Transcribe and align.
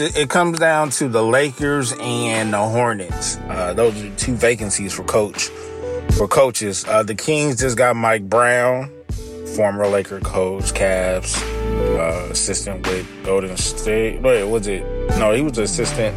It 0.00 0.30
comes 0.30 0.58
down 0.58 0.88
to 0.90 1.08
the 1.08 1.22
Lakers 1.22 1.92
and 2.00 2.54
the 2.54 2.58
Hornets. 2.58 3.36
Uh, 3.36 3.74
those 3.74 4.02
are 4.02 4.10
two 4.16 4.34
vacancies 4.34 4.94
for 4.94 5.04
coach 5.04 5.50
for 6.16 6.26
coaches. 6.26 6.86
Uh, 6.88 7.02
the 7.02 7.14
Kings 7.14 7.60
just 7.60 7.76
got 7.76 7.96
Mike 7.96 8.28
Brown, 8.28 8.90
former 9.54 9.86
Laker 9.86 10.20
coach, 10.20 10.72
Cavs 10.72 11.36
uh, 11.98 12.30
assistant 12.30 12.86
with 12.86 13.06
Golden 13.24 13.56
State. 13.58 14.22
Wait, 14.22 14.42
was 14.44 14.66
it? 14.66 14.82
No, 15.18 15.32
he 15.32 15.42
was 15.42 15.58
assistant. 15.58 16.16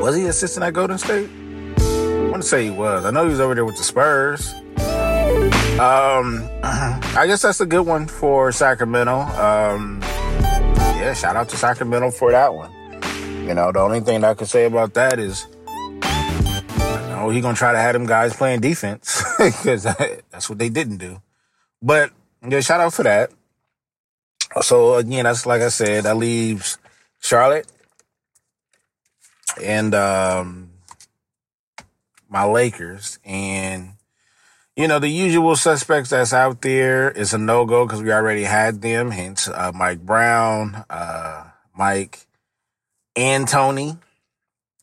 Was 0.00 0.16
he 0.16 0.26
assistant 0.26 0.64
at 0.64 0.72
Golden 0.72 0.98
State? 0.98 1.30
I 1.78 2.30
want 2.30 2.42
to 2.42 2.48
say 2.48 2.64
he 2.64 2.70
was. 2.70 3.04
I 3.04 3.12
know 3.12 3.24
he 3.24 3.30
was 3.30 3.40
over 3.40 3.54
there 3.54 3.64
with 3.64 3.76
the 3.76 3.84
Spurs. 3.84 4.52
Um, 5.78 6.48
I 6.64 7.26
guess 7.26 7.42
that's 7.42 7.60
a 7.60 7.66
good 7.66 7.86
one 7.86 8.08
for 8.08 8.50
Sacramento. 8.50 9.20
Um, 9.20 9.97
yeah, 10.98 11.14
shout 11.14 11.36
out 11.36 11.48
to 11.50 11.56
Sacramento 11.56 12.10
for 12.10 12.32
that 12.32 12.52
one. 12.52 12.72
You 13.46 13.54
know, 13.54 13.70
the 13.70 13.78
only 13.78 14.00
thing 14.00 14.24
I 14.24 14.34
can 14.34 14.46
say 14.46 14.66
about 14.66 14.94
that 14.94 15.18
is, 15.18 15.46
you 15.62 16.00
know, 16.00 17.30
he 17.30 17.40
gonna 17.40 17.56
try 17.56 17.72
to 17.72 17.78
have 17.78 17.92
them 17.92 18.04
guys 18.04 18.34
playing 18.34 18.60
defense 18.60 19.22
because 19.38 19.84
that's 19.84 20.50
what 20.50 20.58
they 20.58 20.68
didn't 20.68 20.98
do. 20.98 21.22
But 21.80 22.10
yeah, 22.46 22.60
shout 22.60 22.80
out 22.80 22.92
for 22.94 23.04
that. 23.04 23.30
So 24.60 24.96
again, 24.96 25.24
that's 25.24 25.46
like 25.46 25.62
I 25.62 25.68
said, 25.68 26.04
that 26.04 26.16
leaves 26.16 26.78
Charlotte 27.20 27.70
and 29.62 29.94
um, 29.94 30.70
my 32.28 32.44
Lakers, 32.44 33.18
and 33.24 33.92
you 34.78 34.86
know 34.86 35.00
the 35.00 35.08
usual 35.08 35.56
suspects 35.56 36.10
that's 36.10 36.32
out 36.32 36.62
there 36.62 37.10
is 37.10 37.34
a 37.34 37.38
no 37.38 37.66
go 37.66 37.84
because 37.84 38.00
we 38.00 38.12
already 38.12 38.44
had 38.44 38.80
them. 38.80 39.10
Hence, 39.10 39.48
uh, 39.48 39.72
Mike 39.74 40.06
Brown, 40.06 40.84
uh, 40.88 41.50
Mike, 41.76 42.26
and 43.16 43.48
Tony. 43.48 43.98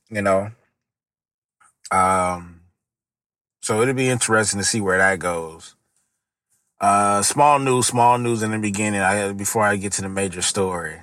You 0.09 0.21
know, 0.21 0.51
um, 1.91 2.59
so 3.61 3.81
it'll 3.81 3.93
be 3.93 4.09
interesting 4.09 4.59
to 4.59 4.65
see 4.65 4.81
where 4.81 4.97
that 4.97 5.19
goes. 5.19 5.75
Uh, 6.81 7.21
small 7.21 7.57
news, 7.57 7.87
small 7.87 8.17
news 8.17 8.43
in 8.43 8.51
the 8.51 8.59
beginning. 8.59 8.99
I 8.99 9.31
before 9.31 9.63
I 9.63 9.77
get 9.77 9.93
to 9.93 10.01
the 10.01 10.09
major 10.09 10.41
story. 10.41 10.99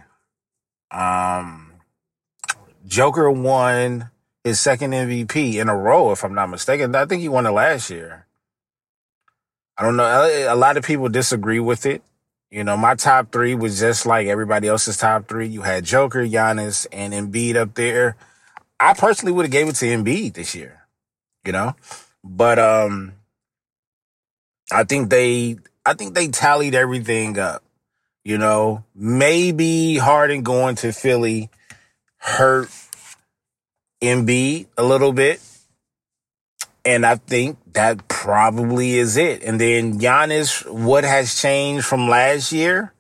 Um, 0.91 1.73
Joker 2.87 3.31
won 3.31 4.11
his 4.45 4.61
second 4.61 4.93
MVP 4.93 5.55
in 5.55 5.71
a 5.71 5.77
row, 5.77 6.13
if 6.13 6.25
I'm 6.25 6.35
not 6.35 6.51
mistaken. 6.51 6.95
I 6.95 7.07
think 7.07 7.23
he 7.23 7.31
won 7.31 7.47
it 7.47 7.53
last 7.53 7.89
year. 7.89 8.27
I 9.77 9.85
don't 9.85 9.97
know. 9.97 10.47
A 10.49 10.55
lot 10.55 10.77
of 10.77 10.85
people 10.85 11.09
disagree 11.09 11.61
with 11.61 11.87
it. 11.87 12.03
You 12.51 12.65
know, 12.65 12.77
my 12.77 12.95
top 12.95 13.33
three 13.33 13.55
was 13.55 13.81
just 13.81 14.05
like 14.05 14.27
everybody 14.27 14.69
else's 14.69 14.99
top 14.99 15.27
three. 15.27 15.47
You 15.49 15.63
had 15.63 15.85
Joker, 15.85 16.23
Giannis, 16.23 16.87
and 16.93 17.15
Embiid 17.15 17.57
up 17.57 17.75
there. 17.75 18.17
I 18.79 18.93
personally 18.93 19.33
would 19.33 19.47
have 19.47 19.53
gave 19.53 19.69
it 19.69 19.77
to 19.77 19.87
Embiid 19.87 20.35
this 20.35 20.55
year. 20.55 20.87
You 21.47 21.53
know, 21.53 21.75
but 22.23 22.59
um, 22.59 23.15
I 24.71 24.85
think 24.85 25.09
they 25.09 25.57
I 25.85 25.95
think 25.95 26.15
they 26.15 26.29
tallied 26.29 26.75
everything 26.75 27.39
up. 27.39 27.65
You 28.25 28.39
know, 28.39 28.85
maybe 28.95 29.97
Harden 29.97 30.43
going 30.43 30.77
to 30.77 30.93
Philly 30.93 31.51
hurt 32.19 32.71
Embiid 34.01 34.67
a 34.77 34.85
little 34.85 35.13
bit. 35.13 35.41
And 36.85 37.07
I 37.07 37.17
think 37.17 37.59
that 37.75 38.09
probably 38.09 38.95
is 38.95 39.17
it. 39.17 39.43
And 39.43 39.61
then 39.61 39.99
Giannis, 40.01 40.69
what 40.69 41.05
has 41.05 41.41
changed 41.41 41.87
from 41.87 42.09
last 42.09 42.53
year? 42.53 42.93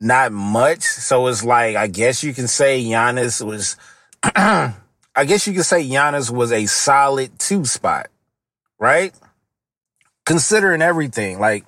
Not 0.00 0.32
much. 0.32 0.82
So 0.82 1.26
it's 1.26 1.44
like, 1.44 1.76
I 1.76 1.86
guess 1.86 2.24
you 2.24 2.32
can 2.32 2.48
say 2.48 2.82
Giannis 2.82 3.44
was, 3.44 3.76
I 4.24 5.24
guess 5.26 5.46
you 5.46 5.52
can 5.52 5.62
say 5.62 5.86
Giannis 5.86 6.30
was 6.30 6.52
a 6.52 6.66
solid 6.66 7.38
two 7.38 7.64
spot, 7.64 8.08
right? 8.78 9.12
Considering 10.24 10.80
everything, 10.80 11.38
like, 11.38 11.64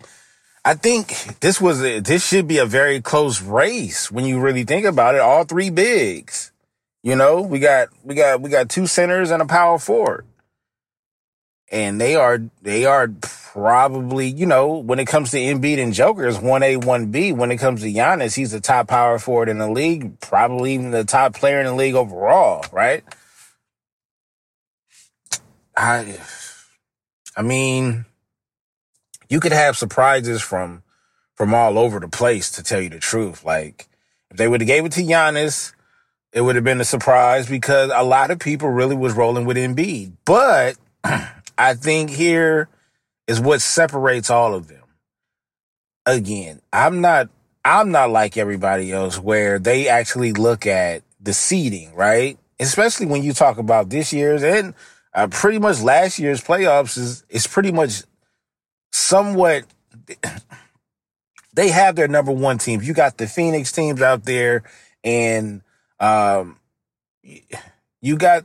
I 0.66 0.75
think 0.75 1.41
this 1.41 1.60
was 1.60 1.83
a, 1.84 2.00
this 2.00 2.27
should 2.27 2.49
be 2.49 2.56
a 2.56 2.65
very 2.65 3.03
close 3.03 3.43
race 3.43 4.10
when 4.10 4.25
you 4.25 4.41
really 4.41 4.65
think 4.65 4.87
about 4.87 5.15
it. 5.15 5.21
All 5.21 5.44
three 5.44 5.69
bigs, 5.69 6.53
you 7.03 7.15
know, 7.16 7.43
we 7.43 7.59
got 7.59 7.88
we 8.03 8.15
got 8.15 8.41
we 8.41 8.49
got 8.49 8.71
two 8.71 8.87
centers 8.87 9.31
and 9.31 9.43
a 9.43 9.47
power 9.47 9.78
forward, 9.78 10.25
and 11.70 12.00
they 12.00 12.14
are 12.14 12.41
they 12.62 12.84
are 12.84 13.08
probably 13.52 14.26
you 14.26 14.47
know 14.47 14.78
when 14.78 14.98
it 14.98 15.06
comes 15.06 15.30
to 15.30 15.38
Embiid 15.38 15.78
and 15.78 15.94
Joker 15.94 16.26
is 16.26 16.38
one 16.38 16.62
A 16.62 16.76
one 16.76 17.10
B. 17.10 17.32
When 17.32 17.50
it 17.50 17.58
comes 17.58 17.82
to 17.82 17.92
Giannis, 17.92 18.34
he's 18.34 18.50
the 18.50 18.60
top 18.60 18.88
power 18.88 19.19
forward 19.19 19.48
in 19.48 19.58
the 19.58 19.70
league, 19.70 20.20
probably 20.20 20.74
even 20.74 20.91
the 20.91 21.04
top 21.04 21.34
player 21.34 21.60
in 21.60 21.66
the 21.66 21.74
league 21.74 21.94
overall, 21.94 22.64
right? 22.72 23.04
I 25.76 26.19
I 27.36 27.42
mean 27.42 28.04
you 29.28 29.41
could 29.41 29.53
have 29.53 29.76
surprises 29.76 30.42
from 30.42 30.82
from 31.34 31.54
all 31.54 31.78
over 31.78 31.98
the 31.98 32.08
place 32.08 32.50
to 32.53 32.62
tell 32.62 32.80
you 32.80 32.91
the 32.91 32.98
truth. 32.98 33.44
Like 33.44 33.88
if 34.30 34.36
they 34.36 34.48
would 34.48 34.60
have 34.60 34.69
gave 34.69 34.84
it 34.84 34.92
to 34.92 35.03
Giannis, 35.03 35.72
it 36.32 36.41
would 36.41 36.56
have 36.56 36.64
been 36.64 36.80
a 36.80 36.84
surprise 36.84 37.48
because 37.48 37.91
a 37.94 38.03
lot 38.03 38.30
of 38.30 38.38
people 38.38 38.69
really 38.69 38.97
was 38.97 39.14
rolling 39.14 39.44
with 39.44 39.56
Embiid. 39.56 40.12
But 40.24 40.76
I 41.56 41.75
think 41.75 42.10
here 42.10 42.69
is 43.26 43.41
what 43.41 43.60
separates 43.60 44.31
all 44.31 44.54
of 44.54 44.69
them. 44.69 44.82
Again, 46.06 46.60
I'm 46.72 47.00
not 47.00 47.28
I'm 47.65 47.91
not 47.91 48.10
like 48.10 48.37
everybody 48.37 48.92
else 48.92 49.19
where 49.19 49.59
they 49.59 49.88
actually 49.88 50.32
look 50.32 50.66
at 50.66 51.03
the 51.20 51.32
seeding, 51.32 51.94
right? 51.94 52.38
Especially 52.60 53.06
when 53.06 53.22
you 53.22 53.32
talk 53.32 53.56
about 53.59 53.88
this 53.88 54.12
year's 54.12 54.42
and 54.42 54.75
uh, 55.15 55.28
pretty 55.28 55.59
much 55.59 55.81
last 55.81 56.19
year's 56.19 56.42
playoffs 56.42 56.98
is 56.98 57.25
is 57.28 57.47
pretty 57.47 57.72
much 57.72 58.03
somewhat 58.92 59.65
they 61.54 61.69
have 61.69 61.97
their 61.97 62.09
number 62.09 62.32
one 62.32 62.59
teams. 62.59 62.86
You 62.86 62.94
got 62.94 63.16
the 63.16 63.26
Phoenix 63.26 63.72
teams 63.72 64.03
out 64.03 64.25
there, 64.25 64.65
and 65.03 65.62
um, 66.00 66.59
you 68.03 68.16
got 68.16 68.44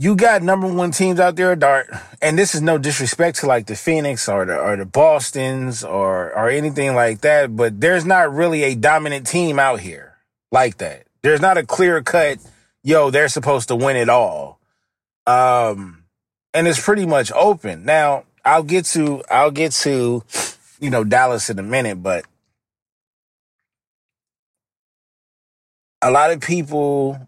you 0.00 0.14
got 0.14 0.42
number 0.42 0.72
one 0.72 0.92
teams 0.92 1.18
out 1.18 1.34
there, 1.34 1.56
Dart. 1.56 1.90
And 2.22 2.38
this 2.38 2.54
is 2.54 2.62
no 2.62 2.78
disrespect 2.78 3.40
to 3.40 3.46
like 3.46 3.66
the 3.66 3.74
Phoenix 3.74 4.28
or 4.28 4.44
the 4.44 4.56
or 4.56 4.76
the 4.76 4.86
Boston's 4.86 5.82
or 5.82 6.32
or 6.32 6.48
anything 6.48 6.94
like 6.94 7.20
that, 7.22 7.56
but 7.56 7.80
there's 7.80 8.04
not 8.04 8.32
really 8.32 8.62
a 8.62 8.76
dominant 8.76 9.26
team 9.26 9.58
out 9.58 9.80
here 9.80 10.14
like 10.52 10.78
that. 10.78 11.06
There's 11.22 11.40
not 11.40 11.58
a 11.58 11.66
clear 11.66 12.00
cut, 12.00 12.38
yo, 12.84 13.10
they're 13.10 13.28
supposed 13.28 13.68
to 13.68 13.76
win 13.76 13.96
it 13.96 14.08
all. 14.08 14.60
Um 15.26 16.04
and 16.54 16.68
it's 16.68 16.80
pretty 16.80 17.04
much 17.04 17.32
open. 17.32 17.84
Now, 17.84 18.24
I'll 18.44 18.62
get 18.62 18.84
to 18.86 19.22
I'll 19.28 19.50
get 19.50 19.72
to 19.72 20.22
you 20.78 20.90
know 20.90 21.02
Dallas 21.02 21.50
in 21.50 21.58
a 21.58 21.62
minute, 21.64 22.00
but 22.00 22.24
a 26.00 26.12
lot 26.12 26.30
of 26.30 26.40
people 26.40 27.27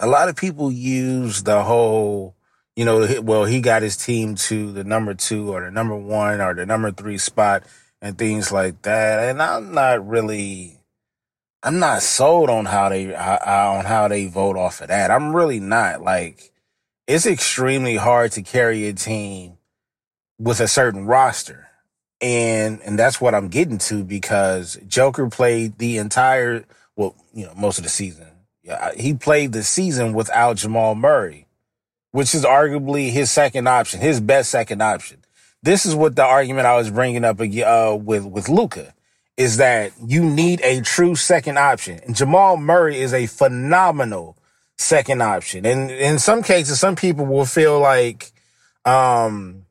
a 0.00 0.06
lot 0.06 0.28
of 0.28 0.36
people 0.36 0.72
use 0.72 1.44
the 1.44 1.62
whole 1.62 2.34
you 2.74 2.84
know 2.84 3.20
well 3.22 3.44
he 3.44 3.60
got 3.60 3.82
his 3.82 3.96
team 3.96 4.34
to 4.34 4.72
the 4.72 4.84
number 4.84 5.14
2 5.14 5.52
or 5.52 5.62
the 5.62 5.70
number 5.70 5.96
1 5.96 6.40
or 6.40 6.54
the 6.54 6.66
number 6.66 6.90
3 6.90 7.18
spot 7.18 7.62
and 8.02 8.18
things 8.18 8.50
like 8.50 8.82
that 8.82 9.28
and 9.28 9.40
I'm 9.40 9.72
not 9.72 10.06
really 10.06 10.80
I'm 11.62 11.78
not 11.78 12.02
sold 12.02 12.48
on 12.48 12.64
how 12.64 12.88
they 12.88 13.14
on 13.14 13.84
how 13.84 14.08
they 14.08 14.26
vote 14.26 14.56
off 14.56 14.80
of 14.80 14.88
that. 14.88 15.10
I'm 15.10 15.36
really 15.36 15.60
not 15.60 16.00
like 16.02 16.52
it's 17.06 17.26
extremely 17.26 17.96
hard 17.96 18.32
to 18.32 18.42
carry 18.42 18.86
a 18.86 18.94
team 18.94 19.58
with 20.38 20.60
a 20.60 20.68
certain 20.68 21.04
roster. 21.06 21.68
And 22.22 22.80
and 22.82 22.98
that's 22.98 23.20
what 23.20 23.34
I'm 23.34 23.48
getting 23.48 23.78
to 23.78 24.04
because 24.04 24.78
Joker 24.88 25.28
played 25.28 25.76
the 25.78 25.98
entire 25.98 26.64
well, 26.96 27.14
you 27.34 27.44
know, 27.44 27.54
most 27.54 27.78
of 27.78 27.84
the 27.84 27.90
season. 27.90 28.29
Yeah, 28.62 28.92
he 28.94 29.14
played 29.14 29.52
the 29.52 29.62
season 29.62 30.12
without 30.12 30.56
Jamal 30.56 30.94
Murray, 30.94 31.46
which 32.12 32.34
is 32.34 32.44
arguably 32.44 33.10
his 33.10 33.30
second 33.30 33.66
option, 33.66 34.00
his 34.00 34.20
best 34.20 34.50
second 34.50 34.82
option. 34.82 35.24
This 35.62 35.86
is 35.86 35.94
what 35.94 36.16
the 36.16 36.24
argument 36.24 36.66
I 36.66 36.76
was 36.76 36.90
bringing 36.90 37.24
up 37.24 37.40
uh, 37.40 37.96
with 38.00 38.24
with 38.24 38.48
Luka 38.48 38.94
is 39.36 39.56
that 39.56 39.92
you 40.04 40.22
need 40.22 40.60
a 40.62 40.82
true 40.82 41.14
second 41.14 41.58
option, 41.58 42.00
and 42.04 42.14
Jamal 42.14 42.56
Murray 42.58 43.00
is 43.00 43.14
a 43.14 43.26
phenomenal 43.26 44.36
second 44.76 45.22
option. 45.22 45.64
And 45.66 45.90
in 45.90 46.18
some 46.18 46.42
cases, 46.42 46.80
some 46.80 46.96
people 46.96 47.26
will 47.26 47.44
feel 47.44 47.78
like, 47.78 48.32
um, 48.84 49.66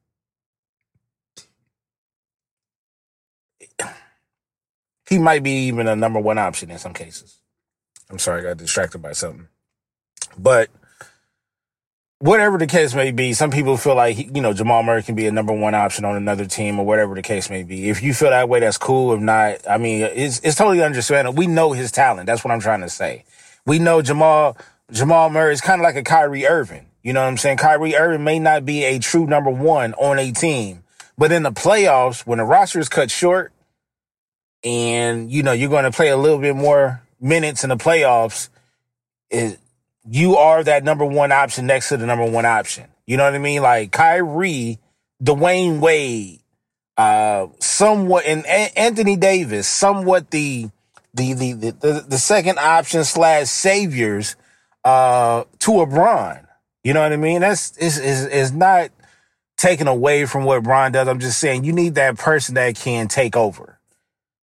he 5.07 5.17
might 5.17 5.43
be 5.43 5.67
even 5.67 5.87
a 5.87 5.95
number 5.95 6.19
one 6.19 6.37
option 6.37 6.69
in 6.69 6.77
some 6.77 6.93
cases. 6.93 7.38
I'm 8.09 8.19
sorry, 8.19 8.41
I 8.41 8.43
got 8.43 8.57
distracted 8.57 8.99
by 8.99 9.11
something. 9.11 9.47
But 10.37 10.69
whatever 12.19 12.57
the 12.57 12.67
case 12.67 12.93
may 12.93 13.11
be, 13.11 13.33
some 13.33 13.51
people 13.51 13.77
feel 13.77 13.95
like 13.95 14.17
you 14.17 14.41
know 14.41 14.53
Jamal 14.53 14.83
Murray 14.83 15.03
can 15.03 15.15
be 15.15 15.27
a 15.27 15.31
number 15.31 15.53
one 15.53 15.75
option 15.75 16.05
on 16.05 16.15
another 16.15 16.45
team 16.45 16.79
or 16.79 16.85
whatever 16.85 17.15
the 17.15 17.21
case 17.21 17.49
may 17.49 17.63
be. 17.63 17.89
If 17.89 18.01
you 18.01 18.13
feel 18.13 18.29
that 18.29 18.49
way, 18.49 18.59
that's 18.59 18.77
cool. 18.77 19.13
If 19.13 19.21
not, 19.21 19.59
I 19.69 19.77
mean, 19.77 20.01
it's 20.01 20.39
it's 20.39 20.55
totally 20.55 20.83
understandable. 20.83 21.37
We 21.37 21.47
know 21.47 21.73
his 21.73 21.91
talent. 21.91 22.27
That's 22.27 22.43
what 22.43 22.51
I'm 22.51 22.59
trying 22.59 22.81
to 22.81 22.89
say. 22.89 23.25
We 23.65 23.79
know 23.79 24.01
Jamal 24.01 24.57
Jamal 24.91 25.29
Murray 25.29 25.53
is 25.53 25.61
kind 25.61 25.79
of 25.79 25.83
like 25.83 25.95
a 25.95 26.03
Kyrie 26.03 26.47
Irving. 26.47 26.87
You 27.03 27.13
know 27.13 27.21
what 27.21 27.27
I'm 27.27 27.37
saying? 27.37 27.57
Kyrie 27.57 27.95
Irving 27.95 28.23
may 28.23 28.39
not 28.39 28.65
be 28.65 28.83
a 28.83 28.99
true 28.99 29.25
number 29.25 29.49
one 29.49 29.93
on 29.93 30.19
a 30.19 30.31
team, 30.31 30.83
but 31.17 31.31
in 31.31 31.43
the 31.43 31.51
playoffs, 31.51 32.25
when 32.27 32.39
the 32.39 32.43
roster 32.43 32.79
is 32.79 32.89
cut 32.89 33.09
short, 33.09 33.53
and 34.63 35.31
you 35.31 35.43
know 35.43 35.53
you're 35.53 35.69
going 35.69 35.85
to 35.85 35.91
play 35.91 36.09
a 36.09 36.17
little 36.17 36.39
bit 36.39 36.55
more 36.55 37.01
minutes 37.19 37.63
in 37.63 37.69
the 37.69 37.77
playoffs, 37.77 38.49
is 39.29 39.57
you 40.09 40.37
are 40.37 40.63
that 40.63 40.83
number 40.83 41.05
one 41.05 41.31
option 41.31 41.67
next 41.67 41.89
to 41.89 41.97
the 41.97 42.05
number 42.05 42.25
one 42.25 42.45
option. 42.45 42.85
You 43.05 43.17
know 43.17 43.23
what 43.23 43.35
I 43.35 43.39
mean? 43.39 43.61
Like 43.61 43.91
Kyrie, 43.91 44.79
Dwyane 45.23 45.79
Wade, 45.79 46.41
uh, 46.97 47.47
somewhat, 47.59 48.25
and 48.25 48.45
Anthony 48.45 49.15
Davis, 49.15 49.67
somewhat 49.67 50.31
the 50.31 50.69
the 51.13 51.33
the 51.33 51.53
the, 51.53 52.05
the 52.07 52.17
second 52.17 52.59
option 52.59 53.03
slash 53.03 53.47
saviors 53.47 54.35
uh, 54.83 55.43
to 55.59 55.81
a 55.81 55.85
Bron. 55.85 56.47
You 56.83 56.93
know 56.93 57.01
what 57.01 57.13
I 57.13 57.17
mean? 57.17 57.41
That's 57.41 57.75
is 57.77 57.97
is 57.97 58.25
is 58.25 58.51
not 58.51 58.91
taken 59.57 59.87
away 59.87 60.25
from 60.25 60.45
what 60.45 60.63
Bron 60.63 60.91
does. 60.91 61.07
I'm 61.07 61.19
just 61.19 61.39
saying 61.39 61.65
you 61.65 61.73
need 61.73 61.95
that 61.95 62.17
person 62.17 62.55
that 62.55 62.75
can 62.75 63.07
take 63.07 63.35
over. 63.35 63.79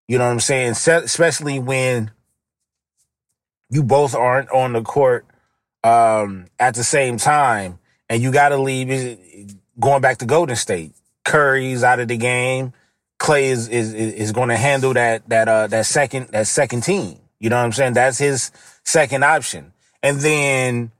You 0.07 0.17
know 0.17 0.25
what 0.25 0.31
I'm 0.31 0.39
saying? 0.39 0.71
Especially 0.71 1.59
when 1.59 2.11
you 3.69 3.83
both 3.83 4.15
aren't 4.15 4.49
on 4.51 4.73
the 4.73 4.81
court 4.81 5.25
um, 5.83 6.47
at 6.59 6.75
the 6.75 6.83
same 6.83 7.17
time, 7.17 7.79
and 8.09 8.21
you 8.21 8.31
got 8.31 8.49
to 8.49 8.57
leave. 8.57 9.19
Going 9.79 10.01
back 10.01 10.17
to 10.17 10.25
Golden 10.25 10.55
State, 10.55 10.93
Curry's 11.23 11.83
out 11.83 11.99
of 11.99 12.07
the 12.07 12.17
game. 12.17 12.73
Clay 13.19 13.49
is 13.49 13.67
is 13.67 13.93
is 13.93 14.31
going 14.31 14.49
to 14.49 14.57
handle 14.57 14.93
that 14.93 15.27
that 15.29 15.47
uh 15.47 15.67
that 15.67 15.85
second 15.85 16.29
that 16.29 16.47
second 16.47 16.81
team. 16.81 17.19
You 17.39 17.49
know 17.49 17.57
what 17.57 17.65
I'm 17.65 17.71
saying? 17.71 17.93
That's 17.93 18.17
his 18.17 18.51
second 18.83 19.23
option. 19.23 19.73
And 20.01 20.19
then 20.19 20.91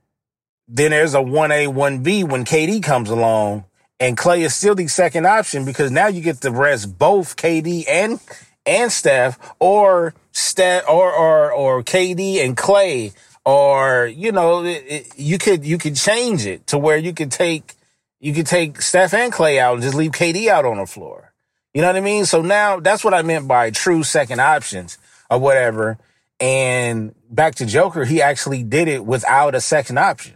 then 0.67 0.91
there's 0.91 1.13
a 1.13 1.19
1A, 1.19 1.73
1B 1.73 2.29
when 2.29 2.43
KD 2.43 2.83
comes 2.83 3.09
along 3.09 3.65
and 3.99 4.17
Clay 4.17 4.43
is 4.43 4.53
still 4.53 4.75
the 4.75 4.87
second 4.87 5.25
option 5.25 5.65
because 5.65 5.91
now 5.91 6.07
you 6.07 6.21
get 6.21 6.41
to 6.41 6.51
rest 6.51 6.97
both 6.97 7.35
KD 7.35 7.85
and 7.87 8.19
and 8.65 8.91
Steph 8.91 9.39
or 9.59 10.13
Steph 10.37 10.87
or 10.87 11.11
or 11.11 11.51
or 11.51 11.83
KD 11.83 12.43
and 12.45 12.55
Clay 12.55 13.11
or 13.43 14.05
you 14.05 14.31
know 14.31 14.63
it, 14.63 14.83
it, 14.87 15.07
you 15.17 15.37
could 15.37 15.65
you 15.65 15.77
could 15.77 15.95
change 15.95 16.45
it 16.45 16.67
to 16.67 16.77
where 16.77 16.97
you 16.97 17.13
could 17.13 17.31
take 17.31 17.73
you 18.19 18.33
could 18.33 18.45
take 18.45 18.81
Steph 18.81 19.13
and 19.13 19.31
Clay 19.31 19.59
out 19.59 19.73
and 19.73 19.81
just 19.81 19.95
leave 19.95 20.11
KD 20.11 20.47
out 20.47 20.65
on 20.65 20.77
the 20.77 20.85
floor. 20.85 21.33
You 21.73 21.81
know 21.81 21.87
what 21.87 21.95
I 21.95 22.01
mean? 22.01 22.25
So 22.25 22.41
now 22.41 22.79
that's 22.79 23.03
what 23.03 23.13
I 23.13 23.23
meant 23.23 23.47
by 23.47 23.71
true 23.71 24.03
second 24.03 24.39
options 24.39 24.97
or 25.29 25.39
whatever. 25.39 25.97
And 26.39 27.15
back 27.29 27.55
to 27.55 27.65
Joker, 27.65 28.05
he 28.05 28.21
actually 28.21 28.61
did 28.63 28.87
it 28.87 29.03
without 29.03 29.55
a 29.55 29.61
second 29.61 29.97
option. 29.97 30.35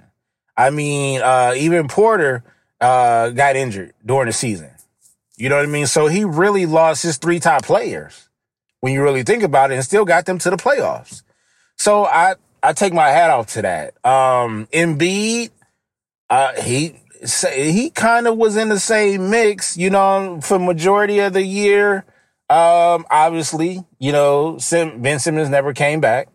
I 0.57 0.71
mean, 0.71 1.21
uh, 1.21 1.53
even 1.55 1.87
Porter 1.87 2.43
uh, 2.79 3.29
got 3.29 3.55
injured 3.55 3.93
during 4.03 4.27
the 4.27 4.33
season. 4.33 4.71
You 5.37 5.49
know 5.49 5.57
what 5.57 5.65
I 5.65 5.69
mean? 5.69 5.87
So 5.87 6.07
he 6.07 6.25
really 6.25 6.65
lost 6.65 7.03
his 7.03 7.17
three 7.17 7.39
top 7.39 7.63
players 7.65 8.27
when 8.81 8.93
you 8.93 9.01
really 9.01 9.23
think 9.23 9.43
about 9.43 9.71
it 9.71 9.75
and 9.75 9.83
still 9.83 10.05
got 10.05 10.25
them 10.25 10.37
to 10.39 10.49
the 10.49 10.57
playoffs. 10.57 11.23
So 11.77 12.05
I, 12.05 12.35
I 12.61 12.73
take 12.73 12.93
my 12.93 13.07
hat 13.09 13.29
off 13.29 13.47
to 13.53 13.61
that. 13.61 14.05
Um, 14.05 14.67
Embiid, 14.73 15.51
uh, 16.29 16.61
he, 16.61 16.95
he 17.53 17.89
kind 17.91 18.27
of 18.27 18.37
was 18.37 18.57
in 18.57 18.69
the 18.69 18.79
same 18.79 19.29
mix, 19.29 19.77
you 19.77 19.89
know, 19.89 20.39
for 20.41 20.59
majority 20.59 21.19
of 21.19 21.33
the 21.33 21.43
year. 21.43 22.05
Um, 22.49 23.05
obviously, 23.09 23.85
you 23.99 24.11
know, 24.11 24.57
Sim, 24.57 25.01
Ben 25.01 25.19
Simmons 25.19 25.49
never 25.49 25.73
came 25.73 26.01
back. 26.01 26.27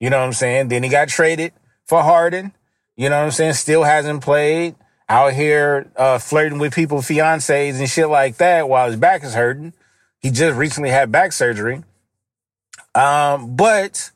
You 0.00 0.10
know 0.10 0.18
what 0.18 0.26
I'm 0.26 0.32
saying? 0.32 0.68
Then 0.68 0.82
he 0.82 0.88
got 0.88 1.08
traded 1.08 1.52
for 1.86 2.02
Harden. 2.02 2.52
You 2.96 3.08
know 3.08 3.18
what 3.18 3.24
I'm 3.24 3.30
saying? 3.30 3.54
Still 3.54 3.82
hasn't 3.82 4.22
played 4.22 4.74
out 5.08 5.32
here, 5.32 5.90
uh, 5.96 6.18
flirting 6.18 6.58
with 6.58 6.74
people, 6.74 6.98
fiancés 6.98 7.78
and 7.78 7.88
shit 7.88 8.08
like 8.08 8.36
that 8.36 8.68
while 8.68 8.86
his 8.88 8.96
back 8.96 9.24
is 9.24 9.34
hurting. 9.34 9.72
He 10.24 10.30
just 10.30 10.56
recently 10.56 10.88
had 10.88 11.12
back 11.12 11.32
surgery. 11.32 11.84
Um, 12.94 13.56
but 13.56 14.10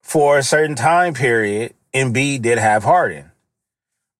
for 0.00 0.38
a 0.38 0.42
certain 0.42 0.76
time 0.76 1.12
period, 1.12 1.74
Embiid 1.92 2.40
did 2.40 2.56
have 2.56 2.84
Harden. 2.84 3.30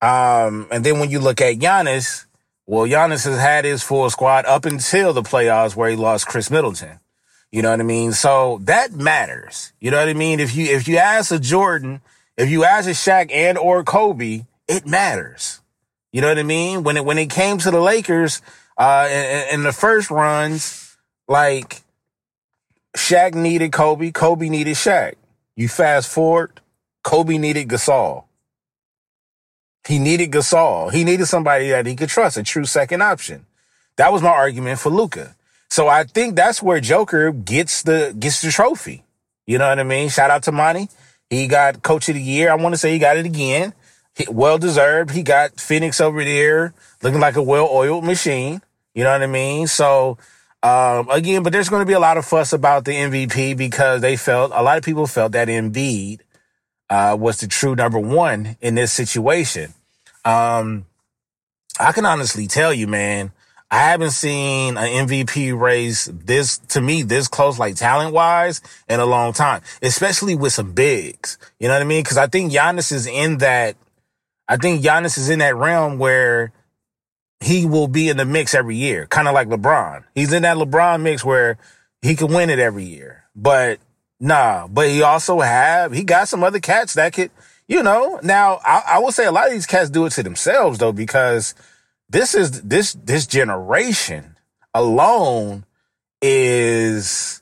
Um, 0.02 0.68
and 0.70 0.84
then 0.84 1.00
when 1.00 1.08
you 1.08 1.18
look 1.18 1.40
at 1.40 1.56
Giannis, 1.56 2.26
well, 2.66 2.86
Giannis 2.86 3.24
has 3.24 3.40
had 3.40 3.64
his 3.64 3.82
full 3.82 4.10
squad 4.10 4.44
up 4.44 4.66
until 4.66 5.14
the 5.14 5.22
playoffs 5.22 5.74
where 5.74 5.88
he 5.88 5.96
lost 5.96 6.26
Khris 6.26 6.50
Middleton. 6.50 7.00
You 7.50 7.62
know 7.62 7.70
what 7.70 7.80
I 7.80 7.84
mean? 7.84 8.12
So 8.12 8.60
that 8.64 8.92
matters. 8.92 9.72
You 9.80 9.90
know 9.90 10.00
what 10.00 10.08
I 10.10 10.12
mean? 10.12 10.38
If 10.38 10.54
you 10.54 10.66
if 10.66 10.86
you 10.86 10.98
ask 10.98 11.32
a 11.32 11.38
Jordan, 11.38 12.02
if 12.36 12.50
you 12.50 12.64
ask 12.64 12.86
a 12.86 12.92
Shaq 12.92 13.32
and 13.32 13.56
or 13.56 13.84
Kobe, 13.84 14.44
it 14.68 14.86
matters. 14.86 15.62
You 16.12 16.20
know 16.20 16.28
what 16.28 16.38
I 16.38 16.42
mean? 16.42 16.82
When 16.82 16.98
it 16.98 17.06
when 17.06 17.16
it 17.16 17.30
came 17.30 17.56
to 17.56 17.70
the 17.70 17.80
Lakers, 17.80 18.42
uh, 18.76 19.08
in, 19.10 19.54
in 19.54 19.62
the 19.62 19.72
first 19.72 20.10
runs, 20.10 20.89
like 21.30 21.82
Shaq 22.96 23.34
needed 23.34 23.72
Kobe, 23.72 24.10
Kobe 24.10 24.48
needed 24.48 24.74
Shaq. 24.74 25.14
You 25.54 25.68
fast 25.68 26.12
forward, 26.12 26.60
Kobe 27.04 27.38
needed 27.38 27.68
Gasol. 27.68 28.24
He 29.86 29.98
needed 29.98 30.32
Gasol. 30.32 30.92
He 30.92 31.04
needed 31.04 31.26
somebody 31.26 31.70
that 31.70 31.86
he 31.86 31.94
could 31.94 32.08
trust, 32.08 32.36
a 32.36 32.42
true 32.42 32.64
second 32.64 33.00
option. 33.00 33.46
That 33.96 34.12
was 34.12 34.22
my 34.22 34.30
argument 34.30 34.80
for 34.80 34.90
Luka. 34.90 35.36
So 35.70 35.86
I 35.86 36.02
think 36.04 36.34
that's 36.34 36.62
where 36.62 36.80
Joker 36.80 37.30
gets 37.30 37.82
the 37.82 38.14
gets 38.18 38.42
the 38.42 38.50
trophy. 38.50 39.04
You 39.46 39.58
know 39.58 39.68
what 39.68 39.78
I 39.78 39.84
mean? 39.84 40.08
Shout 40.08 40.30
out 40.30 40.42
to 40.44 40.52
Monty. 40.52 40.88
He 41.30 41.46
got 41.46 41.82
coach 41.82 42.08
of 42.08 42.16
the 42.16 42.22
year. 42.22 42.50
I 42.50 42.56
want 42.56 42.74
to 42.74 42.78
say 42.78 42.92
he 42.92 42.98
got 42.98 43.16
it 43.16 43.24
again. 43.24 43.72
well 44.28 44.58
deserved. 44.58 45.12
He 45.12 45.22
got 45.22 45.60
Phoenix 45.60 46.00
over 46.00 46.24
there 46.24 46.74
looking 47.02 47.20
like 47.20 47.36
a 47.36 47.42
well 47.42 47.68
oiled 47.70 48.04
machine. 48.04 48.62
You 48.94 49.04
know 49.04 49.12
what 49.12 49.22
I 49.22 49.26
mean? 49.28 49.68
So 49.68 50.18
um, 50.62 51.08
again, 51.10 51.42
but 51.42 51.52
there's 51.52 51.68
going 51.68 51.80
to 51.80 51.86
be 51.86 51.94
a 51.94 52.00
lot 52.00 52.18
of 52.18 52.26
fuss 52.26 52.52
about 52.52 52.84
the 52.84 52.92
MVP 52.92 53.56
because 53.56 54.00
they 54.02 54.16
felt 54.16 54.52
a 54.54 54.62
lot 54.62 54.76
of 54.76 54.84
people 54.84 55.06
felt 55.06 55.32
that 55.32 55.48
Embiid 55.48 56.20
uh, 56.90 57.16
was 57.18 57.40
the 57.40 57.46
true 57.46 57.74
number 57.74 57.98
one 57.98 58.56
in 58.60 58.74
this 58.74 58.92
situation. 58.92 59.72
Um, 60.24 60.86
I 61.78 61.92
can 61.92 62.04
honestly 62.04 62.46
tell 62.46 62.74
you, 62.74 62.86
man, 62.86 63.32
I 63.70 63.78
haven't 63.78 64.10
seen 64.10 64.76
an 64.76 65.06
MVP 65.06 65.58
race 65.58 66.10
this, 66.12 66.58
to 66.58 66.80
me, 66.80 67.02
this 67.02 67.28
close, 67.28 67.58
like 67.58 67.76
talent 67.76 68.12
wise 68.12 68.60
in 68.88 69.00
a 69.00 69.06
long 69.06 69.32
time, 69.32 69.62
especially 69.80 70.34
with 70.34 70.52
some 70.52 70.72
bigs. 70.72 71.38
You 71.58 71.68
know 71.68 71.74
what 71.74 71.82
I 71.82 71.86
mean? 71.86 72.04
Cause 72.04 72.18
I 72.18 72.26
think 72.26 72.52
Giannis 72.52 72.92
is 72.92 73.06
in 73.06 73.38
that, 73.38 73.76
I 74.46 74.56
think 74.56 74.82
Giannis 74.82 75.16
is 75.16 75.30
in 75.30 75.38
that 75.38 75.56
realm 75.56 75.98
where 75.98 76.52
he 77.40 77.66
will 77.66 77.88
be 77.88 78.08
in 78.08 78.16
the 78.16 78.24
mix 78.24 78.54
every 78.54 78.76
year, 78.76 79.06
kind 79.06 79.26
of 79.26 79.34
like 79.34 79.48
LeBron. 79.48 80.04
He's 80.14 80.32
in 80.32 80.42
that 80.42 80.56
LeBron 80.56 81.02
mix 81.02 81.24
where 81.24 81.58
he 82.02 82.14
can 82.14 82.32
win 82.32 82.50
it 82.50 82.58
every 82.58 82.84
year. 82.84 83.24
But 83.34 83.80
Nah, 84.20 84.66
but 84.68 84.88
he 84.88 85.02
also 85.02 85.40
have 85.40 85.92
he 85.92 86.04
got 86.04 86.28
some 86.28 86.44
other 86.44 86.60
cats 86.60 86.94
that 86.94 87.14
could, 87.14 87.30
you 87.66 87.82
know. 87.82 88.20
Now 88.22 88.60
I, 88.64 88.82
I 88.86 88.98
will 88.98 89.12
say 89.12 89.24
a 89.24 89.32
lot 89.32 89.46
of 89.46 89.52
these 89.52 89.66
cats 89.66 89.88
do 89.88 90.04
it 90.04 90.10
to 90.10 90.22
themselves 90.22 90.78
though, 90.78 90.92
because 90.92 91.54
this 92.10 92.34
is 92.34 92.60
this 92.60 92.92
this 92.92 93.26
generation 93.26 94.36
alone 94.74 95.64
is 96.20 97.40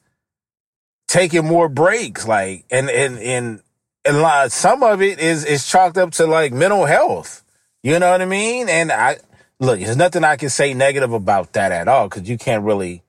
taking 1.08 1.46
more 1.46 1.68
breaks, 1.68 2.28
like 2.28 2.64
and 2.70 2.88
and 2.88 3.18
and 3.18 3.60
and 4.04 4.22
lot, 4.22 4.52
some 4.52 4.84
of 4.84 5.02
it 5.02 5.18
is 5.18 5.44
is 5.44 5.66
chalked 5.66 5.98
up 5.98 6.12
to 6.12 6.26
like 6.26 6.52
mental 6.52 6.84
health. 6.84 7.42
You 7.82 7.98
know 7.98 8.12
what 8.12 8.22
I 8.22 8.26
mean? 8.26 8.68
And 8.68 8.92
I 8.92 9.16
look, 9.60 9.80
there's 9.80 9.96
nothing 9.96 10.24
I 10.24 10.36
can 10.36 10.50
say 10.50 10.74
negative 10.74 11.12
about 11.12 11.52
that 11.54 11.72
at 11.72 11.88
all 11.88 12.08
because 12.08 12.28
you 12.28 12.38
can't 12.38 12.64
really 12.64 13.02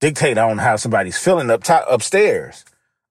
dictate 0.00 0.38
on 0.38 0.58
how 0.58 0.76
somebody's 0.76 1.18
feeling 1.18 1.50
up 1.50 1.64
top 1.64 1.86
upstairs. 1.90 2.64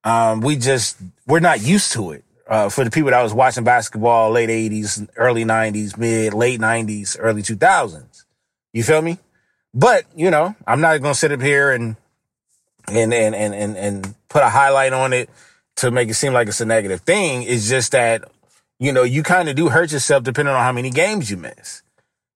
Um, 0.03 0.41
we 0.41 0.55
just, 0.55 0.97
we're 1.27 1.39
not 1.39 1.61
used 1.61 1.93
to 1.93 2.11
it. 2.11 2.23
Uh, 2.47 2.69
for 2.69 2.83
the 2.83 2.91
people 2.91 3.09
that 3.09 3.23
was 3.23 3.33
watching 3.33 3.63
basketball 3.63 4.29
late 4.29 4.49
80s, 4.49 5.09
early 5.15 5.43
90s, 5.43 5.97
mid, 5.97 6.31
late 6.31 6.59
90s, 6.59 7.17
early 7.19 7.41
2000s. 7.41 8.25
You 8.71 8.83
feel 8.83 9.01
me? 9.01 9.17
But, 9.73 10.05
you 10.15 10.29
know, 10.29 10.55
I'm 10.67 10.79
not 10.79 11.01
to 11.01 11.15
sit 11.15 11.31
up 11.31 11.41
here 11.41 11.71
and, 11.71 11.95
and, 12.87 13.11
and, 13.11 13.33
and, 13.33 13.55
and, 13.55 13.75
and 13.75 14.15
put 14.29 14.43
a 14.43 14.49
highlight 14.49 14.93
on 14.93 15.11
it 15.11 15.27
to 15.77 15.89
make 15.89 16.07
it 16.07 16.13
seem 16.13 16.33
like 16.33 16.47
it's 16.47 16.61
a 16.61 16.65
negative 16.65 17.01
thing. 17.01 17.41
It's 17.41 17.67
just 17.67 17.93
that, 17.93 18.23
you 18.77 18.91
know, 18.91 19.01
you 19.01 19.23
kind 19.23 19.49
of 19.49 19.55
do 19.55 19.69
hurt 19.69 19.91
yourself 19.91 20.23
depending 20.23 20.53
on 20.53 20.61
how 20.61 20.71
many 20.71 20.91
games 20.91 21.31
you 21.31 21.37
miss. 21.37 21.81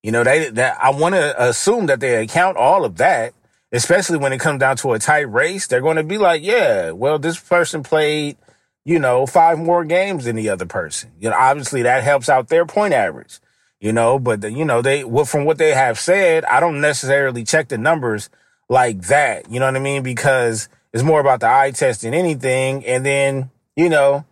You 0.03 0.11
know, 0.11 0.23
they, 0.23 0.49
that 0.51 0.77
I 0.81 0.91
want 0.91 1.15
to 1.15 1.49
assume 1.49 1.87
that 1.87 1.99
they 1.99 2.23
account 2.23 2.57
all 2.57 2.85
of 2.85 2.97
that 2.97 3.33
especially 3.71 4.17
when 4.17 4.33
it 4.33 4.39
comes 4.39 4.59
down 4.59 4.75
to 4.77 4.93
a 4.93 4.99
tight 4.99 5.31
race, 5.31 5.67
they're 5.67 5.81
going 5.81 5.97
to 5.97 6.03
be 6.03 6.17
like, 6.17 6.43
yeah, 6.43 6.91
well, 6.91 7.19
this 7.19 7.39
person 7.39 7.83
played, 7.83 8.37
you 8.83 8.99
know, 8.99 9.25
five 9.25 9.59
more 9.59 9.85
games 9.85 10.25
than 10.25 10.35
the 10.35 10.49
other 10.49 10.65
person. 10.65 11.11
You 11.19 11.29
know, 11.29 11.35
obviously 11.37 11.83
that 11.83 12.03
helps 12.03 12.29
out 12.29 12.47
their 12.47 12.65
point 12.65 12.93
average. 12.93 13.39
you 13.79 13.93
know, 13.93 14.19
but 14.19 14.41
the, 14.41 14.51
you 14.51 14.65
know, 14.65 14.81
they, 14.81 15.03
well, 15.03 15.25
from 15.25 15.45
what 15.45 15.57
they 15.57 15.73
have 15.73 15.99
said, 15.99 16.45
I 16.45 16.59
don't 16.59 16.81
necessarily 16.81 17.43
check 17.43 17.69
the 17.69 17.77
numbers 17.77 18.29
like 18.67 19.01
that. 19.03 19.49
You 19.51 19.59
know 19.59 19.67
what 19.67 19.75
I 19.75 19.79
mean? 19.79 20.03
Because 20.03 20.67
it's 20.91 21.03
more 21.03 21.19
about 21.19 21.39
the 21.39 21.49
eye 21.49 21.71
test 21.71 22.01
than 22.01 22.13
anything. 22.13 22.85
And 22.85 23.05
then, 23.05 23.51
you 23.75 23.89
know, 23.89 24.25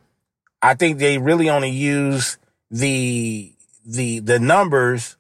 I 0.61 0.73
think 0.73 0.97
they 0.97 1.17
really 1.17 1.49
only 1.49 1.69
use 1.69 2.37
the, 2.71 3.53
the, 3.85 4.19
the 4.19 4.39
numbers 4.39 5.16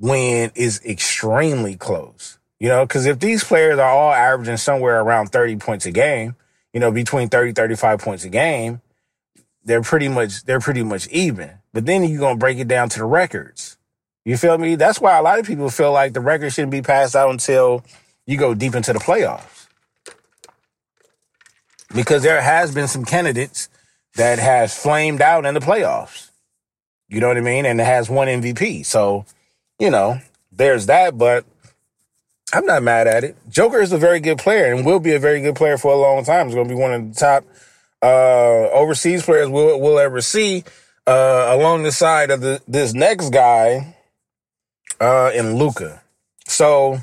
when 0.00 0.50
is 0.54 0.80
extremely 0.84 1.76
close. 1.76 2.38
You 2.58 2.68
know, 2.68 2.84
because 2.84 3.06
if 3.06 3.20
these 3.20 3.44
players 3.44 3.78
are 3.78 3.90
all 3.90 4.12
averaging 4.12 4.56
somewhere 4.56 5.00
around 5.00 5.28
30 5.28 5.56
points 5.56 5.86
a 5.86 5.90
game, 5.90 6.36
you 6.72 6.80
know, 6.80 6.90
between 6.90 7.28
30, 7.28 7.52
35 7.52 8.00
points 8.00 8.24
a 8.24 8.28
game, 8.28 8.80
they're 9.64 9.82
pretty 9.82 10.08
much, 10.08 10.44
they're 10.44 10.60
pretty 10.60 10.82
much 10.82 11.06
even. 11.08 11.52
But 11.72 11.86
then 11.86 12.02
you're 12.02 12.28
to 12.30 12.36
break 12.36 12.58
it 12.58 12.68
down 12.68 12.88
to 12.90 12.98
the 12.98 13.04
records. 13.04 13.76
You 14.24 14.36
feel 14.36 14.58
me? 14.58 14.74
That's 14.74 15.00
why 15.00 15.16
a 15.16 15.22
lot 15.22 15.38
of 15.38 15.46
people 15.46 15.70
feel 15.70 15.92
like 15.92 16.12
the 16.12 16.20
record 16.20 16.52
shouldn't 16.52 16.72
be 16.72 16.82
passed 16.82 17.16
out 17.16 17.30
until 17.30 17.84
you 18.26 18.36
go 18.36 18.54
deep 18.54 18.74
into 18.74 18.92
the 18.92 18.98
playoffs. 18.98 19.66
Because 21.94 22.22
there 22.22 22.40
has 22.40 22.74
been 22.74 22.88
some 22.88 23.04
candidates 23.04 23.68
that 24.16 24.38
has 24.38 24.76
flamed 24.76 25.22
out 25.22 25.46
in 25.46 25.54
the 25.54 25.60
playoffs. 25.60 26.30
You 27.08 27.20
know 27.20 27.28
what 27.28 27.36
I 27.36 27.40
mean? 27.40 27.66
And 27.66 27.80
it 27.80 27.84
has 27.84 28.08
one 28.08 28.28
MVP. 28.28 28.84
So, 28.86 29.24
you 29.80 29.90
know, 29.90 30.20
there's 30.52 30.86
that, 30.86 31.18
but 31.18 31.44
I'm 32.52 32.66
not 32.66 32.82
mad 32.82 33.06
at 33.06 33.24
it. 33.24 33.36
Joker 33.48 33.80
is 33.80 33.92
a 33.92 33.98
very 33.98 34.20
good 34.20 34.38
player 34.38 34.72
and 34.72 34.84
will 34.84 35.00
be 35.00 35.14
a 35.14 35.18
very 35.18 35.40
good 35.40 35.56
player 35.56 35.78
for 35.78 35.92
a 35.92 35.96
long 35.96 36.24
time. 36.24 36.46
He's 36.46 36.54
going 36.54 36.68
to 36.68 36.74
be 36.74 36.80
one 36.80 36.92
of 36.92 37.14
the 37.14 37.18
top 37.18 37.44
uh, 38.02 38.68
overseas 38.70 39.24
players 39.24 39.48
we'll, 39.48 39.80
we'll 39.80 39.98
ever 39.98 40.20
see 40.20 40.64
uh, 41.06 41.48
along 41.50 41.82
the 41.82 41.92
side 41.92 42.30
of 42.30 42.40
the, 42.40 42.60
this 42.68 42.92
next 42.92 43.30
guy 43.30 43.96
uh, 45.00 45.30
in 45.34 45.56
Luka. 45.56 46.02
So 46.46 46.98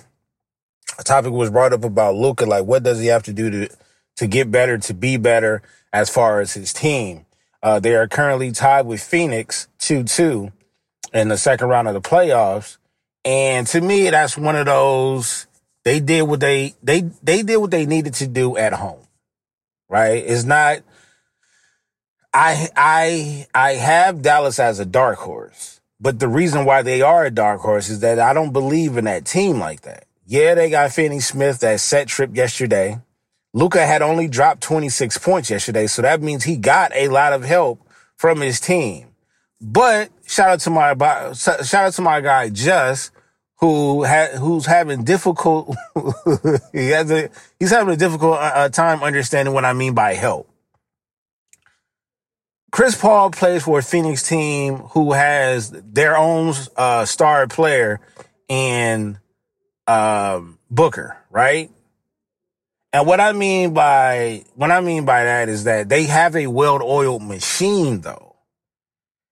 a 1.00 1.04
topic 1.04 1.32
was 1.32 1.50
brought 1.50 1.74
up 1.74 1.84
about 1.84 2.16
Luka, 2.16 2.46
like 2.46 2.66
what 2.66 2.84
does 2.84 3.00
he 3.00 3.08
have 3.08 3.24
to 3.24 3.34
do 3.34 3.50
to 3.50 3.70
to 4.18 4.28
get 4.28 4.52
better, 4.52 4.80
to 4.80 4.94
be 4.96 5.16
better 5.16 5.62
as 5.94 6.10
far 6.10 6.42
as 6.42 6.54
his 6.54 6.74
team. 6.74 7.26
Uh, 7.62 7.80
they 7.80 7.96
are 7.96 8.08
currently 8.08 8.52
tied 8.52 8.88
with 8.88 9.02
Phoenix 9.02 9.68
2-2 9.80 10.52
in 11.18 11.30
the 11.30 11.38
second 11.38 11.68
round 11.68 11.88
of 11.88 11.94
the 11.94 12.02
playoffs. 12.02 12.78
And 13.26 13.68
to 13.68 13.82
me, 13.82 14.10
that's 14.10 14.38
one 14.38 14.56
of 14.56 14.66
those 14.66 15.48
they 15.84 16.00
did 16.00 16.24
what 16.24 16.40
they 16.40 16.76
they 16.84 17.02
they 17.24 17.44
did 17.44 17.58
what 17.58 17.72
they 17.72 17.86
needed 17.86 18.14
to 18.16 18.28
do 18.28 18.58
at 18.58 18.74
home. 18.74 19.06
Right? 19.90 20.24
It's 20.26 20.44
not 20.44 20.80
I 22.34 22.70
I 22.76 23.48
I 23.54 23.74
have 23.74 24.22
Dallas 24.22 24.60
as 24.60 24.80
a 24.80 24.86
dark 24.86 25.18
horse, 25.20 25.82
but 26.00 26.20
the 26.20 26.28
reason 26.28 26.66
why 26.66 26.82
they 26.82 27.02
are 27.02 27.26
a 27.26 27.32
dark 27.32 27.62
horse 27.62 27.90
is 27.90 28.02
that 28.02 28.20
I 28.20 28.34
don't 28.34 28.54
believe 28.54 28.98
in 28.98 29.06
that 29.06 29.26
team 29.26 29.60
like 29.60 29.82
that. 29.82 30.06
Yeah, 30.26 30.56
they 30.56 30.70
got 30.70 30.92
Finney 30.92 31.22
Smith 31.22 31.60
that 31.60 31.80
set 31.80 32.10
trip 32.10 32.36
yesterday. 32.36 33.00
Luka 33.54 33.86
had 33.86 34.02
only 34.02 34.28
dropped 34.28 34.62
26 34.62 35.18
points 35.20 35.50
yesterday, 35.50 35.88
so 35.88 36.02
that 36.02 36.22
means 36.22 36.44
he 36.44 36.58
got 36.58 36.92
a 36.94 37.08
lot 37.08 37.34
of 37.34 37.44
help 37.44 37.82
from 38.18 38.42
his 38.42 38.60
team. 38.60 39.08
But 39.62 40.12
shout 40.28 40.50
out 40.50 40.60
to 40.62 40.70
my 40.70 40.94
shout 41.34 41.74
out 41.74 41.94
to 41.94 42.02
my 42.02 42.22
guy 42.22 42.50
Just 42.50 43.12
who 43.60 44.06
ha- 44.06 44.38
who's 44.38 44.66
having 44.66 45.04
difficult 45.04 45.76
he 46.72 46.90
has 46.90 47.10
a 47.12 47.30
he's 47.60 47.72
having 47.72 47.94
a 47.94 47.98
difficult 47.98 48.34
uh, 48.34 48.52
uh 48.54 48.70
time 48.70 49.02
understanding 49.02 49.54
what 49.54 49.66
I 49.66 49.74
mean 49.74 49.94
by 49.94 50.14
help. 50.14 50.50
Chris 52.72 53.00
Paul 53.00 53.32
plays 53.32 53.64
for 53.64 53.80
a 53.80 53.84
Phoenix 53.84 54.28
team 54.28 54.76
who 54.76 55.14
has 55.14 55.72
their 55.72 56.18
own 56.18 56.54
uh, 56.76 57.06
star 57.06 57.48
player 57.48 58.00
in 58.50 59.18
um, 59.88 60.60
Booker, 60.70 61.18
right? 61.32 61.72
And 62.94 63.08
what 63.08 63.20
I 63.20 63.32
mean 63.32 63.74
by 63.74 64.44
what 64.56 64.72
I 64.72 64.82
mean 64.82 65.06
by 65.06 65.24
that 65.24 65.50
is 65.50 65.64
that 65.64 65.90
they 65.90 66.06
have 66.06 66.36
a 66.36 66.48
well-oiled 66.48 67.24
machine, 67.24 68.02
though. 68.02 68.27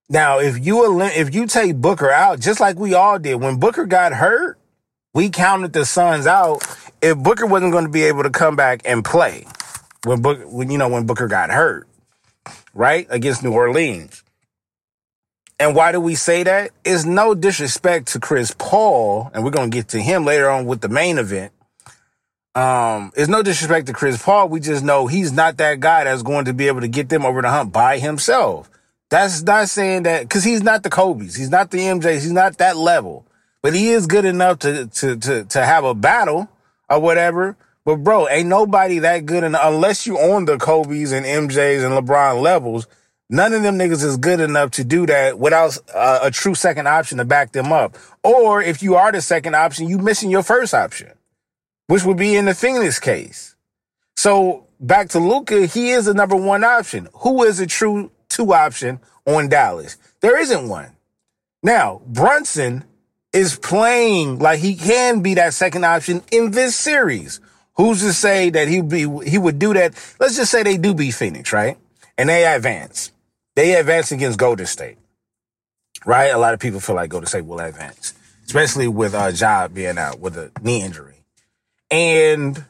Now, 0.09 0.39
if 0.39 0.63
you 0.63 1.01
if 1.01 1.33
you 1.33 1.47
take 1.47 1.77
Booker 1.77 2.11
out, 2.11 2.39
just 2.39 2.59
like 2.59 2.77
we 2.77 2.93
all 2.93 3.17
did 3.17 3.35
when 3.35 3.59
Booker 3.59 3.85
got 3.85 4.13
hurt, 4.13 4.59
we 5.13 5.29
counted 5.29 5.73
the 5.73 5.85
Suns 5.85 6.27
out. 6.27 6.63
If 7.01 7.17
Booker 7.17 7.45
wasn't 7.45 7.71
going 7.71 7.85
to 7.85 7.91
be 7.91 8.03
able 8.03 8.23
to 8.23 8.29
come 8.29 8.55
back 8.55 8.81
and 8.85 9.03
play 9.03 9.47
when 10.03 10.21
Booker, 10.21 10.47
when 10.47 10.69
you 10.69 10.77
know 10.77 10.89
when 10.89 11.05
Booker 11.05 11.27
got 11.27 11.49
hurt, 11.49 11.87
right? 12.73 13.07
Against 13.09 13.43
New 13.43 13.53
Orleans. 13.53 14.23
And 15.59 15.73
why 15.73 15.91
do 15.91 16.01
we 16.01 16.15
say 16.15 16.43
that? 16.43 16.71
It's 16.83 17.05
no 17.05 17.33
disrespect 17.33 18.09
to 18.09 18.19
Chris 18.19 18.53
Paul, 18.57 19.31
and 19.33 19.43
we're 19.43 19.51
going 19.51 19.71
to 19.71 19.75
get 19.75 19.87
to 19.89 20.01
him 20.01 20.25
later 20.25 20.49
on 20.49 20.65
with 20.65 20.81
the 20.81 20.89
main 20.89 21.17
event. 21.17 21.53
Um, 22.53 23.11
it's 23.15 23.29
no 23.29 23.41
disrespect 23.41 23.87
to 23.87 23.93
Chris 23.93 24.21
Paul. 24.21 24.49
We 24.49 24.59
just 24.59 24.83
know 24.83 25.07
he's 25.07 25.31
not 25.31 25.57
that 25.57 25.79
guy 25.79 26.03
that's 26.03 26.23
going 26.23 26.45
to 26.45 26.53
be 26.53 26.67
able 26.67 26.81
to 26.81 26.87
get 26.87 27.09
them 27.09 27.25
over 27.25 27.41
the 27.41 27.49
hump 27.49 27.73
by 27.73 27.99
himself. 27.99 28.69
That's 29.09 29.43
not 29.43 29.69
saying 29.69 30.03
that 30.03 30.23
because 30.23 30.43
he's 30.43 30.63
not 30.63 30.83
the 30.83 30.89
Kobe's, 30.89 31.35
he's 31.35 31.49
not 31.49 31.71
the 31.71 31.79
MJ's, 31.79 32.23
he's 32.23 32.31
not 32.31 32.57
that 32.57 32.75
level, 32.75 33.27
but 33.61 33.73
he 33.73 33.89
is 33.89 34.07
good 34.07 34.25
enough 34.25 34.59
to 34.59 34.87
to 34.87 35.15
to 35.17 35.43
to 35.45 35.65
have 35.65 35.83
a 35.83 35.93
battle 35.93 36.49
or 36.89 36.99
whatever. 36.99 37.55
But 37.85 37.97
bro, 37.97 38.27
ain't 38.27 38.49
nobody 38.49 38.99
that 38.99 39.27
good 39.27 39.43
enough 39.43 39.61
unless 39.63 40.07
you 40.07 40.17
own 40.17 40.45
the 40.45 40.57
Kobe's 40.57 41.11
and 41.11 41.25
MJ's 41.25 41.83
and 41.83 41.93
LeBron 41.93 42.41
levels. 42.41 42.87
None 43.29 43.53
of 43.53 43.63
them 43.63 43.77
niggas 43.77 44.03
is 44.03 44.17
good 44.17 44.39
enough 44.39 44.71
to 44.71 44.83
do 44.83 45.07
that 45.07 45.39
without 45.39 45.77
a, 45.93 46.27
a 46.27 46.31
true 46.31 46.53
second 46.53 46.87
option 46.87 47.17
to 47.17 47.25
back 47.25 47.53
them 47.53 47.71
up. 47.71 47.97
Or 48.23 48.61
if 48.61 48.83
you 48.83 48.95
are 48.95 49.11
the 49.11 49.21
second 49.21 49.55
option, 49.55 49.89
you 49.89 49.97
missing 49.97 50.29
your 50.29 50.43
first 50.43 50.75
option, 50.75 51.11
which 51.87 52.03
would 52.03 52.17
be 52.17 52.35
in 52.35 52.45
the 52.45 52.53
Phoenix 52.53 52.99
case. 52.99 53.55
So 54.15 54.67
back 54.79 55.09
to 55.09 55.19
Luka, 55.19 55.65
he 55.65 55.89
is 55.89 56.05
the 56.05 56.13
number 56.13 56.35
one 56.35 56.63
option. 56.63 57.07
Who 57.13 57.43
is 57.43 57.59
a 57.59 57.65
true 57.65 58.11
two 58.29 58.53
option 58.53 58.99
on 59.25 59.49
Dallas? 59.49 59.97
There 60.21 60.39
isn't 60.39 60.67
one. 60.67 60.91
Now, 61.63 62.01
Brunson 62.05 62.83
is 63.33 63.57
playing 63.57 64.39
like 64.39 64.59
he 64.59 64.75
can 64.75 65.21
be 65.21 65.33
that 65.33 65.53
second 65.53 65.83
option 65.83 66.23
in 66.31 66.51
this 66.51 66.75
series. 66.75 67.41
Who's 67.75 67.99
to 68.01 68.13
say 68.13 68.49
that 68.51 68.67
he 68.67 68.81
be 68.81 69.07
he 69.25 69.37
would 69.37 69.59
do 69.59 69.73
that? 69.73 69.93
Let's 70.19 70.37
just 70.37 70.51
say 70.51 70.63
they 70.63 70.77
do 70.77 70.93
beat 70.93 71.11
Phoenix, 71.11 71.51
right? 71.51 71.77
And 72.17 72.29
they 72.29 72.45
advance. 72.45 73.11
They 73.55 73.75
advance 73.75 74.11
against 74.11 74.39
Golden 74.39 74.65
State, 74.65 74.97
right? 76.05 76.27
A 76.27 76.37
lot 76.37 76.53
of 76.53 76.59
people 76.59 76.79
feel 76.79 76.95
like 76.95 77.09
Golden 77.09 77.27
State 77.27 77.45
will 77.45 77.59
advance, 77.59 78.13
especially 78.45 78.87
with 78.87 79.13
uh, 79.13 79.31
Job 79.31 79.73
being 79.73 79.97
out 79.97 80.19
with 80.19 80.37
a 80.37 80.51
knee 80.61 80.81
injury. 80.81 81.23
And 81.91 82.63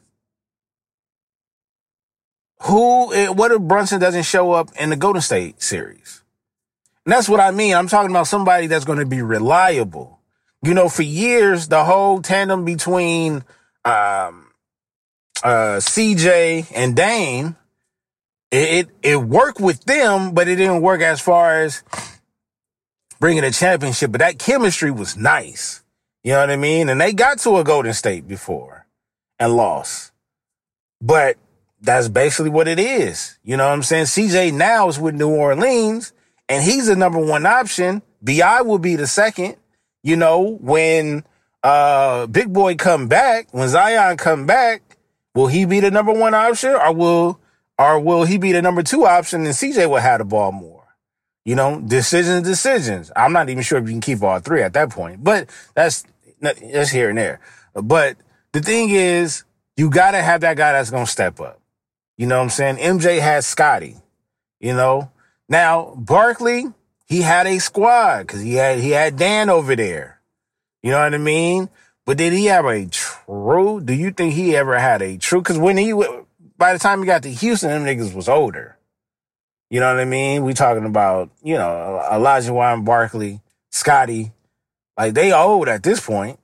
who? 2.62 3.14
What 3.34 3.52
if 3.52 3.62
Brunson 3.62 4.00
doesn't 4.00 4.24
show 4.24 4.52
up 4.52 4.70
in 4.80 4.90
the 4.90 4.96
Golden 4.96 5.22
State 5.22 5.62
series? 5.62 6.24
And 7.06 7.14
that's 7.14 7.30
what 7.30 7.40
I 7.40 7.52
mean. 7.52 7.76
I'm 7.76 7.88
talking 7.88 8.10
about 8.10 8.28
somebody 8.28 8.68
that's 8.68 8.86
going 8.86 9.00
to 9.00 9.06
be 9.06 9.22
reliable. 9.22 10.20
You 10.64 10.74
know, 10.74 10.90
for 10.90 11.04
years, 11.04 11.68
the 11.68 11.84
whole 11.84 12.22
tandem 12.22 12.66
between 12.66 13.44
um, 13.84 14.48
uh, 15.44 15.78
CJ 15.80 16.72
and 16.74 16.96
Dame, 16.96 17.56
it, 18.52 18.88
it 19.04 19.18
worked 19.18 19.60
with 19.60 19.84
them, 19.86 20.34
but 20.34 20.48
it 20.48 20.56
didn't 20.56 20.82
work 20.82 21.02
as 21.02 21.22
far 21.22 21.62
as 21.62 21.84
bringing 23.20 23.44
a 23.44 23.52
championship. 23.52 24.12
But 24.12 24.20
that 24.20 24.40
chemistry 24.40 24.90
was 24.90 25.16
nice. 25.16 25.84
You 26.24 26.32
know 26.32 26.40
what 26.40 26.50
I 26.50 26.56
mean? 26.56 26.90
And 26.90 27.00
they 27.00 27.14
got 27.14 27.38
to 27.40 27.58
a 27.58 27.64
Golden 27.64 27.94
State 27.94 28.28
before 28.28 28.88
and 29.38 29.56
lost. 29.56 30.12
But 31.00 31.38
that's 31.86 32.08
basically 32.08 32.50
what 32.50 32.68
it 32.68 32.80
is. 32.80 33.38
You 33.44 33.58
know 33.58 33.66
what 33.66 33.74
I'm 33.74 33.84
saying? 33.84 34.06
CJ 34.06 34.54
now 34.54 34.88
is 34.88 35.00
with 35.00 35.16
New 35.16 35.30
Orleans 35.30 36.14
and 36.50 36.64
he's 36.64 36.88
the 36.88 36.96
number 36.96 37.20
one 37.20 37.46
option. 37.46 38.02
BI 38.22 38.62
will 38.62 38.80
be 38.80 38.96
the 38.96 39.08
second. 39.08 39.56
You 40.04 40.16
know, 40.16 40.58
when 40.62 41.24
uh 41.64 42.28
Big 42.28 42.52
Boy 42.52 42.76
come 42.76 43.08
back, 43.08 43.48
when 43.52 43.68
Zion 43.70 44.18
come 44.18 44.46
back, 44.46 44.82
Will 45.36 45.48
he 45.48 45.66
be 45.66 45.82
the 45.82 45.92
number 45.92 46.14
one 46.14 46.34
option 46.34 46.72
or 46.72 46.94
will 46.94 47.40
or 47.78 48.00
will 48.00 48.24
he 48.24 48.38
be 48.38 48.54
the 48.54 48.62
number 48.62 48.82
two 48.82 49.06
option 49.06 49.46
and 49.46 49.54
CJ 49.54 49.90
will 49.90 49.98
have 49.98 50.20
the 50.20 50.26
ball 50.26 50.54
more? 50.54 50.84
You 51.44 51.56
know, 51.56 51.82
decisions, 51.82 52.48
decisions. 52.48 53.12
I'm 53.16 53.34
not 53.34 53.50
even 53.50 53.62
sure 53.62 53.78
if 53.78 53.86
you 53.86 53.92
can 53.92 54.02
keep 54.02 54.24
all 54.24 54.40
three 54.40 54.64
at 54.64 54.74
that 54.74 54.90
point, 54.90 55.24
but 55.24 55.50
that's 55.76 56.06
that's 56.40 56.90
here 56.90 57.10
and 57.10 57.18
there. 57.18 57.42
But 57.74 58.16
the 58.54 58.62
thing 58.62 58.90
is, 58.90 59.44
you 59.76 59.90
gotta 59.90 60.22
have 60.22 60.42
that 60.42 60.56
guy 60.56 60.72
that's 60.72 60.90
gonna 60.90 61.06
step 61.06 61.40
up. 61.42 61.60
You 62.18 62.28
know 62.28 62.38
what 62.38 62.44
I'm 62.44 62.50
saying? 62.50 62.78
MJ 62.78 63.20
has 63.20 63.46
Scottie. 63.46 63.98
You 64.60 64.74
know, 64.74 65.12
now 65.50 65.94
Barkley, 65.96 66.66
he 67.06 67.22
had 67.22 67.46
a 67.46 67.60
squad 67.60 68.26
because 68.26 68.42
he 68.42 68.56
had 68.56 68.80
he 68.80 68.92
had 68.92 69.18
Dan 69.18 69.50
over 69.50 69.76
there. 69.76 70.20
You 70.82 70.92
know 70.92 71.02
what 71.02 71.14
I 71.14 71.18
mean? 71.18 71.70
But 72.06 72.18
did 72.18 72.34
he 72.34 72.46
have 72.46 72.66
a 72.66 72.86
true? 72.86 73.82
Do 73.82 73.94
you 73.94 74.12
think 74.12 74.34
he 74.34 74.56
ever 74.56 74.78
had 74.78 75.02
a 75.02 75.18
true? 75.18 75.42
Because 75.42 75.58
when 75.58 75.78
he, 75.78 75.94
by 76.58 76.74
the 76.74 76.80
time 76.80 77.00
he 77.00 77.06
got 77.06 77.24
to 77.24 77.32
Houston, 77.32 77.70
them 77.70 77.84
niggas 77.84 78.14
was 78.14 78.30
older. 78.30 78.78
You 79.70 79.80
know 79.80 79.88
what 79.88 80.00
I 80.00 80.06
mean? 80.06 80.44
We 80.44 80.54
talking 80.54 80.86
about 80.86 81.32
you 81.44 81.56
know 81.56 82.02
Olajuwon 82.12 82.86
Barkley, 82.86 83.42
Scottie, 83.72 84.32
Like 84.98 85.14
they 85.16 85.34
old 85.34 85.68
at 85.68 85.84
this 85.84 86.00
point. 86.00 86.40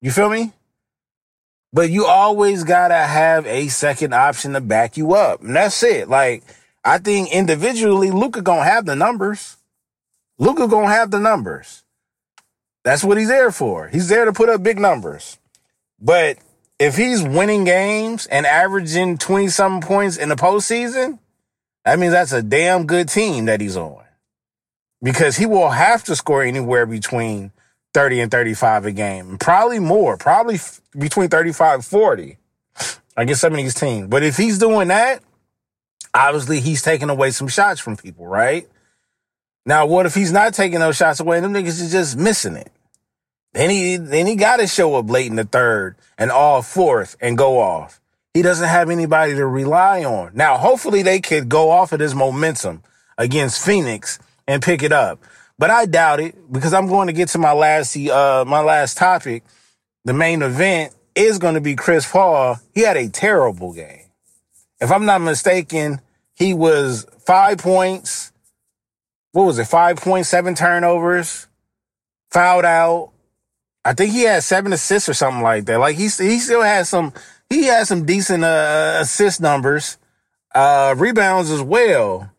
You 0.00 0.12
feel 0.12 0.30
me? 0.30 0.52
But 1.72 1.90
you 1.90 2.06
always 2.06 2.64
gotta 2.64 2.94
have 2.94 3.46
a 3.46 3.68
second 3.68 4.14
option 4.14 4.54
to 4.54 4.60
back 4.60 4.96
you 4.96 5.14
up. 5.14 5.42
And 5.42 5.54
that's 5.54 5.82
it. 5.82 6.08
Like, 6.08 6.42
I 6.84 6.98
think 6.98 7.30
individually, 7.30 8.10
Luka 8.10 8.40
gonna 8.40 8.64
have 8.64 8.86
the 8.86 8.96
numbers. 8.96 9.56
Luka 10.38 10.66
gonna 10.68 10.88
have 10.88 11.10
the 11.10 11.20
numbers. 11.20 11.84
That's 12.84 13.04
what 13.04 13.18
he's 13.18 13.28
there 13.28 13.50
for. 13.50 13.88
He's 13.88 14.08
there 14.08 14.24
to 14.24 14.32
put 14.32 14.48
up 14.48 14.62
big 14.62 14.78
numbers. 14.78 15.38
But 16.00 16.38
if 16.78 16.96
he's 16.96 17.22
winning 17.22 17.64
games 17.64 18.26
and 18.26 18.46
averaging 18.46 19.18
20 19.18 19.48
something 19.48 19.86
points 19.86 20.16
in 20.16 20.28
the 20.28 20.36
postseason, 20.36 21.18
that 21.84 21.98
means 21.98 22.12
that's 22.12 22.32
a 22.32 22.42
damn 22.42 22.86
good 22.86 23.08
team 23.08 23.46
that 23.46 23.60
he's 23.60 23.76
on. 23.76 24.04
Because 25.02 25.36
he 25.36 25.46
will 25.46 25.70
have 25.70 26.04
to 26.04 26.16
score 26.16 26.42
anywhere 26.42 26.86
between 26.86 27.52
30 27.98 28.20
and 28.20 28.30
35 28.30 28.86
a 28.86 28.92
game. 28.92 29.38
Probably 29.38 29.80
more, 29.80 30.16
probably 30.16 30.54
f- 30.54 30.80
between 30.96 31.28
35 31.28 31.74
and 31.74 31.84
40 31.84 32.38
against 33.16 33.40
some 33.40 33.52
of 33.52 33.56
these 33.56 33.74
teams. 33.74 34.06
But 34.06 34.22
if 34.22 34.36
he's 34.36 34.56
doing 34.56 34.86
that, 34.86 35.20
obviously 36.14 36.60
he's 36.60 36.80
taking 36.80 37.10
away 37.10 37.32
some 37.32 37.48
shots 37.48 37.80
from 37.80 37.96
people, 37.96 38.24
right? 38.24 38.68
Now, 39.66 39.86
what 39.86 40.06
if 40.06 40.14
he's 40.14 40.30
not 40.30 40.54
taking 40.54 40.78
those 40.78 40.96
shots 40.96 41.18
away? 41.18 41.38
And 41.38 41.44
them 41.44 41.52
niggas 41.52 41.80
is 41.80 41.90
just 41.90 42.16
missing 42.16 42.54
it. 42.54 42.70
Then 43.52 43.68
he 43.68 43.96
then 43.96 44.28
he 44.28 44.36
got 44.36 44.58
to 44.58 44.68
show 44.68 44.94
up 44.94 45.10
late 45.10 45.26
in 45.26 45.34
the 45.34 45.42
third 45.42 45.96
and 46.16 46.30
all 46.30 46.62
fourth 46.62 47.16
and 47.20 47.36
go 47.36 47.58
off. 47.58 48.00
He 48.32 48.42
doesn't 48.42 48.68
have 48.68 48.90
anybody 48.90 49.34
to 49.34 49.44
rely 49.44 50.04
on. 50.04 50.30
Now, 50.34 50.56
hopefully 50.56 51.02
they 51.02 51.20
could 51.20 51.48
go 51.48 51.72
off 51.72 51.90
of 51.90 51.98
this 51.98 52.14
momentum 52.14 52.84
against 53.16 53.60
Phoenix 53.60 54.20
and 54.46 54.62
pick 54.62 54.84
it 54.84 54.92
up. 54.92 55.20
But 55.58 55.70
I 55.70 55.86
doubt 55.86 56.20
it 56.20 56.52
because 56.52 56.72
I'm 56.72 56.86
going 56.86 57.08
to 57.08 57.12
get 57.12 57.28
to 57.30 57.38
my 57.38 57.52
last 57.52 57.96
uh 57.96 58.44
my 58.46 58.60
last 58.60 58.96
topic. 58.96 59.42
The 60.04 60.12
main 60.14 60.42
event 60.42 60.94
is 61.14 61.38
going 61.38 61.54
to 61.54 61.60
be 61.60 61.74
Chris 61.74 62.10
Paul. 62.10 62.60
He 62.74 62.82
had 62.82 62.96
a 62.96 63.08
terrible 63.08 63.72
game. 63.72 64.04
If 64.80 64.92
I'm 64.92 65.04
not 65.04 65.20
mistaken, 65.20 66.00
he 66.34 66.54
was 66.54 67.06
five 67.26 67.58
points. 67.58 68.32
What 69.32 69.44
was 69.44 69.58
it? 69.58 69.66
Five 69.66 69.96
point 69.96 70.26
seven 70.26 70.54
turnovers, 70.54 71.48
fouled 72.30 72.64
out. 72.64 73.10
I 73.84 73.94
think 73.94 74.12
he 74.12 74.22
had 74.22 74.44
seven 74.44 74.72
assists 74.72 75.08
or 75.08 75.14
something 75.14 75.42
like 75.42 75.64
that. 75.64 75.78
Like 75.78 75.96
he 75.96 76.04
he 76.04 76.38
still 76.38 76.62
has 76.62 76.88
some 76.88 77.12
he 77.50 77.64
has 77.64 77.88
some 77.88 78.06
decent 78.06 78.44
uh, 78.44 78.98
assist 79.00 79.40
numbers, 79.40 79.98
uh, 80.54 80.94
rebounds 80.96 81.50
as 81.50 81.62
well. 81.62 82.30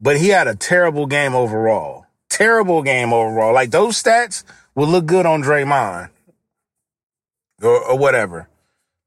But 0.00 0.16
he 0.18 0.28
had 0.28 0.48
a 0.48 0.56
terrible 0.56 1.06
game 1.06 1.34
overall 1.34 2.07
terrible 2.38 2.82
game 2.82 3.12
overall. 3.12 3.52
Like 3.52 3.70
those 3.70 4.00
stats 4.00 4.44
would 4.76 4.88
look 4.88 5.06
good 5.06 5.26
on 5.26 5.42
Draymond 5.42 6.10
or, 7.60 7.84
or 7.84 7.98
whatever. 7.98 8.48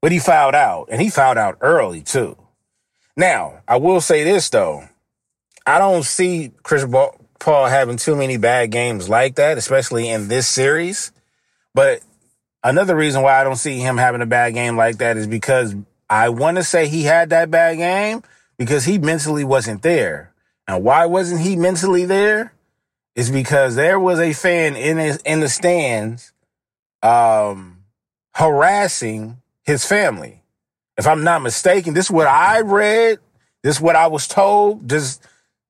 But 0.02 0.12
he 0.12 0.18
fouled 0.18 0.54
out 0.54 0.88
and 0.90 1.00
he 1.00 1.08
fouled 1.08 1.38
out 1.38 1.56
early 1.62 2.02
too. 2.02 2.36
Now, 3.16 3.62
I 3.66 3.76
will 3.76 4.00
say 4.00 4.24
this 4.24 4.50
though. 4.50 4.84
I 5.66 5.78
don't 5.78 6.04
see 6.04 6.52
Chris 6.62 6.84
Paul 7.38 7.66
having 7.66 7.96
too 7.96 8.16
many 8.16 8.36
bad 8.36 8.70
games 8.70 9.08
like 9.08 9.36
that, 9.36 9.56
especially 9.56 10.08
in 10.08 10.28
this 10.28 10.46
series. 10.46 11.12
But 11.72 12.00
another 12.62 12.94
reason 12.94 13.22
why 13.22 13.40
I 13.40 13.44
don't 13.44 13.56
see 13.56 13.78
him 13.78 13.96
having 13.96 14.20
a 14.20 14.26
bad 14.26 14.54
game 14.54 14.76
like 14.76 14.98
that 14.98 15.16
is 15.16 15.26
because 15.26 15.74
I 16.10 16.28
want 16.28 16.58
to 16.58 16.64
say 16.64 16.88
he 16.88 17.04
had 17.04 17.30
that 17.30 17.50
bad 17.50 17.76
game 17.78 18.22
because 18.58 18.84
he 18.84 18.98
mentally 18.98 19.44
wasn't 19.44 19.82
there. 19.82 20.34
And 20.68 20.84
why 20.84 21.06
wasn't 21.06 21.40
he 21.40 21.56
mentally 21.56 22.04
there? 22.04 22.52
Is 23.14 23.30
because 23.30 23.74
there 23.74 24.00
was 24.00 24.18
a 24.18 24.32
fan 24.32 24.76
in 24.76 24.98
his, 24.98 25.18
in 25.18 25.40
the 25.40 25.48
stands 25.48 26.32
um, 27.02 27.84
harassing 28.34 29.38
his 29.64 29.84
family. 29.84 30.42
If 30.96 31.06
I'm 31.06 31.24
not 31.24 31.42
mistaken, 31.42 31.94
this 31.94 32.06
is 32.06 32.10
what 32.10 32.26
I 32.26 32.60
read. 32.60 33.18
This 33.62 33.76
is 33.76 33.80
what 33.80 33.96
I 33.96 34.06
was 34.06 34.26
told. 34.26 34.88
Just 34.88 35.22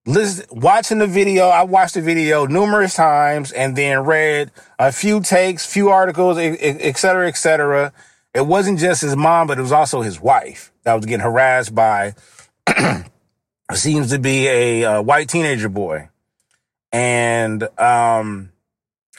listen, 0.07 0.47
watching 0.51 0.99
the 0.99 1.07
video, 1.07 1.49
I 1.49 1.63
watched 1.63 1.95
the 1.95 2.01
video 2.01 2.47
numerous 2.47 2.95
times 2.95 3.53
and 3.53 3.77
then 3.77 4.01
read 4.01 4.51
a 4.79 4.93
few 4.93 5.21
takes, 5.21 5.67
few 5.67 5.91
articles, 5.91 6.39
et 6.39 6.97
cetera, 6.97 7.29
et 7.29 7.37
cetera. 7.37 7.93
It 8.35 8.47
wasn't 8.47 8.79
just 8.79 9.03
his 9.03 9.15
mom, 9.15 9.47
but 9.47 9.59
it 9.59 9.63
was 9.63 9.73
also 9.73 10.01
his 10.01 10.21
wife 10.21 10.73
that 10.85 10.95
was 10.95 11.07
getting 11.07 11.21
harassed 11.21 11.75
by 11.75 12.15
seems 13.75 14.11
to 14.11 14.19
be 14.19 14.47
a, 14.49 14.83
a 14.83 15.03
white 15.03 15.29
teenager 15.29 15.69
boy. 15.69 16.09
And 16.93 17.63
um, 17.79 18.53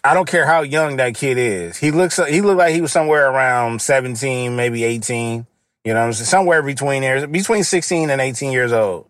I 0.04 0.14
don't 0.14 0.28
care 0.28 0.46
how 0.46 0.62
young 0.62 0.98
that 0.98 1.16
kid 1.16 1.38
is. 1.38 1.78
He 1.78 1.92
looks 1.92 2.18
he 2.28 2.42
looked 2.42 2.60
like 2.60 2.74
he 2.74 2.82
was 2.82 2.92
somewhere 2.92 3.30
around 3.30 3.82
17, 3.82 4.56
maybe 4.56 4.84
18. 4.84 5.48
You 5.84 5.94
know, 5.94 6.00
I'm 6.00 6.14
somewhere 6.14 6.62
between 6.62 7.02
there, 7.02 7.28
between 7.28 7.64
16 7.64 8.10
and 8.10 8.22
18 8.22 8.52
years 8.52 8.72
old. 8.72 9.10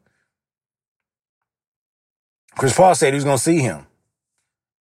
Chris 2.55 2.75
Paul 2.75 2.95
said 2.95 3.13
he 3.13 3.15
was 3.15 3.23
going 3.23 3.37
to 3.37 3.43
see 3.43 3.59
him. 3.59 3.85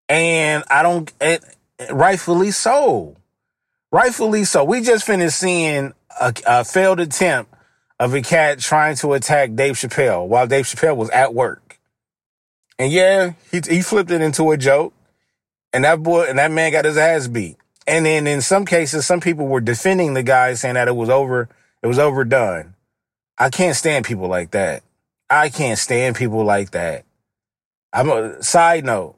And 0.08 0.64
I 0.68 0.82
don't, 0.82 1.12
it, 1.20 1.44
rightfully 1.90 2.50
so. 2.50 3.16
Rightfully 3.92 4.44
so. 4.44 4.64
We 4.64 4.82
just 4.82 5.04
finished 5.04 5.38
seeing 5.38 5.92
a, 6.20 6.34
a 6.46 6.64
failed 6.64 7.00
attempt 7.00 7.54
of 7.98 8.14
a 8.14 8.22
cat 8.22 8.58
trying 8.58 8.96
to 8.96 9.12
attack 9.12 9.54
Dave 9.54 9.74
Chappelle 9.74 10.26
while 10.26 10.46
Dave 10.46 10.64
Chappelle 10.64 10.96
was 10.96 11.10
at 11.10 11.34
work. 11.34 11.69
And 12.80 12.90
yeah, 12.90 13.34
he 13.50 13.60
he 13.68 13.82
flipped 13.82 14.10
it 14.10 14.22
into 14.22 14.52
a 14.52 14.56
joke, 14.56 14.94
and 15.70 15.84
that 15.84 16.02
boy 16.02 16.24
and 16.24 16.38
that 16.38 16.50
man 16.50 16.72
got 16.72 16.86
his 16.86 16.96
ass 16.96 17.28
beat. 17.28 17.58
And 17.86 18.06
then 18.06 18.26
in 18.26 18.40
some 18.40 18.64
cases, 18.64 19.04
some 19.04 19.20
people 19.20 19.46
were 19.46 19.60
defending 19.60 20.14
the 20.14 20.22
guy, 20.22 20.54
saying 20.54 20.76
that 20.76 20.88
it 20.88 20.96
was 20.96 21.10
over, 21.10 21.50
it 21.82 21.86
was 21.86 21.98
overdone. 21.98 22.72
I 23.36 23.50
can't 23.50 23.76
stand 23.76 24.06
people 24.06 24.28
like 24.28 24.52
that. 24.52 24.82
I 25.28 25.50
can't 25.50 25.78
stand 25.78 26.16
people 26.16 26.42
like 26.42 26.70
that. 26.70 27.04
I'm 27.92 28.08
a 28.08 28.42
side 28.42 28.86
note. 28.86 29.16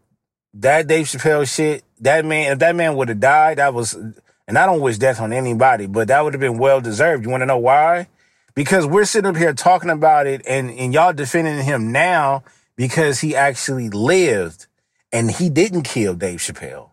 That 0.55 0.88
Dave 0.88 1.07
Chappelle 1.07 1.48
shit, 1.48 1.85
that 2.01 2.25
man, 2.25 2.55
if 2.55 2.59
that 2.59 2.75
man 2.75 2.96
would 2.96 3.11
have 3.11 3.20
died, 3.20 3.59
that 3.59 3.72
was, 3.72 3.94
and 3.94 4.59
I 4.59 4.66
don't 4.66 4.81
wish 4.81 4.98
death 4.98 5.20
on 5.20 5.33
anybody, 5.33 5.87
but 5.87 6.09
that 6.09 6.25
would 6.25 6.35
have 6.35 6.40
been 6.40 6.59
well 6.59 6.81
deserved. 6.81 7.25
You 7.25 7.31
want 7.31 7.42
to 7.42 7.46
know 7.46 7.59
why? 7.59 8.09
Because 8.57 8.87
we're 8.87 9.05
sitting 9.05 9.31
up 9.31 9.37
here 9.37 9.55
talking 9.55 9.88
about 9.88 10.27
it 10.27 10.42
and, 10.48 10.68
and 10.68 10.92
y'all 10.92 11.12
defending 11.12 11.64
him 11.64 11.92
now 11.92 12.42
because 12.77 13.21
he 13.21 13.37
actually 13.37 13.91
lived 13.91 14.67
and 15.13 15.31
he 15.31 15.51
didn't 15.51 15.83
kill 15.83 16.15
Dave 16.15 16.41
Chappelle. 16.41 16.91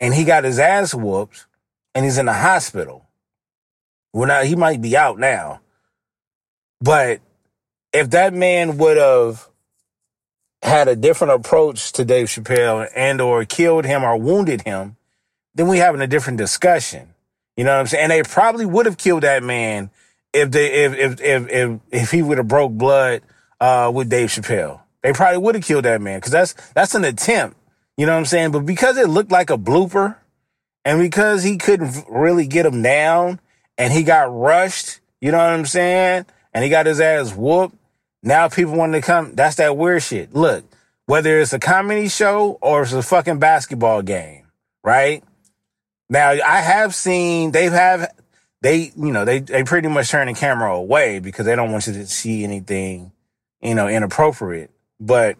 And 0.00 0.12
he 0.12 0.24
got 0.24 0.44
his 0.44 0.58
ass 0.58 0.94
whooped 0.94 1.46
and 1.94 2.04
he's 2.04 2.18
in 2.18 2.26
the 2.26 2.32
hospital. 2.32 3.06
Well, 4.12 4.28
now 4.28 4.42
he 4.42 4.56
might 4.56 4.80
be 4.80 4.96
out 4.96 5.18
now. 5.18 5.60
But 6.80 7.20
if 7.92 8.10
that 8.10 8.34
man 8.34 8.76
would 8.78 8.96
have 8.96 9.48
had 10.62 10.88
a 10.88 10.96
different 10.96 11.32
approach 11.34 11.92
to 11.92 12.04
Dave 12.04 12.26
Chappelle 12.26 12.88
and 12.94 13.20
or 13.20 13.44
killed 13.44 13.84
him 13.84 14.02
or 14.02 14.16
wounded 14.16 14.62
him, 14.62 14.96
then 15.54 15.68
we 15.68 15.78
having 15.78 16.00
a 16.00 16.06
different 16.06 16.38
discussion. 16.38 17.14
You 17.56 17.64
know 17.64 17.72
what 17.72 17.80
I'm 17.80 17.86
saying? 17.86 18.02
And 18.04 18.12
they 18.12 18.22
probably 18.22 18.66
would 18.66 18.86
have 18.86 18.98
killed 18.98 19.22
that 19.22 19.42
man 19.42 19.90
if 20.32 20.50
they 20.50 20.84
if 20.84 20.94
if 20.94 21.20
if 21.20 21.48
if, 21.48 21.80
if 21.90 22.10
he 22.10 22.20
would 22.20 22.38
have 22.38 22.48
broke 22.48 22.72
blood 22.72 23.22
uh, 23.60 23.90
with 23.94 24.08
Dave 24.08 24.28
Chappelle. 24.28 24.80
They 25.02 25.12
probably 25.12 25.38
would 25.38 25.54
have 25.54 25.64
killed 25.64 25.84
that 25.84 26.00
man 26.00 26.18
because 26.18 26.32
that's 26.32 26.54
that's 26.72 26.94
an 26.94 27.04
attempt. 27.04 27.56
You 27.96 28.06
know 28.06 28.12
what 28.12 28.18
I'm 28.18 28.24
saying? 28.26 28.50
But 28.50 28.66
because 28.66 28.98
it 28.98 29.08
looked 29.08 29.30
like 29.30 29.50
a 29.50 29.56
blooper, 29.56 30.16
and 30.84 31.00
because 31.00 31.42
he 31.42 31.56
couldn't 31.56 32.04
really 32.08 32.46
get 32.46 32.66
him 32.66 32.82
down, 32.82 33.40
and 33.78 33.92
he 33.92 34.02
got 34.02 34.34
rushed, 34.34 35.00
you 35.20 35.30
know 35.30 35.38
what 35.38 35.50
I'm 35.50 35.66
saying? 35.66 36.26
And 36.52 36.64
he 36.64 36.70
got 36.70 36.86
his 36.86 37.00
ass 37.00 37.34
whooped. 37.34 37.76
Now 38.22 38.48
people 38.48 38.74
want 38.74 38.92
to 38.94 39.00
come. 39.00 39.34
That's 39.34 39.56
that 39.56 39.76
weird 39.76 40.02
shit. 40.02 40.34
Look, 40.34 40.64
whether 41.06 41.38
it's 41.38 41.52
a 41.52 41.58
comedy 41.58 42.08
show 42.08 42.58
or 42.60 42.82
it's 42.82 42.92
a 42.92 43.02
fucking 43.02 43.38
basketball 43.38 44.02
game, 44.02 44.46
right? 44.82 45.22
Now 46.08 46.30
I 46.30 46.60
have 46.60 46.94
seen 46.94 47.52
they 47.52 47.66
have 47.66 48.12
they 48.60 48.92
you 48.96 49.12
know 49.12 49.24
they 49.24 49.40
they 49.40 49.64
pretty 49.64 49.88
much 49.88 50.10
turn 50.10 50.26
the 50.26 50.34
camera 50.34 50.74
away 50.74 51.18
because 51.20 51.46
they 51.46 51.56
don't 51.56 51.72
want 51.72 51.86
you 51.86 51.92
to 51.94 52.06
see 52.06 52.44
anything 52.44 53.12
you 53.60 53.74
know, 53.74 53.88
inappropriate. 53.88 54.70
But 55.00 55.36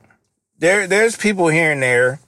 there, 0.59 0.87
there's 0.87 1.17
people 1.17 1.49
here 1.49 1.73
and 1.73 1.83
there 1.83 2.21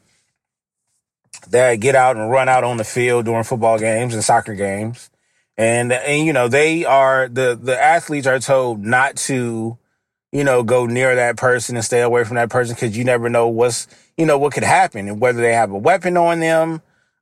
that 1.51 1.77
get 1.77 1.95
out 1.95 2.17
and 2.17 2.31
run 2.31 2.49
out 2.49 2.65
on 2.65 2.77
the 2.77 2.85
field 2.85 3.25
during 3.25 3.45
football 3.45 3.79
games 3.79 4.15
and 4.15 4.25
soccer 4.25 4.55
games. 4.55 5.11
And, 5.57 5.93
and, 5.93 6.25
you 6.25 6.33
know, 6.33 6.49
they 6.49 6.85
are, 6.85 7.29
the, 7.29 7.59
the 7.61 7.81
athletes 7.81 8.27
are 8.27 8.39
told 8.39 8.85
not 8.85 9.17
to, 9.17 9.77
you 10.31 10.45
know, 10.45 10.63
go 10.63 10.87
near 10.87 11.17
that 11.17 11.37
person 11.37 11.75
and 11.75 11.85
stay 11.85 12.01
away 12.01 12.25
from 12.25 12.37
that 12.37 12.51
person 12.51 12.75
because 12.75 12.97
you 12.97 13.03
never 13.05 13.29
know 13.29 13.49
what's, 13.49 13.89
you 14.17 14.27
know, 14.27 14.39
what 14.39 14.53
could 14.53 14.63
happen 14.63 15.09
and 15.09 15.21
whether 15.21 15.41
they 15.41 15.55
have 15.55 15.73
a 15.73 15.79
weapon 15.79 16.17
on 16.17 16.39
them, 16.39 16.81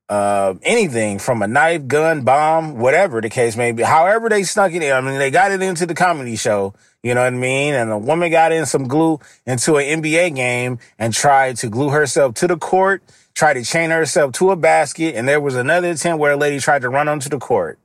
uh, 0.08 0.54
anything 0.62 1.18
from 1.18 1.40
a 1.40 1.46
knife, 1.46 1.86
gun, 1.86 2.22
bomb, 2.22 2.78
whatever 2.78 3.20
the 3.20 3.30
case 3.30 3.56
may 3.56 3.72
be. 3.72 3.82
However 3.82 4.28
they 4.28 4.42
snuck 4.42 4.72
it 4.72 4.82
in. 4.82 4.92
I 4.92 5.00
mean, 5.00 5.18
they 5.18 5.30
got 5.30 5.52
it 5.52 5.62
into 5.62 5.86
the 5.86 5.94
comedy 5.94 6.36
show. 6.36 6.74
You 7.06 7.14
know 7.14 7.22
what 7.22 7.34
I 7.34 7.36
mean? 7.36 7.74
And 7.74 7.92
a 7.92 7.98
woman 7.98 8.32
got 8.32 8.50
in 8.50 8.66
some 8.66 8.88
glue 8.88 9.20
into 9.46 9.76
an 9.76 10.02
NBA 10.02 10.34
game 10.34 10.80
and 10.98 11.14
tried 11.14 11.56
to 11.58 11.68
glue 11.68 11.90
herself 11.90 12.34
to 12.34 12.48
the 12.48 12.56
court, 12.56 13.00
tried 13.32 13.54
to 13.54 13.62
chain 13.62 13.90
herself 13.90 14.32
to 14.32 14.50
a 14.50 14.56
basket, 14.56 15.14
and 15.14 15.28
there 15.28 15.40
was 15.40 15.54
another 15.54 15.90
attempt 15.90 16.18
where 16.18 16.32
a 16.32 16.36
lady 16.36 16.58
tried 16.58 16.82
to 16.82 16.88
run 16.88 17.06
onto 17.06 17.28
the 17.28 17.38
court. 17.38 17.78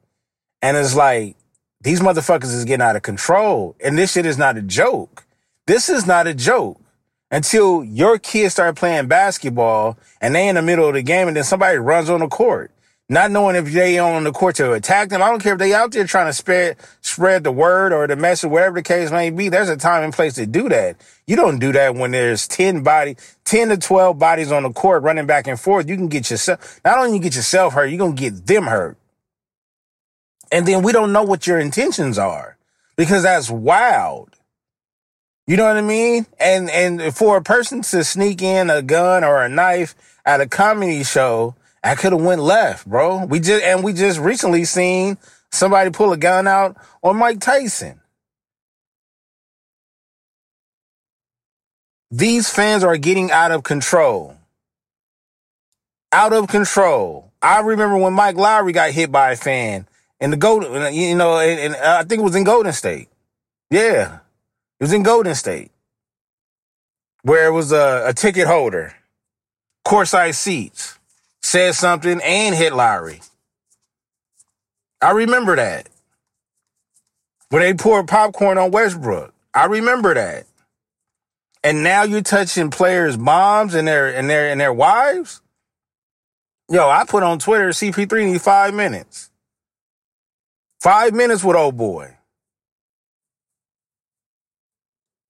And 0.64 0.76
it's 0.76 0.96
like, 0.96 1.36
these 1.82 2.00
motherfuckers 2.00 2.46
is 2.46 2.66
getting 2.66 2.82
out 2.82 2.96
of 2.96 3.04
control. 3.04 3.76
And 3.80 3.96
this 3.96 4.14
shit 4.14 4.26
is 4.26 4.40
not 4.40 4.58
a 4.58 4.62
joke. 4.64 5.24
This 5.68 5.88
is 5.88 6.08
not 6.08 6.26
a 6.26 6.34
joke. 6.34 6.82
Until 7.30 7.84
your 7.84 8.18
kids 8.18 8.56
start 8.56 8.76
playing 8.76 9.08
basketball 9.08 10.00
and 10.20 10.34
they 10.34 10.48
in 10.48 10.56
the 10.56 10.64
middle 10.64 10.88
of 10.88 10.96
the 10.96 11.04
game 11.04 11.28
and 11.28 11.38
then 11.38 11.44
somebody 11.44 11.78
runs 11.78 12.10
on 12.10 12.22
the 12.22 12.28
court 12.28 12.72
not 13.12 13.30
knowing 13.30 13.58
if 13.58 13.66
they 13.66 14.00
on 14.00 14.24
the 14.24 14.32
court 14.32 14.56
to 14.56 14.72
attack 14.72 15.10
them. 15.10 15.22
I 15.22 15.28
don't 15.30 15.44
care 15.44 15.52
if 15.52 15.60
they 15.60 15.74
out 15.74 15.92
there 15.92 16.06
trying 16.06 16.28
to 16.28 16.34
spread 16.34 16.78
spread 17.02 17.44
the 17.44 17.52
word 17.52 17.92
or 17.92 18.08
the 18.08 18.16
message, 18.16 18.50
whatever 18.50 18.76
the 18.76 18.84
case 18.84 19.12
may 19.12 19.30
be. 19.30 19.50
There's 19.50 19.68
a 19.68 19.76
time 19.76 20.06
and 20.06 20.14
place 20.14 20.36
to 20.36 20.46
do 20.46 20.70
that. 20.70 20.96
You 21.28 21.36
don't 21.36 21.60
do 21.60 21.74
that 21.74 21.96
when 21.96 22.12
there's 22.12 22.48
10 22.48 22.84
body, 22.84 23.18
10 23.44 23.68
to 23.68 23.78
12 23.78 24.18
bodies 24.18 24.50
on 24.50 24.64
the 24.64 24.72
court 24.72 25.04
running 25.04 25.26
back 25.26 25.46
and 25.46 25.60
forth. 25.60 25.90
You 25.90 25.98
can 25.98 26.08
get 26.08 26.32
yourself, 26.32 26.80
not 26.86 27.00
only 27.00 27.18
you 27.18 27.20
get 27.20 27.36
yourself 27.36 27.74
hurt, 27.74 27.88
you're 27.88 28.08
to 28.08 28.14
get 28.14 28.48
them 28.48 28.64
hurt. 28.64 28.98
And 30.50 30.66
then 30.66 30.82
we 30.82 30.94
don't 30.94 31.12
know 31.12 31.24
what 31.24 31.46
your 31.46 31.60
intentions 31.60 32.18
are 32.18 32.58
because 32.96 33.24
that's 33.24 33.52
wild. 33.52 34.38
You 35.48 35.58
know 35.58 35.66
what 35.66 35.76
I 35.76 35.82
mean? 35.82 36.28
And, 36.40 36.70
and 36.70 37.14
for 37.14 37.36
a 37.36 37.44
person 37.44 37.82
to 37.82 38.06
sneak 38.06 38.42
in 38.42 38.70
a 38.70 38.82
gun 38.82 39.26
or 39.26 39.44
a 39.44 39.50
knife 39.50 39.96
at 40.26 40.40
a 40.40 40.48
comedy 40.48 41.04
show, 41.04 41.56
I 41.84 41.96
could 41.96 42.14
have 42.14 42.22
went 42.22 42.42
left, 42.42 42.88
bro. 42.88 43.26
We 43.26 43.40
just 43.40 43.64
and 43.64 43.84
we 43.84 43.94
just 43.94 44.20
recently 44.20 44.66
seen 44.66 45.18
somebody 45.52 45.90
pull 45.90 46.14
a 46.14 46.18
gun 46.18 46.48
out 46.48 46.78
on 47.02 47.18
Mike 47.18 47.40
Tyson. 47.40 48.00
These 52.12 52.50
fans 52.50 52.84
are 52.84 52.98
getting 52.98 53.32
out 53.32 53.52
of 53.52 53.64
control. 53.64 54.36
Out 56.12 56.34
of 56.34 56.50
control. 56.50 57.32
I 57.42 57.62
remember 57.62 57.98
when 57.98 58.14
Mike 58.14 58.36
Lowry 58.36 58.74
got 58.74 58.92
hit 58.92 59.12
by 59.12 59.32
a 59.32 59.36
fan 59.36 59.88
in 60.20 60.30
the 60.30 60.38
Golden, 60.38 60.94
you 60.94 61.16
know, 61.16 61.40
and, 61.40 61.74
uh, 61.74 61.98
I 62.00 62.04
think 62.04 62.20
it 62.20 62.24
was 62.24 62.36
in 62.36 62.44
Golden 62.44 62.74
State. 62.74 63.08
Yeah, 63.72 64.20
it 64.80 64.84
was 64.84 64.94
in 64.94 65.02
Golden 65.02 65.34
State, 65.34 65.72
where 67.24 67.48
it 67.48 67.52
was 67.52 67.72
a, 67.72 68.04
a 68.08 68.14
ticket 68.14 68.46
holder, 68.46 68.94
courtside 69.88 70.36
seats 70.36 71.00
said 71.42 71.76
something 71.76 72.22
and 72.24 72.56
hit 72.56 72.74
Lowry. 72.74 73.22
I 75.02 75.12
remember 75.12 75.56
that. 75.56 75.90
When 77.50 77.62
they 77.62 77.74
poured 77.74 78.08
popcorn 78.08 78.58
on 78.58 78.72
Westbrook. 78.72 79.34
I 79.54 79.66
remember 79.66 80.14
that. 80.14 80.46
And 81.64 81.84
now 81.84 82.04
you're 82.04 82.22
touching 82.22 82.72
players' 82.72 83.18
moms 83.18 83.76
and 83.76 83.88
their 83.88 84.08
and 84.16 84.30
their 84.30 84.50
and 84.50 84.60
their 84.60 84.74
wives. 84.74 85.42
Yo, 86.70 86.88
I 86.90 87.04
put 87.04 87.24
on 87.24 87.38
Twitter 87.38 87.70
CP3 87.70 88.32
need 88.32 88.42
five 88.42 88.74
minutes. 88.74 89.30
Five 90.80 91.14
minutes 91.14 91.44
with 91.44 91.56
old 91.58 91.78
boy. 91.78 92.16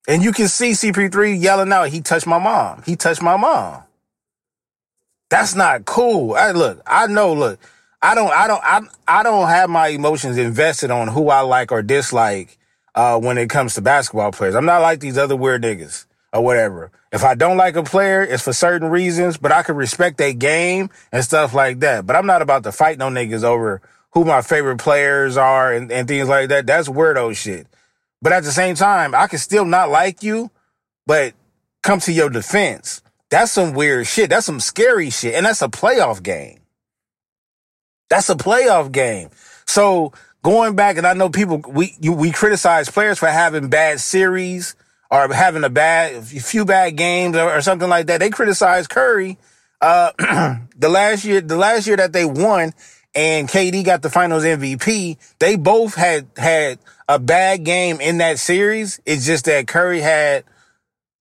And 0.07 0.23
you 0.23 0.31
can 0.31 0.47
see 0.47 0.71
CP3 0.71 1.41
yelling 1.41 1.71
out, 1.73 1.89
he 1.89 2.01
touched 2.01 2.27
my 2.27 2.39
mom. 2.39 2.83
He 2.85 2.95
touched 2.95 3.21
my 3.21 3.37
mom. 3.37 3.83
That's 5.31 5.55
not 5.55 5.85
cool. 5.85 6.35
I 6.35 6.51
look, 6.51 6.81
I 6.85 7.07
know, 7.07 7.33
look, 7.33 7.57
I 8.01 8.15
don't, 8.15 8.31
I 8.31 8.47
don't, 8.47 8.61
I, 8.63 8.81
I 9.07 9.23
don't 9.23 9.47
have 9.47 9.69
my 9.69 9.87
emotions 9.87 10.37
invested 10.37 10.91
on 10.91 11.07
who 11.07 11.29
I 11.29 11.39
like 11.39 11.71
or 11.71 11.81
dislike, 11.81 12.57
uh, 12.95 13.17
when 13.17 13.37
it 13.37 13.49
comes 13.49 13.75
to 13.75 13.81
basketball 13.81 14.33
players. 14.33 14.55
I'm 14.55 14.65
not 14.65 14.81
like 14.81 14.99
these 14.99 15.17
other 15.17 15.37
weird 15.37 15.63
niggas 15.63 16.05
or 16.33 16.43
whatever. 16.43 16.91
If 17.13 17.23
I 17.23 17.35
don't 17.35 17.55
like 17.55 17.77
a 17.77 17.83
player, 17.83 18.21
it's 18.21 18.43
for 18.43 18.51
certain 18.51 18.89
reasons, 18.89 19.37
but 19.37 19.53
I 19.53 19.63
can 19.63 19.77
respect 19.77 20.17
their 20.17 20.33
game 20.33 20.89
and 21.13 21.23
stuff 21.23 21.53
like 21.53 21.79
that. 21.79 22.05
But 22.05 22.17
I'm 22.17 22.25
not 22.25 22.41
about 22.41 22.63
to 22.63 22.73
fight 22.73 22.97
no 22.97 23.07
niggas 23.07 23.45
over 23.45 23.81
who 24.11 24.25
my 24.25 24.41
favorite 24.41 24.79
players 24.79 25.37
are 25.37 25.71
and, 25.73 25.89
and 25.93 26.09
things 26.09 26.27
like 26.27 26.49
that. 26.49 26.67
That's 26.67 26.89
weirdo 26.89 27.37
shit. 27.37 27.67
But 28.21 28.33
at 28.33 28.43
the 28.43 28.51
same 28.51 28.75
time, 28.75 29.15
I 29.15 29.27
can 29.27 29.39
still 29.39 29.63
not 29.63 29.89
like 29.89 30.23
you, 30.23 30.51
but 31.07 31.33
come 31.83 32.01
to 32.01 32.11
your 32.11 32.29
defense. 32.29 33.01
That's 33.31 33.53
some 33.53 33.73
weird 33.73 34.07
shit. 34.07 34.29
That's 34.29 34.45
some 34.45 34.59
scary 34.59 35.09
shit. 35.09 35.33
And 35.35 35.45
that's 35.45 35.61
a 35.61 35.69
playoff 35.69 36.21
game. 36.21 36.59
That's 38.09 38.29
a 38.29 38.35
playoff 38.35 38.91
game. 38.91 39.29
So 39.65 40.11
going 40.43 40.75
back, 40.75 40.97
and 40.97 41.07
I 41.07 41.13
know 41.13 41.29
people, 41.29 41.63
we, 41.65 41.95
you, 42.01 42.11
we 42.11 42.31
criticize 42.31 42.89
players 42.89 43.17
for 43.17 43.29
having 43.29 43.69
bad 43.69 44.01
series 44.01 44.75
or 45.09 45.33
having 45.33 45.63
a 45.63 45.69
bad, 45.69 46.15
a 46.15 46.21
few 46.21 46.65
bad 46.65 46.97
games 46.97 47.37
or, 47.37 47.57
or 47.57 47.61
something 47.61 47.87
like 47.87 48.07
that. 48.07 48.19
They 48.19 48.29
criticize 48.29 48.87
Curry, 48.87 49.37
uh, 49.79 50.11
the 50.77 50.89
last 50.89 51.23
year, 51.23 51.39
the 51.39 51.55
last 51.55 51.87
year 51.87 51.95
that 51.95 52.11
they 52.11 52.25
won 52.25 52.73
and 53.15 53.47
KD 53.47 53.85
got 53.85 54.01
the 54.01 54.09
finals 54.09 54.43
MVP. 54.43 55.17
They 55.39 55.55
both 55.55 55.95
had, 55.95 56.27
had 56.35 56.79
a 57.07 57.17
bad 57.17 57.63
game 57.63 58.01
in 58.01 58.17
that 58.17 58.39
series. 58.39 58.99
It's 59.05 59.25
just 59.25 59.45
that 59.45 59.67
Curry 59.67 60.01
had 60.01 60.43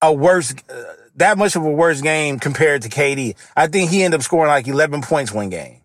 a 0.02 0.12
worse, 0.12 0.54
uh, 0.68 0.94
that 1.16 1.38
much 1.38 1.56
of 1.56 1.64
a 1.64 1.70
worse 1.70 2.00
game 2.00 2.38
compared 2.38 2.82
to 2.82 2.88
KD. 2.88 3.36
I 3.56 3.66
think 3.66 3.90
he 3.90 4.02
ended 4.02 4.20
up 4.20 4.24
scoring 4.24 4.48
like 4.48 4.66
11 4.66 5.02
points 5.02 5.32
one 5.32 5.50
game. 5.50 5.80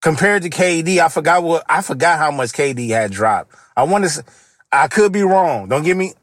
Compared 0.00 0.42
to 0.42 0.50
KD, 0.50 0.98
I 0.98 1.08
forgot 1.08 1.42
what, 1.42 1.64
I 1.68 1.82
forgot 1.82 2.18
how 2.18 2.30
much 2.30 2.52
KD 2.52 2.88
had 2.90 3.10
dropped. 3.10 3.54
I 3.76 3.82
want 3.82 4.04
to, 4.04 4.24
I 4.70 4.88
could 4.88 5.12
be 5.12 5.22
wrong. 5.22 5.68
Don't 5.68 5.82
give 5.82 5.96
me, 5.96 6.14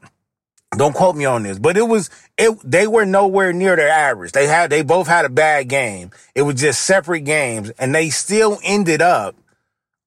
don't 0.76 0.94
quote 0.94 1.14
me 1.16 1.26
on 1.26 1.42
this, 1.42 1.58
but 1.58 1.76
it 1.76 1.86
was, 1.86 2.08
it, 2.38 2.58
they 2.64 2.86
were 2.86 3.04
nowhere 3.04 3.52
near 3.52 3.76
their 3.76 3.90
average. 3.90 4.32
They 4.32 4.46
had, 4.46 4.70
they 4.70 4.82
both 4.82 5.06
had 5.06 5.24
a 5.24 5.30
bad 5.30 5.68
game. 5.68 6.10
It 6.34 6.42
was 6.42 6.54
just 6.56 6.84
separate 6.84 7.24
games 7.24 7.70
and 7.78 7.94
they 7.94 8.08
still 8.10 8.58
ended 8.64 9.02
up, 9.02 9.36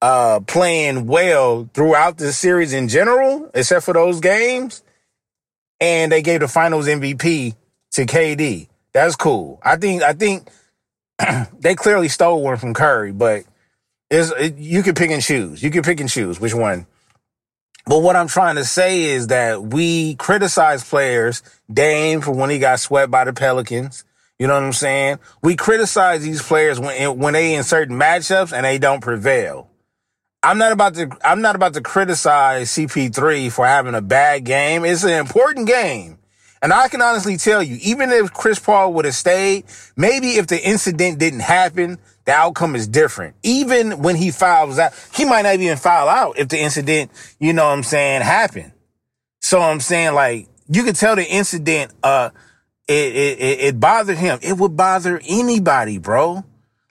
uh, 0.02 0.40
playing 0.40 1.06
well 1.06 1.68
throughout 1.74 2.16
the 2.16 2.32
series 2.32 2.72
in 2.72 2.88
general, 2.88 3.50
except 3.54 3.84
for 3.84 3.94
those 3.94 4.20
games. 4.20 4.82
And 5.80 6.10
they 6.10 6.22
gave 6.22 6.40
the 6.40 6.48
finals 6.48 6.86
MVP 6.86 7.54
to 7.92 8.06
KD. 8.06 8.68
That's 8.92 9.16
cool. 9.16 9.60
I 9.62 9.76
think 9.76 10.02
I 10.02 10.12
think 10.12 10.48
they 11.58 11.74
clearly 11.74 12.08
stole 12.08 12.42
one 12.42 12.56
from 12.56 12.74
Curry, 12.74 13.12
but 13.12 13.44
is 14.10 14.32
it, 14.32 14.56
you 14.56 14.82
can 14.82 14.94
pick 14.94 15.10
and 15.10 15.22
choose. 15.22 15.62
You 15.62 15.70
can 15.70 15.82
pick 15.82 16.00
and 16.00 16.08
choose 16.08 16.40
which 16.40 16.54
one. 16.54 16.86
But 17.86 18.02
what 18.02 18.16
I'm 18.16 18.28
trying 18.28 18.56
to 18.56 18.64
say 18.64 19.04
is 19.04 19.28
that 19.28 19.62
we 19.62 20.14
criticize 20.16 20.84
players, 20.84 21.42
Dame 21.72 22.20
for 22.20 22.32
when 22.32 22.50
he 22.50 22.58
got 22.58 22.80
swept 22.80 23.10
by 23.10 23.24
the 23.24 23.32
Pelicans. 23.32 24.04
You 24.38 24.46
know 24.46 24.54
what 24.54 24.62
I'm 24.62 24.72
saying? 24.72 25.18
We 25.42 25.54
criticize 25.54 26.22
these 26.22 26.42
players 26.42 26.80
when 26.80 27.18
when 27.18 27.34
they 27.34 27.54
in 27.54 27.62
certain 27.62 27.98
matchups 27.98 28.52
and 28.52 28.64
they 28.64 28.78
don't 28.78 29.00
prevail. 29.00 29.68
I'm 30.42 30.56
not 30.56 30.72
about 30.72 30.94
to 30.94 31.10
I'm 31.22 31.42
not 31.42 31.56
about 31.56 31.74
to 31.74 31.82
criticize 31.82 32.70
CP3 32.70 33.52
for 33.52 33.66
having 33.66 33.94
a 33.94 34.00
bad 34.00 34.44
game. 34.44 34.84
It's 34.84 35.04
an 35.04 35.10
important 35.10 35.66
game. 35.66 36.19
And 36.62 36.72
I 36.74 36.88
can 36.88 37.00
honestly 37.00 37.38
tell 37.38 37.62
you, 37.62 37.78
even 37.82 38.10
if 38.10 38.32
Chris 38.34 38.58
Paul 38.58 38.92
would 38.94 39.06
have 39.06 39.14
stayed, 39.14 39.64
maybe 39.96 40.32
if 40.32 40.46
the 40.46 40.62
incident 40.62 41.18
didn't 41.18 41.40
happen, 41.40 41.98
the 42.26 42.32
outcome 42.32 42.76
is 42.76 42.86
different. 42.86 43.34
Even 43.42 44.02
when 44.02 44.14
he 44.14 44.30
files 44.30 44.78
out, 44.78 44.92
he 45.14 45.24
might 45.24 45.42
not 45.42 45.54
even 45.54 45.78
file 45.78 46.08
out 46.08 46.38
if 46.38 46.48
the 46.48 46.58
incident, 46.58 47.10
you 47.38 47.54
know 47.54 47.64
what 47.64 47.72
I'm 47.72 47.82
saying, 47.82 48.20
happened. 48.22 48.72
So 49.40 49.60
I'm 49.60 49.80
saying 49.80 50.14
like, 50.14 50.48
you 50.68 50.84
could 50.84 50.96
tell 50.96 51.16
the 51.16 51.26
incident, 51.26 51.92
uh, 52.02 52.30
it, 52.86 53.16
it, 53.16 53.60
it 53.60 53.80
bothered 53.80 54.18
him. 54.18 54.38
It 54.42 54.58
would 54.58 54.76
bother 54.76 55.20
anybody, 55.26 55.96
bro. 55.96 56.44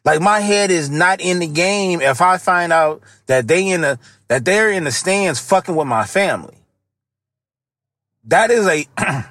Like 0.04 0.20
my 0.20 0.40
head 0.40 0.72
is 0.72 0.90
not 0.90 1.22
in 1.22 1.40
the 1.40 1.48
game 1.48 2.02
if 2.02 2.22
I 2.22 2.38
find 2.38 2.74
out 2.74 3.04
that 3.28 3.48
they 3.48 3.70
in 3.70 3.82
the, 3.82 4.00
that 4.30 4.46
they're 4.46 4.72
in 4.72 4.86
the 4.86 4.92
stands 4.92 5.40
fucking 5.40 5.76
with 5.76 5.88
my 5.88 6.06
family. 6.06 6.56
That 8.24 8.50
is 8.50 8.66
a, 8.68 8.86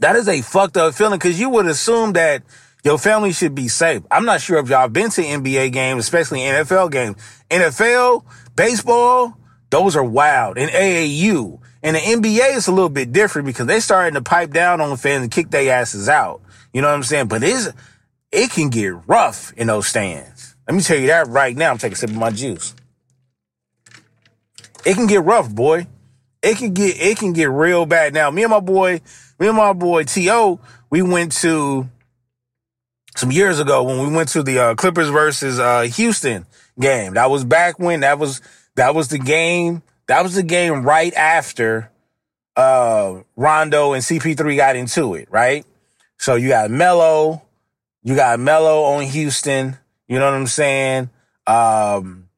That 0.00 0.16
is 0.16 0.28
a 0.28 0.40
fucked 0.42 0.76
up 0.76 0.94
feeling 0.94 1.18
because 1.18 1.38
you 1.38 1.50
would 1.50 1.66
assume 1.66 2.14
that 2.14 2.42
your 2.84 2.98
family 2.98 3.32
should 3.32 3.54
be 3.54 3.68
safe. 3.68 4.02
I'm 4.10 4.24
not 4.24 4.40
sure 4.40 4.58
if 4.58 4.68
y'all 4.68 4.88
been 4.88 5.10
to 5.10 5.22
NBA 5.22 5.72
games, 5.72 6.04
especially 6.04 6.40
NFL 6.40 6.90
games. 6.90 7.16
NFL, 7.50 8.24
baseball, 8.56 9.36
those 9.68 9.96
are 9.96 10.04
wild. 10.04 10.56
And 10.56 10.70
AAU. 10.70 11.60
And 11.82 11.96
the 11.96 12.00
NBA 12.00 12.56
is 12.56 12.66
a 12.66 12.72
little 12.72 12.88
bit 12.88 13.12
different 13.12 13.46
because 13.46 13.66
they 13.66 13.80
starting 13.80 14.14
to 14.14 14.22
pipe 14.22 14.50
down 14.50 14.80
on 14.80 14.96
fans 14.96 15.22
and 15.22 15.30
kick 15.30 15.50
their 15.50 15.72
asses 15.72 16.08
out. 16.08 16.40
You 16.72 16.80
know 16.80 16.88
what 16.88 16.94
I'm 16.94 17.02
saying? 17.02 17.28
But 17.28 17.42
it's, 17.42 17.68
it 18.32 18.50
can 18.50 18.70
get 18.70 18.94
rough 19.06 19.52
in 19.54 19.66
those 19.66 19.86
stands. 19.86 20.54
Let 20.66 20.76
me 20.76 20.82
tell 20.82 20.98
you 20.98 21.08
that 21.08 21.28
right 21.28 21.56
now. 21.56 21.70
I'm 21.70 21.78
taking 21.78 21.94
a 21.94 21.96
sip 21.96 22.10
of 22.10 22.16
my 22.16 22.30
juice. 22.30 22.74
It 24.84 24.94
can 24.94 25.06
get 25.06 25.24
rough, 25.24 25.50
boy. 25.54 25.86
It 26.42 26.56
can 26.56 26.72
get, 26.72 26.96
it 26.98 27.18
can 27.18 27.34
get 27.34 27.50
real 27.50 27.84
bad. 27.84 28.14
Now, 28.14 28.30
me 28.30 28.42
and 28.42 28.50
my 28.50 28.60
boy, 28.60 29.02
me 29.40 29.48
and 29.48 29.56
my 29.56 29.72
boy 29.72 30.04
T.O., 30.04 30.60
we 30.90 31.02
went 31.02 31.32
to 31.32 31.88
some 33.16 33.32
years 33.32 33.58
ago 33.58 33.82
when 33.82 34.06
we 34.06 34.14
went 34.14 34.28
to 34.30 34.42
the 34.42 34.58
uh, 34.58 34.74
Clippers 34.74 35.08
versus 35.08 35.58
uh, 35.58 35.82
Houston 35.82 36.46
game. 36.78 37.14
That 37.14 37.30
was 37.30 37.44
back 37.44 37.78
when 37.78 38.00
that 38.00 38.18
was 38.18 38.40
that 38.76 38.94
was 38.94 39.08
the 39.08 39.18
game. 39.18 39.82
That 40.06 40.22
was 40.22 40.34
the 40.34 40.42
game 40.42 40.82
right 40.82 41.14
after 41.14 41.90
uh, 42.56 43.20
Rondo 43.36 43.92
and 43.92 44.02
CP3 44.02 44.56
got 44.56 44.76
into 44.76 45.14
it, 45.14 45.28
right? 45.30 45.64
So 46.18 46.34
you 46.34 46.48
got 46.48 46.70
Melo, 46.70 47.42
You 48.02 48.14
got 48.14 48.38
Melo 48.40 48.82
on 48.82 49.04
Houston. 49.04 49.76
You 50.08 50.18
know 50.18 50.26
what 50.26 50.34
I'm 50.34 50.46
saying? 50.46 51.10
Um, 51.46 52.28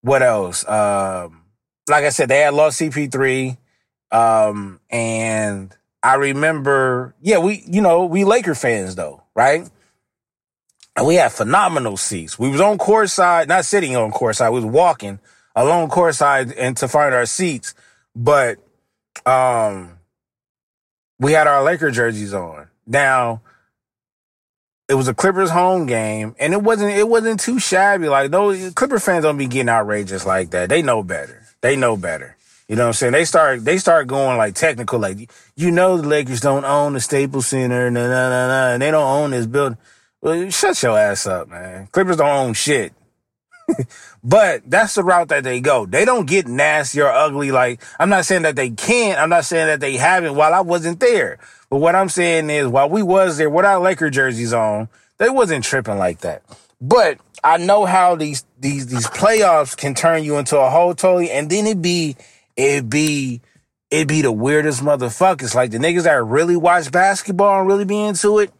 what 0.00 0.22
else? 0.22 0.66
Um, 0.66 1.42
like 1.88 2.04
I 2.04 2.10
said, 2.10 2.28
they 2.28 2.40
had 2.40 2.54
lost 2.54 2.80
CP3. 2.80 3.56
Um, 4.14 4.80
and 4.90 5.74
I 6.02 6.14
remember, 6.14 7.14
yeah, 7.20 7.38
we, 7.38 7.64
you 7.66 7.82
know, 7.82 8.04
we 8.04 8.24
Laker 8.24 8.54
fans 8.54 8.94
though, 8.94 9.24
right? 9.34 9.68
And 10.96 11.06
we 11.06 11.16
had 11.16 11.32
phenomenal 11.32 11.96
seats. 11.96 12.38
We 12.38 12.48
was 12.48 12.60
on 12.60 12.78
court 12.78 13.10
side, 13.10 13.48
not 13.48 13.64
sitting 13.64 13.96
on 13.96 14.12
court 14.12 14.36
side. 14.36 14.50
We 14.50 14.60
was 14.60 14.64
walking 14.64 15.18
along 15.56 15.88
court 15.88 16.14
side 16.14 16.52
and 16.52 16.76
to 16.76 16.86
find 16.86 17.12
our 17.12 17.26
seats. 17.26 17.74
But, 18.14 18.58
um, 19.26 19.98
we 21.18 21.32
had 21.32 21.48
our 21.48 21.64
Laker 21.64 21.90
jerseys 21.90 22.34
on. 22.34 22.68
Now, 22.86 23.42
it 24.88 24.94
was 24.94 25.08
a 25.08 25.14
Clippers 25.14 25.50
home 25.50 25.86
game, 25.86 26.36
and 26.38 26.52
it 26.52 26.62
wasn't 26.62 26.92
it 26.92 27.08
wasn't 27.08 27.40
too 27.40 27.58
shabby. 27.58 28.08
Like 28.08 28.30
those 28.30 28.74
Clipper 28.74 28.98
fans 28.98 29.24
don't 29.24 29.38
be 29.38 29.46
getting 29.46 29.68
outrageous 29.70 30.26
like 30.26 30.50
that. 30.50 30.68
They 30.68 30.82
know 30.82 31.02
better. 31.02 31.42
They 31.62 31.76
know 31.76 31.96
better. 31.96 32.33
You 32.68 32.76
know 32.76 32.84
what 32.84 32.88
I'm 32.88 32.92
saying? 32.94 33.12
They 33.12 33.24
start 33.26 33.64
they 33.64 33.76
start 33.76 34.06
going 34.06 34.38
like 34.38 34.54
technical, 34.54 34.98
like 34.98 35.30
you 35.54 35.70
know 35.70 35.98
the 35.98 36.08
Lakers 36.08 36.40
don't 36.40 36.64
own 36.64 36.94
the 36.94 37.00
Staples 37.00 37.46
Center, 37.46 37.90
nah, 37.90 38.06
nah, 38.06 38.28
nah, 38.30 38.46
nah, 38.46 38.72
and 38.72 38.82
they 38.82 38.90
don't 38.90 39.02
own 39.02 39.30
this 39.32 39.46
building. 39.46 39.78
Well, 40.22 40.48
shut 40.50 40.82
your 40.82 40.98
ass 40.98 41.26
up, 41.26 41.48
man. 41.48 41.88
Clippers 41.88 42.16
don't 42.16 42.28
own 42.28 42.54
shit. 42.54 42.94
but 44.24 44.62
that's 44.68 44.94
the 44.94 45.02
route 45.02 45.28
that 45.28 45.44
they 45.44 45.60
go. 45.60 45.84
They 45.84 46.06
don't 46.06 46.26
get 46.26 46.46
nasty 46.46 47.02
or 47.02 47.10
ugly. 47.10 47.50
Like 47.50 47.82
I'm 48.00 48.08
not 48.08 48.24
saying 48.24 48.42
that 48.42 48.56
they 48.56 48.70
can't. 48.70 49.18
I'm 49.18 49.28
not 49.28 49.44
saying 49.44 49.66
that 49.66 49.80
they 49.80 49.96
haven't. 49.96 50.34
While 50.34 50.54
I 50.54 50.60
wasn't 50.60 51.00
there, 51.00 51.38
but 51.68 51.78
what 51.78 51.94
I'm 51.94 52.08
saying 52.08 52.48
is, 52.48 52.66
while 52.66 52.88
we 52.88 53.02
was 53.02 53.36
there 53.36 53.50
with 53.50 53.66
our 53.66 53.78
Laker 53.78 54.08
jerseys 54.08 54.54
on, 54.54 54.88
they 55.18 55.28
wasn't 55.28 55.64
tripping 55.64 55.98
like 55.98 56.20
that. 56.20 56.42
But 56.80 57.18
I 57.42 57.58
know 57.58 57.84
how 57.84 58.16
these 58.16 58.46
these 58.58 58.86
these 58.86 59.06
playoffs 59.06 59.76
can 59.76 59.94
turn 59.94 60.24
you 60.24 60.38
into 60.38 60.58
a 60.58 60.70
whole 60.70 60.94
totally, 60.94 61.30
and 61.30 61.50
then 61.50 61.66
it 61.66 61.82
be 61.82 62.16
it 62.56 62.88
be 62.88 63.40
it 63.90 64.08
be 64.08 64.22
the 64.22 64.32
weirdest 64.32 64.82
motherfuckers. 64.82 65.54
Like 65.54 65.70
the 65.70 65.78
niggas 65.78 66.04
that 66.04 66.22
really 66.24 66.56
watch 66.56 66.90
basketball 66.90 67.60
and 67.60 67.68
really 67.68 67.84
be 67.84 68.00
into 68.00 68.38
it. 68.40 68.52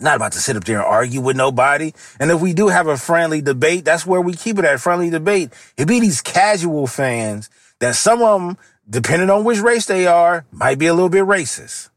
Not 0.00 0.16
about 0.16 0.32
to 0.32 0.38
sit 0.38 0.56
up 0.56 0.64
there 0.64 0.78
and 0.78 0.86
argue 0.86 1.20
with 1.20 1.36
nobody. 1.36 1.92
And 2.18 2.30
if 2.30 2.40
we 2.40 2.52
do 2.52 2.68
have 2.68 2.88
a 2.88 2.96
friendly 2.96 3.40
debate, 3.40 3.84
that's 3.84 4.04
where 4.04 4.20
we 4.20 4.34
keep 4.34 4.58
it 4.58 4.64
at 4.64 4.80
friendly 4.80 5.08
debate. 5.08 5.52
It 5.76 5.86
be 5.86 6.00
these 6.00 6.20
casual 6.20 6.86
fans 6.86 7.48
that 7.78 7.94
some 7.94 8.20
of 8.20 8.40
them, 8.40 8.58
depending 8.88 9.30
on 9.30 9.44
which 9.44 9.60
race 9.60 9.86
they 9.86 10.06
are, 10.06 10.44
might 10.50 10.78
be 10.78 10.88
a 10.88 10.94
little 10.94 11.08
bit 11.08 11.24
racist. 11.24 11.90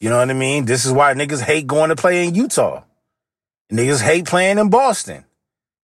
You 0.00 0.10
know 0.10 0.18
what 0.18 0.30
I 0.30 0.34
mean? 0.34 0.66
This 0.66 0.84
is 0.84 0.92
why 0.92 1.14
niggas 1.14 1.42
hate 1.42 1.66
going 1.66 1.88
to 1.88 1.96
play 1.96 2.26
in 2.26 2.34
Utah. 2.34 2.82
Niggas 3.72 4.02
hate 4.02 4.26
playing 4.26 4.58
in 4.58 4.68
Boston. 4.70 5.24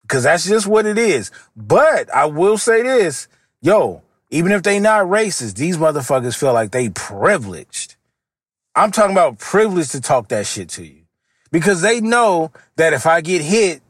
Cause 0.07 0.23
that's 0.23 0.45
just 0.45 0.67
what 0.67 0.85
it 0.85 0.97
is. 0.97 1.31
But 1.55 2.13
I 2.13 2.25
will 2.25 2.57
say 2.57 2.83
this, 2.83 3.29
yo, 3.61 4.01
even 4.31 4.53
if 4.53 4.63
they 4.63 4.79
not 4.79 5.05
racist, 5.05 5.55
these 5.55 5.77
motherfuckers 5.77 6.37
feel 6.37 6.53
like 6.53 6.71
they 6.71 6.89
privileged. 6.89 7.95
I'm 8.73 8.91
talking 8.91 9.11
about 9.11 9.37
privileged 9.37 9.91
to 9.91 10.01
talk 10.01 10.29
that 10.29 10.47
shit 10.47 10.69
to 10.69 10.85
you 10.85 11.01
because 11.51 11.81
they 11.81 11.99
know 11.99 12.51
that 12.77 12.93
if 12.93 13.05
I 13.05 13.19
get 13.19 13.41
hit, 13.41 13.81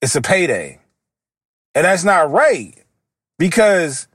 it's 0.00 0.16
a 0.16 0.22
payday. 0.22 0.80
And 1.74 1.84
that's 1.84 2.02
not 2.02 2.30
right. 2.30 2.74
Because 3.38 4.08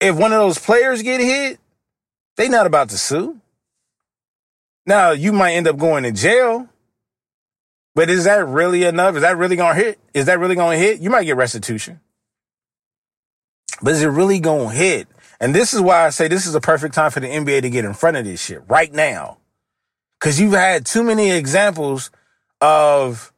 if 0.00 0.16
one 0.16 0.32
of 0.32 0.38
those 0.38 0.58
players 0.58 1.02
get 1.02 1.20
hit, 1.20 1.60
they 2.36 2.48
not 2.48 2.66
about 2.66 2.88
to 2.90 2.98
sue. 2.98 3.38
Now, 4.86 5.10
you 5.10 5.32
might 5.32 5.52
end 5.52 5.68
up 5.68 5.76
going 5.76 6.02
to 6.04 6.12
jail. 6.12 6.68
But 7.94 8.08
is 8.08 8.24
that 8.24 8.46
really 8.46 8.84
enough? 8.84 9.16
Is 9.16 9.22
that 9.22 9.36
really 9.36 9.56
to 9.56 9.74
hit? 9.74 9.98
Is 10.14 10.26
that 10.26 10.38
really 10.38 10.56
to 10.56 10.76
hit? 10.76 11.00
You 11.00 11.10
might 11.10 11.24
get 11.24 11.36
restitution. 11.36 12.00
But 13.82 13.94
is 13.94 14.02
it 14.02 14.08
really 14.08 14.40
going 14.40 14.70
to 14.70 14.74
hit? 14.74 15.08
And 15.40 15.54
this 15.54 15.74
is 15.74 15.80
why 15.80 16.06
I 16.06 16.10
say 16.10 16.28
this 16.28 16.46
is 16.46 16.54
a 16.54 16.60
perfect 16.60 16.94
time 16.94 17.10
for 17.10 17.20
the 17.20 17.26
NBA 17.26 17.62
to 17.62 17.70
get 17.70 17.84
in 17.84 17.94
front 17.94 18.16
of 18.16 18.24
this 18.24 18.40
shit 18.40 18.62
right 18.68 18.92
now. 18.92 19.38
Cause 20.20 20.38
you've 20.38 20.52
had 20.52 20.86
too 20.86 21.02
many 21.02 21.32
examples 21.32 22.12
of, 22.60 23.32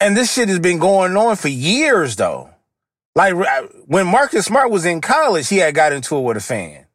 and 0.00 0.16
this 0.16 0.32
shit 0.32 0.48
has 0.48 0.58
been 0.58 0.80
going 0.80 1.16
on 1.16 1.36
for 1.36 1.46
years 1.46 2.16
though. 2.16 2.50
Like 3.14 3.34
when 3.86 4.08
Marcus 4.08 4.46
Smart 4.46 4.72
was 4.72 4.84
in 4.84 5.00
college, 5.00 5.48
he 5.48 5.58
had 5.58 5.72
got 5.72 5.92
into 5.92 6.16
it 6.16 6.22
with 6.22 6.36
a 6.36 6.40
fan 6.40 6.86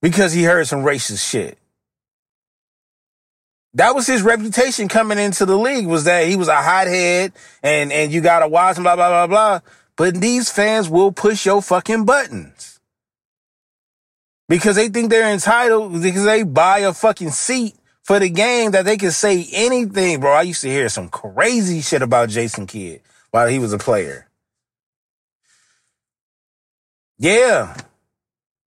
because 0.00 0.32
he 0.32 0.44
heard 0.44 0.66
some 0.66 0.82
racist 0.82 1.28
shit. 1.28 1.58
That 3.74 3.94
was 3.94 4.06
his 4.06 4.22
reputation 4.22 4.88
coming 4.88 5.18
into 5.18 5.44
the 5.44 5.58
league 5.58 5.86
was 5.86 6.04
that 6.04 6.26
he 6.26 6.36
was 6.36 6.48
a 6.48 6.56
hothead 6.56 7.34
and, 7.62 7.92
and 7.92 8.10
you 8.10 8.22
gotta 8.22 8.48
watch 8.48 8.78
him, 8.78 8.84
blah, 8.84 8.96
blah, 8.96 9.26
blah, 9.26 9.26
blah. 9.26 9.60
But 9.96 10.20
these 10.20 10.50
fans 10.50 10.88
will 10.88 11.12
push 11.12 11.46
your 11.46 11.62
fucking 11.62 12.04
buttons 12.04 12.80
because 14.48 14.76
they 14.76 14.88
think 14.88 15.10
they're 15.10 15.32
entitled 15.32 16.00
because 16.02 16.24
they 16.24 16.42
buy 16.42 16.80
a 16.80 16.92
fucking 16.92 17.30
seat 17.30 17.74
for 18.02 18.18
the 18.18 18.28
game 18.28 18.72
that 18.72 18.84
they 18.84 18.96
can 18.96 19.10
say 19.10 19.46
anything, 19.52 20.20
bro. 20.20 20.32
I 20.32 20.42
used 20.42 20.60
to 20.62 20.68
hear 20.68 20.88
some 20.88 21.08
crazy 21.08 21.80
shit 21.80 22.02
about 22.02 22.28
Jason 22.28 22.66
Kidd 22.66 23.00
while 23.30 23.48
he 23.48 23.58
was 23.58 23.72
a 23.72 23.78
player. 23.78 24.28
Yeah. 27.18 27.74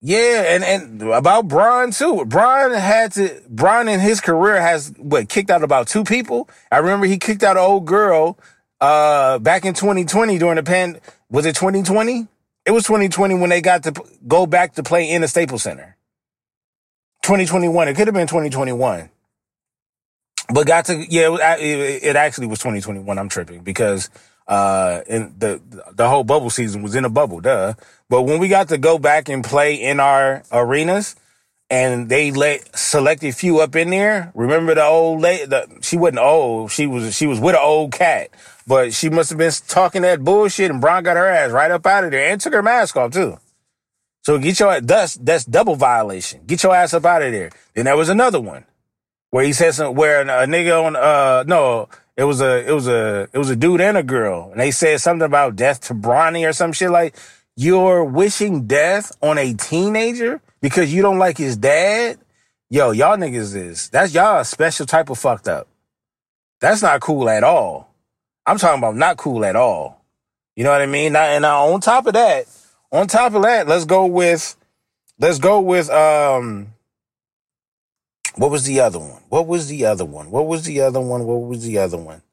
Yeah, 0.02 0.44
and, 0.48 0.64
and 0.64 1.02
about 1.12 1.50
Bron 1.50 1.92
too. 1.92 2.26
Bron 2.26 2.72
had 2.72 3.12
to 3.14 3.42
Bron 3.50 3.90
in 3.90 4.00
his 4.00 4.22
career 4.22 4.62
has 4.62 4.94
what 4.98 5.28
kicked 5.28 5.50
out 5.50 5.62
about 5.62 5.88
two 5.88 6.06
people. 6.06 6.50
I 6.72 6.78
remember 6.78 7.06
he 7.06 7.18
kicked 7.18 7.44
out 7.44 7.58
an 7.58 7.64
old 7.64 7.86
girl 7.86 8.38
uh 8.82 9.40
back 9.40 9.66
in 9.66 9.74
2020 9.74 10.38
during 10.38 10.56
the 10.56 10.64
pan 10.64 11.00
was 11.30 11.46
it 11.46 11.56
2020? 11.56 12.28
It 12.66 12.72
was 12.72 12.84
2020 12.84 13.36
when 13.36 13.50
they 13.50 13.62
got 13.62 13.84
to 13.84 13.94
go 14.28 14.46
back 14.46 14.74
to 14.76 14.84
play 14.84 15.10
in 15.10 15.22
the 15.22 15.28
Staples 15.28 15.64
Center. 15.64 15.96
2021. 17.24 17.88
It 17.88 17.96
could 17.96 18.08
have 18.08 18.14
been 18.14 18.28
2021 18.28 19.10
but 20.54 20.68
got 20.68 20.86
to 20.86 21.06
yeah, 21.10 21.56
it, 21.60 22.04
it 22.04 22.16
actually 22.16 22.48
was 22.48 22.60
2021. 22.60 23.18
I'm 23.18 23.30
tripping 23.30 23.62
because 23.62 24.10
uh, 24.48 25.02
in 25.08 25.36
the 25.38 25.62
the 25.94 26.10
whole 26.10 26.24
bubble 26.24 26.50
season 26.50 26.82
was 26.82 26.96
in 26.96 27.06
a 27.06 27.10
bubble, 27.10 27.40
duh. 27.40 27.74
But 28.10 28.24
when 28.24 28.40
we 28.40 28.48
got 28.48 28.70
to 28.70 28.78
go 28.78 28.98
back 28.98 29.30
and 29.30 29.44
play 29.44 29.76
in 29.76 30.00
our 30.00 30.44
arenas, 30.52 31.16
and 31.70 32.10
they 32.10 32.32
let 32.32 32.76
selected 32.78 33.36
few 33.36 33.60
up 33.60 33.76
in 33.76 33.92
there. 33.92 34.32
Remember 34.34 34.74
the 34.74 34.84
old 34.84 35.22
lady? 35.22 35.46
The, 35.46 35.68
she 35.82 35.98
wasn't 35.98 36.20
old. 36.20 36.72
She 36.72 36.88
was 36.88 37.16
she 37.16 37.28
was 37.28 37.40
with 37.40 37.56
an 37.56 37.62
old 37.64 37.92
cat, 37.92 38.32
but 38.70 38.94
she 38.94 39.10
must 39.10 39.32
have 39.32 39.40
been 39.40 39.52
talking 39.68 40.04
that 40.04 40.24
bullshit, 40.24 40.70
and 40.70 40.80
Bron 40.80 41.02
got 41.02 41.18
her 41.18 41.28
ass 41.28 41.50
right 41.50 41.72
up 41.72 41.88
out 41.88 42.04
of 42.04 42.12
there 42.12 42.32
and 42.32 42.40
took 42.40 42.54
her 42.54 42.62
mask 42.62 42.96
off 42.96 43.12
too. 43.12 43.40
So 44.22 44.38
get 44.38 44.60
your 44.60 44.72
ass 44.72 44.82
that's 44.84 45.16
that's 45.16 45.44
double 45.44 45.76
violation. 45.76 46.42
Get 46.46 46.62
your 46.62 46.76
ass 46.76 46.94
up 46.94 47.04
out 47.04 47.24
of 47.24 47.32
there. 47.32 47.50
Then 47.74 47.86
there 47.86 47.98
was 47.98 48.10
another 48.10 48.40
one 48.40 48.66
where 49.32 49.44
he 49.44 49.54
said 49.54 49.74
some 49.74 49.96
where 49.96 50.22
a 50.22 50.46
nigga 50.46 50.86
on 50.86 50.96
uh 50.96 51.44
no 51.48 51.90
it 52.16 52.26
was 52.26 52.42
a 52.42 52.64
it 52.70 52.72
was 52.72 52.88
a 52.88 53.28
it 53.34 53.40
was 53.40 53.50
a 53.50 53.56
dude 53.56 53.82
and 53.82 53.98
a 53.98 54.04
girl 54.04 54.50
and 54.52 54.60
they 54.60 54.70
said 54.70 55.02
something 55.02 55.26
about 55.26 55.56
death 55.56 55.82
to 55.88 55.96
Bronny 55.96 56.48
or 56.48 56.54
some 56.54 56.72
shit 56.72 56.92
like 56.92 57.16
you're 57.56 58.06
wishing 58.06 58.68
death 58.68 59.12
on 59.24 59.40
a 59.40 59.56
teenager 59.56 60.42
because 60.62 60.94
you 60.94 61.02
don't 61.02 61.18
like 61.18 61.40
his 61.40 61.58
dad. 61.58 62.20
Yo, 62.70 62.92
y'all 62.92 63.18
niggas 63.18 63.56
is 63.56 63.90
that's 63.90 64.14
y'all 64.14 64.42
a 64.42 64.46
special 64.46 64.86
type 64.86 65.10
of 65.10 65.18
fucked 65.18 65.48
up. 65.48 65.68
That's 66.62 66.84
not 66.84 67.02
cool 67.02 67.28
at 67.30 67.44
all. 67.44 67.89
I'm 68.50 68.58
talking 68.58 68.80
about 68.80 68.96
not 68.96 69.18
cool 69.18 69.46
at 69.46 69.56
all. 69.56 70.04
You 70.56 70.64
know 70.64 70.72
what 70.72 70.82
I 70.82 70.88
mean? 70.88 71.14
Now, 71.14 71.22
and 71.22 71.44
now 71.44 71.68
on 71.68 71.82
top 71.82 72.08
of 72.08 72.14
that, 72.14 72.46
on 72.92 73.06
top 73.06 73.36
of 73.36 73.44
that, 73.44 73.68
let's 73.68 73.86
go 73.86 74.08
with 74.08 74.56
let's 75.20 75.38
go 75.38 75.60
with 75.60 75.88
um 75.92 76.74
what 78.38 78.50
was 78.50 78.64
the 78.64 78.80
other 78.80 78.98
one? 78.98 79.22
What 79.30 79.46
was 79.46 79.68
the 79.68 79.86
other 79.86 80.04
one? 80.04 80.32
What 80.32 80.48
was 80.48 80.64
the 80.64 80.82
other 80.82 81.00
one? 81.00 81.26
What 81.26 81.42
was 81.42 81.64
the 81.64 81.78
other 81.78 82.00
one? 82.00 82.24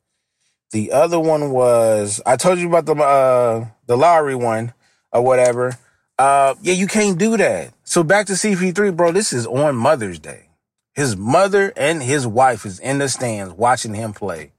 The 0.70 0.92
other 0.92 1.20
one 1.20 1.50
was 1.50 2.22
I 2.24 2.36
told 2.36 2.60
you 2.60 2.68
about 2.68 2.86
the 2.86 2.94
uh 2.94 3.66
the 3.84 3.98
Lowry 3.98 4.36
one 4.36 4.72
or 5.12 5.20
whatever. 5.20 5.76
Uh 6.18 6.54
yeah, 6.62 6.72
you 6.72 6.86
can't 6.86 7.18
do 7.18 7.36
that. 7.36 7.74
So 7.84 8.02
back 8.02 8.24
to 8.28 8.32
CP3, 8.32 8.96
bro, 8.96 9.12
this 9.12 9.34
is 9.34 9.46
on 9.46 9.76
Mother's 9.76 10.18
Day. 10.18 10.48
His 10.94 11.14
mother 11.14 11.74
and 11.76 12.02
his 12.02 12.26
wife 12.26 12.64
is 12.64 12.80
in 12.80 13.00
the 13.00 13.10
stands 13.10 13.52
watching 13.52 13.92
him 13.92 14.14
play. 14.14 14.52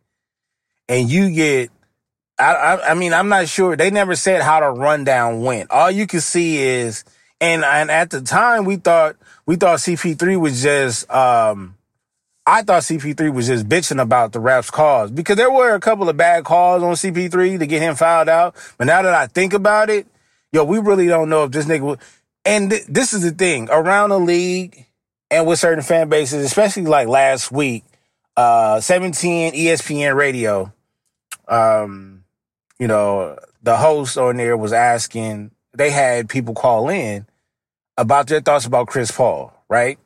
And 0.90 1.10
you 1.10 1.32
get 1.32 1.72
I, 2.40 2.54
I, 2.54 2.92
I 2.92 2.94
mean, 2.94 3.14
I'm 3.14 3.30
not 3.30 3.48
sure. 3.48 3.76
They 3.76 3.90
never 3.90 4.16
said 4.16 4.42
how 4.42 4.60
the 4.60 4.68
rundown 4.70 5.42
went. 5.42 5.72
All 5.72 5.90
you 5.90 6.06
can 6.06 6.22
see 6.22 6.58
is, 6.58 7.04
and 7.42 7.64
and 7.64 7.90
at 7.90 8.12
the 8.12 8.22
time 8.22 8.66
we 8.66 8.76
thought 8.76 9.16
we 9.46 9.56
thought 9.56 9.80
CP3 9.80 10.40
was 10.40 10.62
just, 10.62 11.10
um, 11.10 11.76
I 12.46 12.62
thought 12.62 12.84
CP3 12.84 13.34
was 13.34 13.48
just 13.48 13.68
bitching 13.68 14.02
about 14.02 14.34
the 14.34 14.40
refs 14.40 14.72
calls 14.72 15.10
because 15.10 15.38
there 15.38 15.52
were 15.52 15.74
a 15.74 15.80
couple 15.80 16.10
of 16.10 16.18
bad 16.18 16.44
calls 16.44 16.84
on 16.84 16.94
CP3 16.94 17.60
to 17.60 17.66
get 17.66 17.82
him 17.82 17.96
fouled 17.96 18.30
out. 18.30 18.56
But 18.78 18.86
now 18.86 19.02
that 19.02 19.14
I 19.14 19.28
think 19.28 19.54
about 19.54 19.90
it, 19.90 20.06
yo, 20.52 20.64
we 20.64 20.80
really 20.80 21.08
don't 21.08 21.30
know 21.30 21.46
if 21.46 21.52
this 21.52 21.66
nigga 21.66 21.82
was, 21.82 21.98
and 22.46 22.70
th- 22.70 22.86
this 22.88 23.14
is 23.14 23.24
the 23.24 23.32
thing 23.32 23.68
around 23.72 24.10
the 24.10 24.20
league 24.20 24.86
and 25.32 25.48
with 25.48 25.60
certain 25.60 25.84
fan 25.84 26.08
bases, 26.08 26.46
especially 26.46 26.84
like 26.84 27.08
last 27.08 27.52
week, 27.52 27.84
uh, 28.36 28.80
17 28.80 29.54
ESPN 29.54 30.16
radio, 30.16 30.72
um, 31.48 32.24
you 32.80 32.88
know, 32.88 33.38
the 33.64 33.78
host 33.78 34.18
on 34.18 34.38
there 34.38 34.58
was 34.58 34.74
asking, 34.74 35.52
they 35.74 35.90
had 35.90 36.30
people 36.30 36.54
call 36.54 36.90
in 36.90 37.26
about 37.98 38.28
their 38.28 38.42
thoughts 38.42 38.66
about 38.66 38.88
Chris 38.88 39.12
Paul, 39.12 39.54
right? 39.70 39.98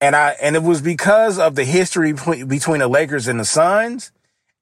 And 0.00 0.16
I, 0.16 0.30
and 0.42 0.56
it 0.56 0.62
was 0.62 0.82
because 0.82 1.38
of 1.38 1.54
the 1.54 1.64
history 1.64 2.12
between 2.12 2.80
the 2.80 2.88
Lakers 2.88 3.28
and 3.28 3.38
the 3.38 3.44
Suns 3.44 4.10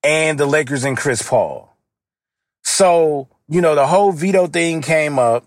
and 0.02 0.38
the 0.38 0.46
Lakers 0.46 0.84
and 0.84 0.96
Chris 0.96 1.22
Paul. 1.22 1.74
So, 2.62 3.28
you 3.48 3.60
know, 3.60 3.74
the 3.74 3.86
whole 3.86 4.12
veto 4.12 4.46
thing 4.46 4.82
came 4.82 5.18
up, 5.18 5.44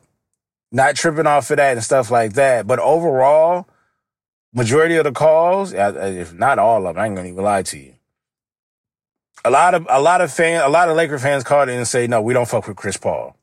not 0.71 0.95
tripping 0.95 1.27
off 1.27 1.51
of 1.51 1.57
that 1.57 1.73
and 1.73 1.83
stuff 1.83 2.09
like 2.09 2.33
that. 2.33 2.65
But 2.65 2.79
overall, 2.79 3.67
majority 4.53 4.97
of 4.97 5.03
the 5.03 5.11
calls, 5.11 5.73
if 5.73 6.33
not 6.33 6.59
all 6.59 6.87
of 6.87 6.95
them, 6.95 7.01
I 7.01 7.05
ain't 7.05 7.15
gonna 7.15 7.29
even 7.29 7.43
lie 7.43 7.63
to 7.63 7.77
you. 7.77 7.92
A 9.45 9.51
lot 9.51 9.73
of 9.73 9.85
a 9.89 10.01
lot 10.01 10.21
of 10.21 10.31
fans, 10.31 10.63
a 10.65 10.69
lot 10.69 10.89
of 10.89 10.95
Laker 10.95 11.19
fans 11.19 11.43
called 11.43 11.69
in 11.69 11.77
and 11.77 11.87
say, 11.87 12.07
"No, 12.07 12.21
we 12.21 12.33
don't 12.33 12.47
fuck 12.47 12.67
with 12.67 12.77
Chris 12.77 12.97
Paul." 12.97 13.35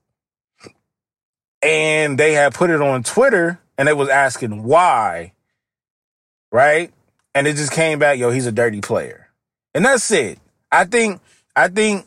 And 1.63 2.17
they 2.19 2.33
had 2.33 2.55
put 2.55 2.71
it 2.71 2.81
on 2.81 3.03
Twitter, 3.03 3.61
and 3.77 3.87
they 3.87 3.93
was 3.93 4.09
asking 4.09 4.63
why, 4.63 5.33
right? 6.51 6.91
And 7.35 7.47
it 7.47 7.57
just 7.57 7.73
came 7.73 7.99
back, 7.99 8.19
yo, 8.19 8.31
he's 8.31 8.47
a 8.47 8.53
dirty 8.53 8.81
player, 8.81 9.29
and 9.75 9.85
that's 9.85 10.11
it. 10.11 10.39
I 10.73 10.85
think, 10.85 11.21
I 11.55 11.69
think, 11.69 12.07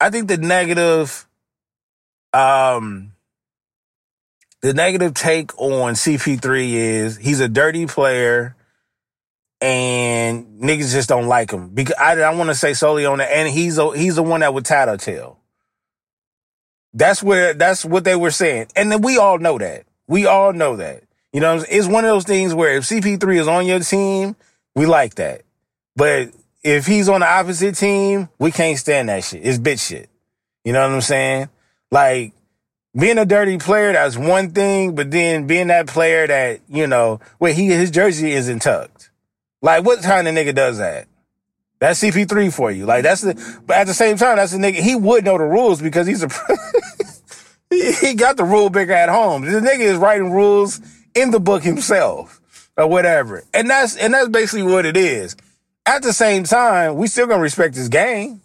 I 0.00 0.10
think 0.10 0.28
the 0.28 0.36
negative, 0.36 1.26
um, 2.34 3.12
the 4.60 4.74
negative 4.74 5.14
take 5.14 5.58
on 5.58 5.94
CP3 5.94 6.72
is 6.72 7.16
he's 7.16 7.40
a 7.40 7.48
dirty 7.48 7.86
player 7.86 8.56
and 9.60 10.60
niggas 10.60 10.92
just 10.92 11.08
don't 11.08 11.26
like 11.26 11.50
him. 11.50 11.70
Because 11.70 11.96
I, 11.98 12.20
I 12.20 12.34
want 12.34 12.50
to 12.50 12.54
say 12.54 12.74
solely 12.74 13.06
on 13.06 13.18
that. 13.18 13.30
And 13.32 13.48
he's 13.48 13.78
a, 13.78 13.96
he's 13.96 14.16
the 14.16 14.22
one 14.22 14.40
that 14.40 14.52
would 14.54 14.64
tattletale. 14.64 15.38
That's 16.92 17.22
where, 17.22 17.54
that's 17.54 17.84
what 17.84 18.04
they 18.04 18.16
were 18.16 18.30
saying. 18.30 18.68
And 18.74 18.90
then 18.90 19.02
we 19.02 19.18
all 19.18 19.38
know 19.38 19.58
that. 19.58 19.84
We 20.08 20.26
all 20.26 20.52
know 20.52 20.76
that. 20.76 21.04
You 21.32 21.40
know, 21.40 21.62
it's 21.68 21.86
one 21.86 22.04
of 22.04 22.10
those 22.10 22.24
things 22.24 22.54
where 22.54 22.76
if 22.76 22.84
CP3 22.84 23.40
is 23.40 23.48
on 23.48 23.66
your 23.66 23.80
team, 23.80 24.36
we 24.74 24.86
like 24.86 25.16
that. 25.16 25.42
But 25.94 26.30
if 26.62 26.86
he's 26.86 27.08
on 27.08 27.20
the 27.20 27.28
opposite 27.28 27.76
team, 27.76 28.28
we 28.38 28.50
can't 28.50 28.78
stand 28.78 29.08
that 29.08 29.24
shit. 29.24 29.44
It's 29.44 29.58
bitch 29.58 29.86
shit. 29.86 30.08
You 30.64 30.72
know 30.72 30.80
what 30.80 30.94
I'm 30.94 31.00
saying? 31.00 31.48
Like, 31.90 32.32
being 32.98 33.18
a 33.18 33.26
dirty 33.26 33.58
player, 33.58 33.92
that's 33.92 34.16
one 34.16 34.52
thing, 34.52 34.94
but 34.94 35.10
then 35.10 35.46
being 35.46 35.66
that 35.66 35.86
player 35.86 36.26
that, 36.26 36.60
you 36.68 36.86
know, 36.86 37.20
where 37.38 37.52
he 37.52 37.66
his 37.66 37.90
jersey 37.90 38.32
isn't 38.32 38.60
tucked. 38.60 39.05
Like 39.66 39.84
what 39.84 40.00
kind 40.00 40.28
of 40.28 40.34
nigga 40.36 40.54
does 40.54 40.78
that? 40.78 41.08
That's 41.80 42.00
CP3 42.00 42.54
for 42.54 42.70
you. 42.70 42.86
Like 42.86 43.02
that's 43.02 43.22
the 43.22 43.34
but 43.66 43.78
at 43.78 43.88
the 43.88 43.94
same 43.94 44.16
time, 44.16 44.36
that's 44.36 44.52
the 44.52 44.58
nigga 44.58 44.76
he 44.76 44.94
would 44.94 45.24
know 45.24 45.36
the 45.36 45.44
rules 45.44 45.82
because 45.82 46.06
he's 46.06 46.22
a 46.22 46.28
he 48.00 48.14
got 48.14 48.36
the 48.36 48.44
rule 48.44 48.70
bigger 48.70 48.92
at 48.92 49.08
home. 49.08 49.42
The 49.42 49.58
nigga 49.58 49.80
is 49.80 49.96
writing 49.96 50.30
rules 50.30 50.80
in 51.16 51.32
the 51.32 51.40
book 51.40 51.64
himself 51.64 52.40
or 52.76 52.86
whatever. 52.86 53.42
And 53.52 53.68
that's 53.68 53.96
and 53.96 54.14
that's 54.14 54.28
basically 54.28 54.62
what 54.62 54.86
it 54.86 54.96
is. 54.96 55.34
At 55.84 56.04
the 56.04 56.12
same 56.12 56.44
time, 56.44 56.94
we 56.94 57.08
still 57.08 57.26
gonna 57.26 57.42
respect 57.42 57.74
his 57.74 57.88
game. 57.88 58.42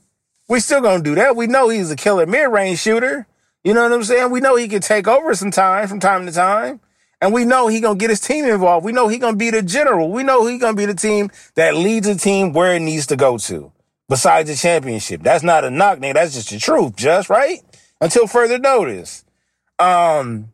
We 0.49 0.60
still 0.60 0.81
gonna 0.81 1.03
do 1.03 1.13
that. 1.13 1.36
We 1.36 1.45
know 1.45 1.69
he's 1.69 1.91
a 1.91 1.95
killer 1.95 2.25
mid-range 2.25 2.79
shooter. 2.79 3.27
You 3.63 3.75
know 3.75 3.84
what 3.84 3.93
I'm 3.93 4.03
saying? 4.03 4.31
We 4.31 4.39
know 4.39 4.55
he 4.55 4.67
can 4.67 4.81
take 4.81 5.07
over 5.07 5.36
some 5.36 5.51
time 5.51 5.88
from 5.88 5.99
time 5.99 6.25
to 6.25 6.31
time. 6.31 6.79
And 7.21 7.34
we 7.34 7.45
know 7.45 7.67
he 7.67 7.79
gonna 7.79 7.99
get 7.99 8.10
his 8.10 8.19
team 8.19 8.45
involved. 8.45 8.84
We 8.84 8.91
know 8.91 9.07
he 9.07 9.19
gonna 9.19 9.38
be 9.38 9.51
the 9.51 9.62
general. 9.62 10.10
We 10.12 10.23
know 10.23 10.47
he 10.47 10.57
gonna 10.57 10.75
be 10.75 10.88
the 10.88 10.95
team 10.95 11.29
that 11.53 11.75
leads 11.75 12.07
the 12.07 12.15
team 12.15 12.51
where 12.51 12.75
it 12.75 12.79
needs 12.79 13.05
to 13.07 13.15
go 13.15 13.38
to. 13.38 13.71
Besides 14.10 14.49
the 14.49 14.55
championship. 14.55 15.21
That's 15.21 15.43
not 15.43 15.63
a 15.63 15.69
knock, 15.69 15.99
nigga. 15.99 16.15
That's 16.15 16.34
just 16.34 16.49
the 16.49 16.57
truth, 16.60 16.95
just 16.95 17.29
right? 17.29 17.60
Until 18.01 18.27
further 18.27 18.57
notice. 18.57 19.23
Um, 19.77 20.51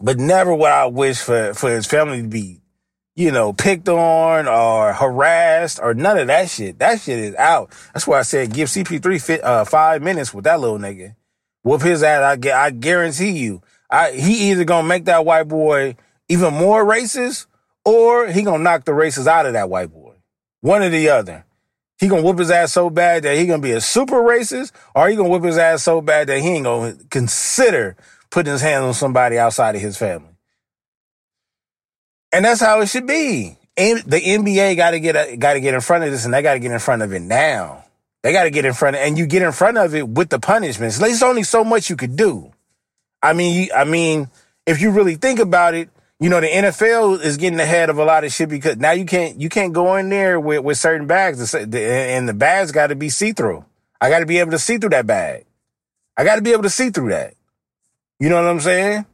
but 0.00 0.18
never 0.18 0.54
what 0.54 0.72
I 0.72 0.86
wish 0.86 1.20
for, 1.20 1.52
for 1.54 1.70
his 1.70 1.86
family 1.86 2.22
to 2.22 2.28
be, 2.28 2.60
you 3.16 3.32
know, 3.32 3.52
picked 3.52 3.88
on 3.88 4.46
or 4.46 4.92
harassed 4.92 5.80
or 5.82 5.92
none 5.92 6.18
of 6.18 6.28
that 6.28 6.48
shit. 6.48 6.78
That 6.78 7.00
shit 7.00 7.18
is 7.18 7.34
out. 7.34 7.72
That's 7.92 8.06
why 8.06 8.20
I 8.20 8.22
said 8.22 8.54
give 8.54 8.68
CP3 8.68 9.22
fit, 9.22 9.44
uh, 9.44 9.64
five 9.64 10.02
minutes 10.02 10.32
with 10.32 10.44
that 10.44 10.60
little 10.60 10.78
nigga 10.78 11.16
whoop 11.62 11.82
his 11.82 12.02
ass. 12.02 12.22
I, 12.22 12.36
get. 12.36 12.54
I 12.54 12.70
guarantee 12.70 13.30
you, 13.30 13.62
I, 13.90 14.12
he 14.12 14.50
either 14.50 14.64
gonna 14.64 14.86
make 14.86 15.06
that 15.06 15.24
white 15.24 15.48
boy 15.48 15.96
even 16.28 16.54
more 16.54 16.84
racist, 16.84 17.46
or 17.84 18.26
he 18.28 18.42
gonna 18.42 18.62
knock 18.62 18.84
the 18.84 18.94
races 18.94 19.26
out 19.26 19.46
of 19.46 19.54
that 19.54 19.70
white 19.70 19.92
boy. 19.92 20.14
One 20.60 20.82
or 20.82 20.90
the 20.90 21.08
other. 21.08 21.44
He 21.98 22.08
gonna 22.08 22.22
whoop 22.22 22.38
his 22.38 22.50
ass 22.50 22.72
so 22.72 22.90
bad 22.90 23.24
that 23.24 23.36
he 23.36 23.46
gonna 23.46 23.62
be 23.62 23.72
a 23.72 23.80
super 23.80 24.16
racist, 24.16 24.72
or 24.94 25.08
he 25.08 25.16
gonna 25.16 25.28
whoop 25.28 25.44
his 25.44 25.58
ass 25.58 25.82
so 25.82 26.00
bad 26.00 26.28
that 26.28 26.40
he 26.40 26.48
ain't 26.48 26.64
gonna 26.64 26.96
consider 27.10 27.96
putting 28.30 28.52
his 28.52 28.62
hands 28.62 28.84
on 28.84 28.94
somebody 28.94 29.38
outside 29.38 29.74
of 29.74 29.80
his 29.80 29.96
family. 29.96 30.28
And 32.32 32.44
that's 32.44 32.60
how 32.60 32.80
it 32.80 32.86
should 32.88 33.06
be. 33.06 33.56
And 33.76 34.00
the 34.00 34.20
NBA 34.20 34.76
got 34.76 34.90
to 34.90 35.00
get 35.00 35.38
got 35.38 35.54
to 35.54 35.60
get 35.60 35.74
in 35.74 35.80
front 35.80 36.04
of 36.04 36.10
this, 36.10 36.24
and 36.24 36.34
they 36.34 36.42
got 36.42 36.54
to 36.54 36.58
get 36.58 36.72
in 36.72 36.78
front 36.78 37.02
of 37.02 37.12
it 37.12 37.22
now. 37.22 37.84
They 38.22 38.32
got 38.32 38.44
to 38.44 38.50
get 38.50 38.64
in 38.64 38.74
front 38.74 38.96
of, 38.96 39.02
and 39.02 39.16
you 39.16 39.26
get 39.26 39.42
in 39.42 39.52
front 39.52 39.78
of 39.78 39.94
it 39.94 40.08
with 40.08 40.28
the 40.28 40.40
punishments. 40.40 40.98
There's 40.98 41.22
only 41.22 41.44
so 41.44 41.62
much 41.62 41.88
you 41.88 41.96
could 41.96 42.16
do. 42.16 42.52
I 43.22 43.32
mean, 43.32 43.68
I 43.74 43.84
mean, 43.84 44.28
if 44.66 44.80
you 44.80 44.90
really 44.90 45.16
think 45.16 45.38
about 45.38 45.74
it, 45.74 45.90
you 46.20 46.28
know, 46.28 46.40
the 46.40 46.48
NFL 46.48 47.22
is 47.22 47.36
getting 47.36 47.60
ahead 47.60 47.90
of 47.90 47.98
a 47.98 48.04
lot 48.04 48.24
of 48.24 48.32
shit 48.32 48.48
because 48.48 48.76
now 48.76 48.90
you 48.90 49.04
can't, 49.04 49.40
you 49.40 49.48
can't 49.48 49.72
go 49.72 49.96
in 49.96 50.08
there 50.08 50.40
with, 50.40 50.64
with 50.64 50.78
certain 50.78 51.06
bags 51.06 51.54
and 51.54 52.28
the 52.28 52.34
bags 52.34 52.72
got 52.72 52.88
to 52.88 52.96
be 52.96 53.08
see 53.08 53.32
through. 53.32 53.64
I 54.00 54.10
got 54.10 54.20
to 54.20 54.26
be 54.26 54.38
able 54.38 54.50
to 54.52 54.58
see 54.58 54.78
through 54.78 54.90
that 54.90 55.06
bag. 55.06 55.44
I 56.16 56.24
got 56.24 56.36
to 56.36 56.42
be 56.42 56.52
able 56.52 56.64
to 56.64 56.70
see 56.70 56.90
through 56.90 57.10
that. 57.10 57.34
You 58.18 58.28
know 58.28 58.36
what 58.36 58.50
I'm 58.50 58.60
saying? 58.60 59.06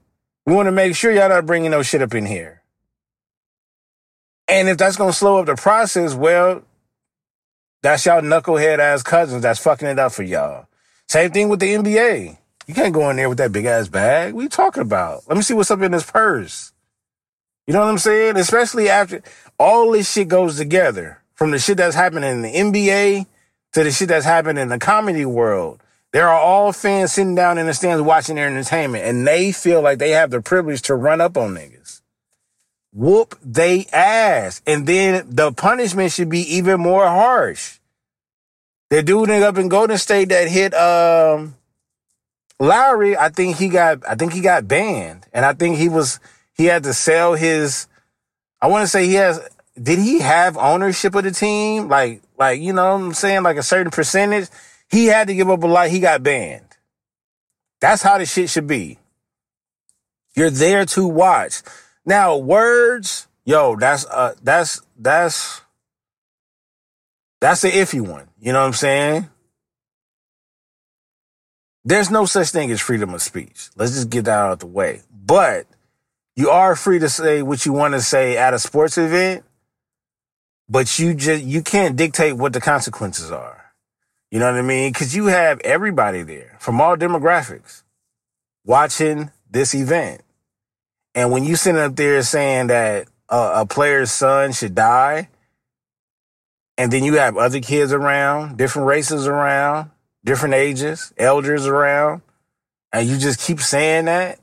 We 0.46 0.54
want 0.54 0.66
to 0.66 0.72
make 0.72 0.96
sure 0.96 1.12
y'all 1.12 1.28
not 1.28 1.46
bringing 1.46 1.70
no 1.70 1.82
shit 1.82 2.02
up 2.02 2.14
in 2.14 2.24
here. 2.24 2.62
And 4.48 4.68
if 4.68 4.76
that's 4.78 4.96
to 4.96 5.12
slow 5.12 5.38
up 5.38 5.46
the 5.46 5.56
process, 5.56 6.14
well, 6.14 6.62
that's 7.82 8.06
y'all 8.06 8.22
knucklehead 8.22 8.78
ass 8.78 9.02
cousins 9.02 9.42
that's 9.42 9.60
fucking 9.60 9.88
it 9.88 9.98
up 9.98 10.12
for 10.12 10.22
y'all. 10.22 10.66
Same 11.08 11.30
thing 11.30 11.48
with 11.48 11.60
the 11.60 11.74
NBA. 11.74 12.38
You 12.66 12.74
can't 12.74 12.94
go 12.94 13.10
in 13.10 13.16
there 13.16 13.28
with 13.28 13.38
that 13.38 13.52
big 13.52 13.66
ass 13.66 13.88
bag. 13.88 14.34
What 14.34 14.42
you 14.42 14.48
talking 14.48 14.82
about? 14.82 15.22
Let 15.28 15.36
me 15.36 15.42
see 15.42 15.54
what's 15.54 15.70
up 15.70 15.82
in 15.82 15.92
this 15.92 16.10
purse. 16.10 16.72
You 17.66 17.74
know 17.74 17.80
what 17.80 17.88
I'm 17.88 17.98
saying? 17.98 18.36
Especially 18.36 18.88
after 18.88 19.22
all 19.58 19.92
this 19.92 20.10
shit 20.10 20.28
goes 20.28 20.56
together 20.56 21.22
from 21.34 21.50
the 21.50 21.58
shit 21.58 21.76
that's 21.76 21.96
happening 21.96 22.30
in 22.30 22.42
the 22.42 22.52
NBA 22.52 23.26
to 23.72 23.84
the 23.84 23.90
shit 23.90 24.08
that's 24.08 24.24
happening 24.24 24.62
in 24.62 24.68
the 24.68 24.78
comedy 24.78 25.24
world. 25.24 25.80
There 26.12 26.28
are 26.28 26.38
all 26.38 26.72
fans 26.72 27.12
sitting 27.12 27.34
down 27.34 27.58
in 27.58 27.66
the 27.66 27.74
stands 27.74 28.02
watching 28.02 28.36
their 28.36 28.46
entertainment 28.46 29.04
and 29.04 29.26
they 29.26 29.50
feel 29.50 29.82
like 29.82 29.98
they 29.98 30.10
have 30.10 30.30
the 30.30 30.40
privilege 30.40 30.82
to 30.82 30.94
run 30.94 31.20
up 31.20 31.36
on 31.36 31.54
niggas. 31.54 32.02
Whoop 32.92 33.36
they 33.42 33.86
ass. 33.92 34.62
And 34.66 34.86
then 34.86 35.26
the 35.28 35.52
punishment 35.52 36.12
should 36.12 36.28
be 36.28 36.42
even 36.56 36.80
more 36.80 37.06
harsh. 37.06 37.80
The 38.90 39.02
dude 39.02 39.28
up 39.28 39.58
in 39.58 39.68
Golden 39.68 39.98
State 39.98 40.28
that 40.28 40.46
hit 40.46 40.72
um 40.74 41.56
Lowry, 42.60 43.16
I 43.16 43.28
think 43.28 43.56
he 43.56 43.68
got 43.68 44.06
I 44.08 44.14
think 44.14 44.32
he 44.32 44.40
got 44.40 44.68
banned. 44.68 45.26
And 45.32 45.44
I 45.44 45.52
think 45.52 45.76
he 45.76 45.88
was 45.88 46.20
he 46.52 46.66
had 46.66 46.84
to 46.84 46.94
sell 46.94 47.34
his 47.34 47.88
I 48.60 48.68
want 48.68 48.82
to 48.82 48.88
say 48.88 49.06
he 49.06 49.14
has 49.14 49.46
did 49.80 49.98
he 49.98 50.20
have 50.20 50.56
ownership 50.56 51.14
of 51.14 51.24
the 51.24 51.30
team? 51.30 51.88
Like 51.88 52.22
like 52.38 52.60
you 52.60 52.72
know 52.72 52.92
what 52.92 53.04
I'm 53.04 53.14
saying 53.14 53.42
like 53.42 53.56
a 53.56 53.62
certain 53.62 53.90
percentage? 53.90 54.48
He 54.88 55.06
had 55.06 55.28
to 55.28 55.34
give 55.34 55.50
up 55.50 55.62
a 55.62 55.66
lot. 55.66 55.88
He 55.88 56.00
got 56.00 56.22
banned. 56.22 56.64
That's 57.80 58.02
how 58.02 58.18
the 58.18 58.26
shit 58.26 58.50
should 58.50 58.66
be. 58.66 58.98
You're 60.34 60.50
there 60.50 60.84
to 60.86 61.06
watch. 61.06 61.62
Now, 62.06 62.36
words, 62.36 63.28
yo, 63.44 63.76
that's 63.76 64.06
uh 64.06 64.34
that's 64.42 64.80
that's 64.98 65.60
that's 67.40 67.62
the 67.62 67.68
iffy 67.68 68.00
one. 68.00 68.28
You 68.40 68.52
know 68.52 68.60
what 68.60 68.68
I'm 68.68 68.72
saying? 68.72 69.28
There's 71.84 72.10
no 72.10 72.24
such 72.24 72.48
thing 72.50 72.70
as 72.70 72.80
freedom 72.80 73.12
of 73.12 73.20
speech. 73.20 73.68
Let's 73.76 73.92
just 73.92 74.10
get 74.10 74.24
that 74.24 74.38
out 74.38 74.52
of 74.52 74.58
the 74.60 74.66
way. 74.66 75.02
But 75.12 75.66
you 76.34 76.50
are 76.50 76.74
free 76.74 76.98
to 76.98 77.08
say 77.08 77.42
what 77.42 77.66
you 77.66 77.72
want 77.72 77.94
to 77.94 78.00
say 78.00 78.36
at 78.36 78.54
a 78.54 78.58
sports 78.58 78.96
event, 78.96 79.44
but 80.68 80.98
you 80.98 81.14
just 81.14 81.44
you 81.44 81.62
can't 81.62 81.96
dictate 81.96 82.36
what 82.36 82.54
the 82.54 82.60
consequences 82.60 83.30
are. 83.30 83.72
You 84.30 84.40
know 84.40 84.50
what 84.50 84.58
I 84.58 84.62
mean? 84.62 84.92
Cuz 84.92 85.14
you 85.14 85.26
have 85.26 85.60
everybody 85.60 86.22
there 86.22 86.56
from 86.58 86.80
all 86.80 86.96
demographics 86.96 87.82
watching 88.64 89.30
this 89.50 89.74
event. 89.74 90.22
And 91.14 91.30
when 91.30 91.44
you 91.44 91.54
sit 91.54 91.76
up 91.76 91.94
there 91.96 92.22
saying 92.22 92.68
that 92.68 93.06
a, 93.28 93.60
a 93.60 93.66
player's 93.66 94.10
son 94.10 94.52
should 94.52 94.74
die, 94.74 95.28
and 96.76 96.92
then 96.92 97.04
you 97.04 97.18
have 97.18 97.36
other 97.36 97.60
kids 97.60 97.92
around, 97.92 98.56
different 98.56 98.88
races 98.88 99.28
around, 99.28 99.90
different 100.24 100.54
ages, 100.54 101.12
elders 101.18 101.66
around, 101.66 102.22
and 102.92 103.08
you 103.08 103.18
just 103.18 103.40
keep 103.40 103.60
saying 103.60 104.06
that, 104.06 104.40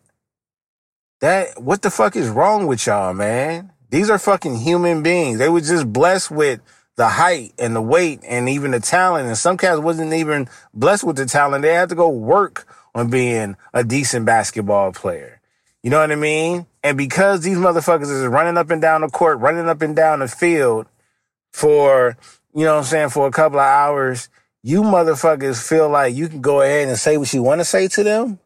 that, 1.21 1.61
what 1.61 1.81
the 1.81 1.89
fuck 1.89 2.15
is 2.15 2.29
wrong 2.29 2.67
with 2.67 2.85
y'all, 2.85 3.13
man? 3.13 3.71
These 3.89 4.09
are 4.09 4.17
fucking 4.17 4.57
human 4.57 5.03
beings. 5.03 5.39
They 5.39 5.49
were 5.49 5.61
just 5.61 5.91
blessed 5.91 6.31
with 6.31 6.61
the 6.95 7.07
height 7.07 7.53
and 7.57 7.75
the 7.75 7.81
weight 7.81 8.21
and 8.27 8.47
even 8.47 8.71
the 8.71 8.79
talent. 8.79 9.27
And 9.27 9.37
some 9.37 9.57
cats 9.57 9.79
wasn't 9.79 10.13
even 10.13 10.47
blessed 10.73 11.03
with 11.03 11.17
the 11.17 11.25
talent. 11.25 11.61
They 11.61 11.73
had 11.73 11.89
to 11.89 11.95
go 11.95 12.09
work 12.09 12.67
on 12.93 13.09
being 13.09 13.55
a 13.73 13.83
decent 13.83 14.25
basketball 14.25 14.91
player. 14.91 15.41
You 15.83 15.89
know 15.89 15.99
what 15.99 16.11
I 16.11 16.15
mean? 16.15 16.67
And 16.83 16.97
because 16.97 17.41
these 17.41 17.57
motherfuckers 17.57 18.03
is 18.11 18.25
running 18.27 18.57
up 18.57 18.69
and 18.69 18.81
down 18.81 19.01
the 19.01 19.07
court, 19.07 19.39
running 19.39 19.67
up 19.67 19.81
and 19.81 19.95
down 19.95 20.19
the 20.19 20.27
field 20.27 20.87
for, 21.51 22.17
you 22.53 22.63
know 22.63 22.73
what 22.73 22.79
I'm 22.79 22.85
saying, 22.85 23.09
for 23.09 23.27
a 23.27 23.31
couple 23.31 23.59
of 23.59 23.65
hours, 23.65 24.29
you 24.63 24.83
motherfuckers 24.83 25.67
feel 25.67 25.89
like 25.89 26.15
you 26.15 26.29
can 26.29 26.41
go 26.41 26.61
ahead 26.61 26.87
and 26.87 26.97
say 26.97 27.17
what 27.17 27.33
you 27.33 27.41
want 27.41 27.61
to 27.61 27.65
say 27.65 27.87
to 27.89 28.03
them. 28.03 28.39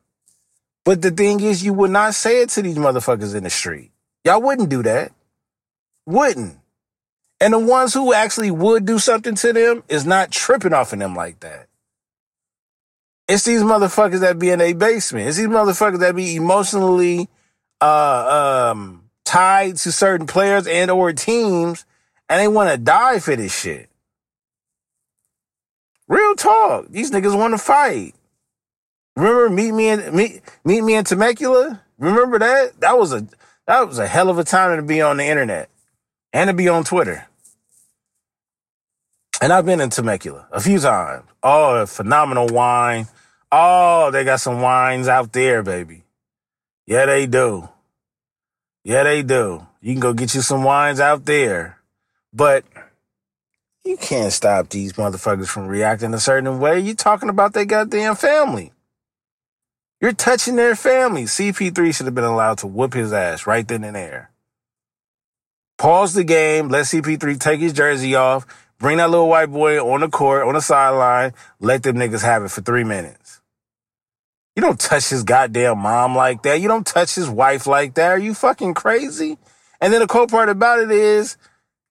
But 0.83 1.01
the 1.01 1.11
thing 1.11 1.39
is, 1.41 1.63
you 1.63 1.73
would 1.73 1.91
not 1.91 2.13
say 2.13 2.41
it 2.41 2.49
to 2.49 2.61
these 2.61 2.77
motherfuckers 2.77 3.35
in 3.35 3.43
the 3.43 3.49
street. 3.49 3.91
Y'all 4.23 4.41
wouldn't 4.41 4.69
do 4.69 4.83
that. 4.83 5.11
Wouldn't. 6.05 6.57
And 7.41 7.53
the 7.53 7.59
ones 7.59 7.93
who 7.93 8.13
actually 8.13 8.51
would 8.51 8.85
do 8.85 8.99
something 8.99 9.35
to 9.35 9.51
them 9.51 9.83
is 9.89 10.05
not 10.05 10.31
tripping 10.31 10.73
off 10.73 10.93
of 10.93 10.99
them 10.99 11.15
like 11.15 11.39
that. 11.41 11.67
It's 13.27 13.43
these 13.43 13.61
motherfuckers 13.61 14.19
that 14.19 14.39
be 14.39 14.51
in 14.51 14.61
a 14.61 14.73
basement. 14.73 15.27
It's 15.27 15.37
these 15.37 15.47
motherfuckers 15.47 15.99
that 15.99 16.15
be 16.15 16.35
emotionally 16.35 17.27
uh, 17.81 18.71
um, 18.71 19.09
tied 19.25 19.77
to 19.77 19.91
certain 19.91 20.27
players 20.27 20.67
and 20.67 20.91
or 20.91 21.11
teams, 21.11 21.85
and 22.29 22.39
they 22.39 22.47
want 22.47 22.69
to 22.69 22.77
die 22.77 23.19
for 23.19 23.35
this 23.35 23.59
shit. 23.59 23.89
Real 26.07 26.35
talk. 26.35 26.87
These 26.89 27.11
niggas 27.11 27.37
want 27.37 27.53
to 27.53 27.57
fight. 27.57 28.13
Remember 29.15 29.49
meet 29.49 29.71
me 29.71 29.89
in 29.89 30.15
meet 30.15 30.41
meet 30.63 30.81
me 30.81 30.95
in 30.95 31.05
Temecula? 31.05 31.81
Remember 31.97 32.37
that? 32.39 32.79
That 32.81 32.97
was 32.97 33.13
a 33.13 33.25
that 33.65 33.87
was 33.87 33.97
a 33.97 34.07
hell 34.07 34.29
of 34.29 34.37
a 34.37 34.43
time 34.43 34.75
to 34.75 34.83
be 34.83 35.01
on 35.01 35.17
the 35.17 35.25
internet 35.25 35.69
and 36.33 36.49
to 36.49 36.53
be 36.53 36.67
on 36.67 36.83
Twitter. 36.83 37.25
And 39.41 39.51
I've 39.51 39.65
been 39.65 39.81
in 39.81 39.89
Temecula 39.89 40.47
a 40.51 40.59
few 40.61 40.79
times. 40.79 41.25
Oh, 41.41 41.85
phenomenal 41.85 42.47
wine. 42.47 43.07
Oh, 43.51 44.11
they 44.11 44.23
got 44.23 44.41
some 44.41 44.61
wines 44.61 45.07
out 45.07 45.31
there, 45.33 45.63
baby. 45.63 46.03
Yeah, 46.85 47.05
they 47.05 47.25
do. 47.25 47.69
Yeah, 48.83 49.03
they 49.03 49.23
do. 49.23 49.65
You 49.81 49.93
can 49.93 49.99
go 49.99 50.13
get 50.13 50.35
you 50.35 50.41
some 50.41 50.63
wines 50.63 50.99
out 50.99 51.25
there. 51.25 51.79
But 52.33 52.65
you 53.85 53.97
can't 53.97 54.33
stop 54.33 54.69
these 54.69 54.93
motherfuckers 54.93 55.47
from 55.47 55.67
reacting 55.67 56.13
a 56.13 56.19
certain 56.19 56.59
way. 56.59 56.79
You're 56.79 56.95
talking 56.95 57.29
about 57.29 57.53
their 57.53 57.65
goddamn 57.65 58.15
family. 58.15 58.73
You're 60.01 60.11
touching 60.11 60.55
their 60.55 60.75
family. 60.75 61.23
CP3 61.23 61.95
should 61.95 62.07
have 62.07 62.15
been 62.15 62.23
allowed 62.23 62.57
to 62.59 62.67
whoop 62.67 62.93
his 62.93 63.13
ass 63.13 63.47
right 63.47 63.65
then 63.67 63.83
and 63.83 63.95
there. 63.95 64.31
Pause 65.77 66.15
the 66.15 66.23
game, 66.23 66.69
let 66.69 66.85
CP3 66.85 67.39
take 67.39 67.59
his 67.59 67.73
jersey 67.73 68.15
off, 68.15 68.45
bring 68.79 68.97
that 68.97 69.09
little 69.09 69.29
white 69.29 69.51
boy 69.51 69.77
on 69.79 70.01
the 70.01 70.09
court, 70.09 70.47
on 70.47 70.53
the 70.53 70.61
sideline, 70.61 71.33
let 71.59 71.83
them 71.83 71.97
niggas 71.97 72.23
have 72.23 72.43
it 72.43 72.51
for 72.51 72.61
three 72.61 72.83
minutes. 72.83 73.41
You 74.55 74.61
don't 74.61 74.79
touch 74.79 75.09
his 75.09 75.23
goddamn 75.23 75.79
mom 75.79 76.15
like 76.15 76.43
that. 76.43 76.61
You 76.61 76.69
don't 76.69 76.87
touch 76.87 77.13
his 77.13 77.29
wife 77.29 77.67
like 77.67 77.95
that. 77.95 78.11
Are 78.11 78.17
you 78.17 78.33
fucking 78.33 78.73
crazy? 78.73 79.37
And 79.81 79.91
then 79.91 79.99
the 79.99 80.07
cool 80.07 80.27
part 80.27 80.47
about 80.47 80.79
it 80.79 80.91
is, 80.91 81.37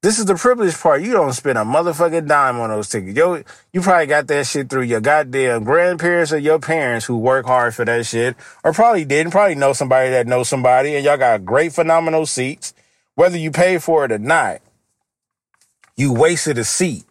this 0.05 0.18
is 0.18 0.26
the 0.26 0.36
privileged 0.36 0.78
part. 0.78 1.02
You 1.02 1.12
don't 1.12 1.32
spend 1.32 1.59
a 1.59 1.62
motherfucking 1.62 2.28
dime 2.28 2.61
on 2.61 2.68
those 2.70 2.88
tickets. 2.88 3.16
Yo, 3.16 3.42
you 3.72 3.80
probably 3.80 4.07
got 4.07 4.26
that 4.28 4.46
shit 4.46 4.68
through 4.68 4.82
your 4.82 5.00
goddamn 5.00 5.64
grandparents 5.64 6.32
or 6.32 6.38
your 6.38 6.59
parents 6.59 7.07
who 7.07 7.16
work 7.16 7.46
hard 7.46 7.74
for 7.74 7.84
that 7.84 8.07
shit, 8.07 8.36
or 8.62 8.72
probably 8.72 9.05
didn't. 9.05 9.32
Probably 9.32 9.55
know 9.55 9.72
somebody 9.72 10.11
that 10.11 10.26
knows 10.26 10.48
somebody, 10.48 10.94
and 10.94 11.05
y'all 11.05 11.16
got 11.16 11.44
great, 11.44 11.72
phenomenal 11.72 12.26
seats 12.26 12.74
whether 13.14 13.38
you 13.38 13.50
pay 13.50 13.78
for 13.78 14.05
it 14.05 14.12
or 14.12 14.18
not, 14.18 14.61
you 15.96 16.12
wasted 16.12 16.59
a 16.59 16.64
seat. 16.64 17.05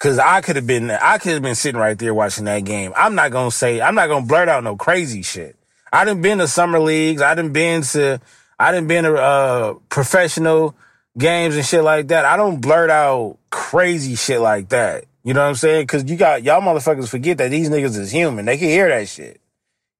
Cause 0.00 0.18
I 0.18 0.42
could 0.42 0.56
have 0.56 0.66
been, 0.66 0.90
I 0.90 1.16
could 1.18 1.32
have 1.32 1.42
been 1.42 1.54
sitting 1.54 1.80
right 1.80 1.98
there 1.98 2.12
watching 2.12 2.44
that 2.44 2.64
game. 2.64 2.92
I'm 2.94 3.14
not 3.14 3.30
gonna 3.30 3.50
say, 3.50 3.80
I'm 3.80 3.94
not 3.94 4.08
gonna 4.08 4.26
blurt 4.26 4.48
out 4.48 4.62
no 4.62 4.76
crazy 4.76 5.22
shit. 5.22 5.56
I 5.92 6.04
didn't 6.04 6.20
been 6.20 6.38
to 6.38 6.48
summer 6.48 6.78
leagues. 6.78 7.22
I 7.22 7.34
didn't 7.34 7.52
been 7.52 7.82
to, 7.82 8.20
I 8.58 8.72
didn't 8.72 8.88
been 8.88 9.06
a 9.06 9.14
uh, 9.14 9.74
professional 9.88 10.74
games 11.16 11.56
and 11.56 11.64
shit 11.64 11.82
like 11.82 12.08
that. 12.08 12.24
I 12.24 12.36
don't 12.36 12.60
blurt 12.60 12.90
out 12.90 13.38
crazy 13.50 14.16
shit 14.16 14.40
like 14.40 14.70
that. 14.70 15.04
You 15.22 15.34
know 15.34 15.40
what 15.40 15.48
I'm 15.48 15.54
saying? 15.54 15.86
Cause 15.86 16.04
you 16.04 16.16
got, 16.16 16.42
y'all 16.42 16.60
motherfuckers 16.60 17.08
forget 17.08 17.38
that 17.38 17.50
these 17.50 17.70
niggas 17.70 17.98
is 17.98 18.10
human. 18.10 18.44
They 18.44 18.58
can 18.58 18.68
hear 18.68 18.88
that 18.88 19.08
shit. 19.08 19.40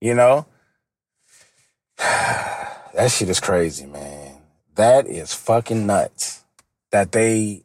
You 0.01 0.15
know? 0.15 0.47
that 1.99 3.11
shit 3.11 3.29
is 3.29 3.41
crazy, 3.41 3.87
man. 3.87 4.37
That 4.75 5.07
is 5.07 5.33
fucking 5.33 5.87
nuts. 5.87 6.43
That 6.91 7.13
they, 7.13 7.63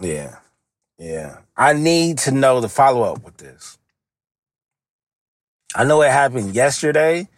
yeah, 0.00 0.36
yeah. 0.98 1.38
I 1.56 1.74
need 1.74 2.18
to 2.18 2.30
know 2.30 2.60
the 2.60 2.68
follow 2.68 3.02
up 3.02 3.24
with 3.24 3.36
this. 3.36 3.78
I 5.74 5.84
know 5.84 6.02
it 6.02 6.10
happened 6.10 6.54
yesterday, 6.54 7.28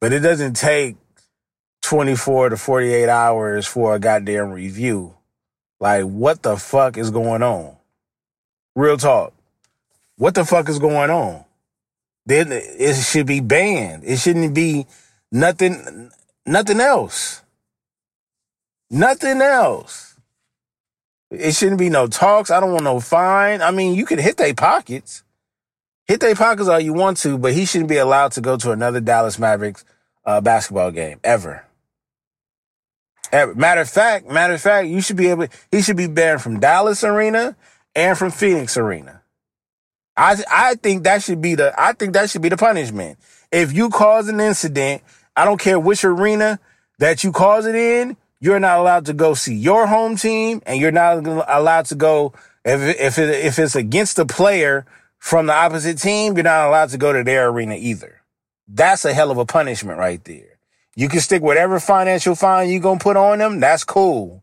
but 0.00 0.12
it 0.12 0.20
doesn't 0.20 0.54
take 0.54 0.96
24 1.86 2.50
to 2.50 2.56
48 2.56 3.08
hours 3.08 3.66
for 3.66 3.94
a 3.94 4.00
goddamn 4.00 4.50
review. 4.50 5.14
Like, 5.78 6.04
what 6.04 6.42
the 6.42 6.56
fuck 6.56 6.96
is 6.96 7.10
going 7.10 7.42
on? 7.42 7.76
Real 8.74 8.96
talk. 8.96 9.32
What 10.16 10.34
the 10.34 10.44
fuck 10.44 10.68
is 10.68 10.80
going 10.80 11.10
on? 11.10 11.44
Then 12.24 12.48
it 12.50 12.94
should 12.96 13.26
be 13.26 13.40
banned. 13.40 14.02
It 14.04 14.18
shouldn't 14.18 14.52
be 14.52 14.86
nothing, 15.30 16.10
nothing 16.44 16.80
else. 16.80 17.42
Nothing 18.90 19.40
else. 19.40 20.16
It 21.30 21.54
shouldn't 21.54 21.78
be 21.78 21.88
no 21.88 22.08
talks. 22.08 22.50
I 22.50 22.58
don't 22.58 22.72
want 22.72 22.84
no 22.84 22.98
fine. 22.98 23.62
I 23.62 23.70
mean, 23.70 23.94
you 23.94 24.06
can 24.06 24.18
hit 24.18 24.38
their 24.38 24.54
pockets. 24.54 25.22
Hit 26.06 26.20
their 26.20 26.34
pockets 26.34 26.68
all 26.68 26.80
you 26.80 26.94
want 26.94 27.18
to, 27.18 27.38
but 27.38 27.52
he 27.52 27.64
shouldn't 27.64 27.90
be 27.90 27.96
allowed 27.96 28.32
to 28.32 28.40
go 28.40 28.56
to 28.56 28.72
another 28.72 29.00
Dallas 29.00 29.38
Mavericks 29.38 29.84
uh, 30.24 30.40
basketball 30.40 30.90
game 30.90 31.20
ever. 31.22 31.65
Ever. 33.32 33.54
Matter 33.54 33.82
of 33.82 33.90
fact, 33.90 34.28
matter 34.28 34.54
of 34.54 34.60
fact, 34.60 34.88
you 34.88 35.00
should 35.00 35.16
be 35.16 35.28
able. 35.28 35.46
He 35.70 35.82
should 35.82 35.96
be 35.96 36.06
banned 36.06 36.42
from 36.42 36.60
Dallas 36.60 37.04
Arena 37.04 37.56
and 37.94 38.16
from 38.16 38.30
Phoenix 38.30 38.76
Arena. 38.76 39.22
I 40.16 40.36
I 40.50 40.74
think 40.76 41.04
that 41.04 41.22
should 41.22 41.40
be 41.40 41.54
the 41.54 41.74
I 41.78 41.92
think 41.92 42.14
that 42.14 42.30
should 42.30 42.42
be 42.42 42.48
the 42.48 42.56
punishment. 42.56 43.18
If 43.52 43.72
you 43.72 43.90
cause 43.90 44.28
an 44.28 44.40
incident, 44.40 45.02
I 45.36 45.44
don't 45.44 45.60
care 45.60 45.78
which 45.78 46.04
arena 46.04 46.58
that 46.98 47.22
you 47.22 47.32
cause 47.32 47.66
it 47.66 47.74
in, 47.74 48.16
you're 48.40 48.60
not 48.60 48.78
allowed 48.78 49.06
to 49.06 49.12
go 49.12 49.34
see 49.34 49.54
your 49.54 49.86
home 49.86 50.16
team 50.16 50.62
and 50.66 50.80
you're 50.80 50.92
not 50.92 51.26
allowed 51.26 51.86
to 51.86 51.94
go 51.94 52.32
if 52.64 52.80
if 52.98 53.18
it, 53.18 53.44
if 53.44 53.58
it's 53.58 53.76
against 53.76 54.18
a 54.18 54.26
player 54.26 54.86
from 55.18 55.46
the 55.46 55.52
opposite 55.52 55.98
team, 55.98 56.34
you're 56.34 56.44
not 56.44 56.68
allowed 56.68 56.90
to 56.90 56.98
go 56.98 57.12
to 57.12 57.22
their 57.22 57.48
arena 57.48 57.76
either. 57.76 58.22
That's 58.68 59.04
a 59.04 59.14
hell 59.14 59.30
of 59.30 59.38
a 59.38 59.46
punishment 59.46 59.98
right 59.98 60.22
there. 60.24 60.55
You 60.96 61.08
can 61.08 61.20
stick 61.20 61.42
whatever 61.42 61.78
financial 61.78 62.34
fine 62.34 62.70
you 62.70 62.80
gonna 62.80 62.98
put 62.98 63.16
on 63.16 63.38
them. 63.38 63.60
That's 63.60 63.84
cool. 63.84 64.42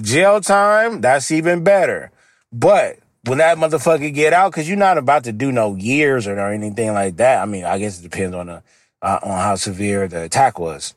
Jail 0.00 0.40
time, 0.40 1.00
that's 1.00 1.30
even 1.30 1.64
better. 1.64 2.10
But 2.52 2.98
when 3.24 3.38
that 3.38 3.58
motherfucker 3.58 4.12
get 4.14 4.32
out, 4.32 4.52
because 4.52 4.68
you're 4.68 4.78
not 4.78 4.98
about 4.98 5.24
to 5.24 5.32
do 5.32 5.50
no 5.50 5.74
years 5.74 6.26
or, 6.26 6.38
or 6.38 6.52
anything 6.52 6.92
like 6.92 7.16
that. 7.16 7.42
I 7.42 7.46
mean, 7.46 7.64
I 7.64 7.78
guess 7.78 7.98
it 7.98 8.02
depends 8.02 8.34
on 8.34 8.46
the 8.46 8.62
uh, 9.02 9.18
on 9.22 9.38
how 9.38 9.54
severe 9.54 10.08
the 10.08 10.22
attack 10.24 10.58
was 10.58 10.94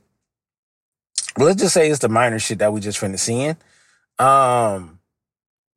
But 1.36 1.46
let's 1.46 1.62
just 1.62 1.74
say 1.74 1.90
it's 1.90 2.00
the 2.00 2.10
minor 2.10 2.40
shit 2.40 2.60
that 2.60 2.74
we 2.74 2.82
just 2.82 3.00
finished 3.00 3.24
seeing. 3.24 3.58
Um, 4.20 5.00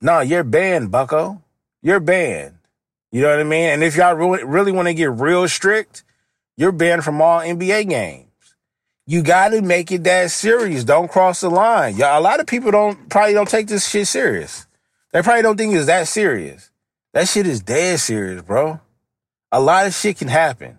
no, 0.00 0.20
you're 0.20 0.44
banned, 0.44 0.90
Bucko. 0.90 1.42
You're 1.82 2.00
banned. 2.00 2.58
You 3.12 3.22
know 3.22 3.30
what 3.30 3.40
I 3.40 3.44
mean? 3.44 3.68
And 3.68 3.84
if 3.84 3.96
y'all 3.96 4.14
really, 4.14 4.42
really 4.44 4.72
want 4.72 4.88
to 4.88 4.94
get 4.94 5.10
real 5.10 5.46
strict, 5.48 6.02
you're 6.56 6.72
banned 6.72 7.04
from 7.04 7.20
all 7.22 7.40
NBA 7.40 7.88
games. 7.88 8.28
You 9.06 9.22
got 9.22 9.50
to 9.50 9.60
make 9.60 9.92
it 9.92 10.04
that 10.04 10.30
serious. 10.30 10.84
Don't 10.84 11.10
cross 11.10 11.42
the 11.42 11.50
line. 11.50 11.96
Y'all, 11.96 12.18
a 12.18 12.22
lot 12.22 12.40
of 12.40 12.46
people 12.46 12.70
don't 12.70 13.08
probably 13.10 13.34
don't 13.34 13.48
take 13.48 13.66
this 13.66 13.88
shit 13.88 14.06
serious. 14.06 14.66
They 15.12 15.22
probably 15.22 15.42
don't 15.42 15.56
think 15.56 15.74
it's 15.74 15.86
that 15.86 16.08
serious. 16.08 16.70
That 17.12 17.28
shit 17.28 17.46
is 17.46 17.60
dead 17.60 18.00
serious, 18.00 18.42
bro. 18.42 18.80
A 19.52 19.60
lot 19.60 19.86
of 19.86 19.94
shit 19.94 20.18
can 20.18 20.28
happen. 20.28 20.78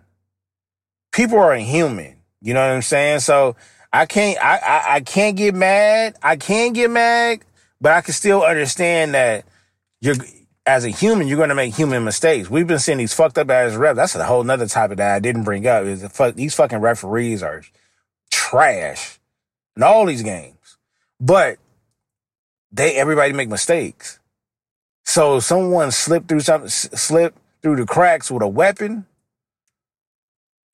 People 1.11 1.39
are 1.39 1.55
inhuman. 1.55 2.17
You 2.41 2.53
know 2.53 2.59
what 2.59 2.75
I'm 2.75 2.81
saying? 2.81 3.19
So 3.19 3.55
I 3.93 4.05
can't 4.05 4.37
I, 4.43 4.57
I, 4.57 4.95
I 4.95 5.01
can't 5.01 5.37
get 5.37 5.55
mad. 5.55 6.17
I 6.21 6.35
can 6.35 6.73
get 6.73 6.91
mad, 6.91 7.39
but 7.79 7.93
I 7.93 8.01
can 8.01 8.13
still 8.13 8.43
understand 8.43 9.13
that 9.13 9.45
you're 10.01 10.15
as 10.65 10.83
a 10.83 10.89
human, 10.89 11.27
you're 11.27 11.37
gonna 11.37 11.55
make 11.55 11.73
human 11.75 12.03
mistakes. 12.03 12.49
We've 12.49 12.67
been 12.67 12.79
seeing 12.79 12.97
these 12.97 13.13
fucked 13.13 13.37
up 13.37 13.49
ass 13.49 13.73
refs. 13.73 13.95
That's 13.95 14.15
a 14.15 14.25
whole 14.25 14.43
nother 14.43 14.67
topic 14.67 14.97
that 14.97 15.15
I 15.15 15.19
didn't 15.19 15.43
bring 15.43 15.65
up. 15.67 15.85
Is 15.85 16.01
the 16.01 16.09
fuck 16.09 16.35
these 16.35 16.55
fucking 16.55 16.79
referees 16.79 17.41
are 17.41 17.63
trash 18.35 19.19
in 19.75 19.83
all 19.83 20.05
these 20.05 20.23
games. 20.23 20.77
But 21.19 21.57
they 22.71 22.95
everybody 22.95 23.33
make 23.33 23.49
mistakes. 23.49 24.19
So 25.05 25.39
someone 25.39 25.91
slipped 25.91 26.27
through 26.27 26.41
something 26.41 26.69
slip 26.69 27.35
through 27.61 27.77
the 27.77 27.85
cracks 27.85 28.29
with 28.29 28.43
a 28.43 28.47
weapon, 28.47 29.05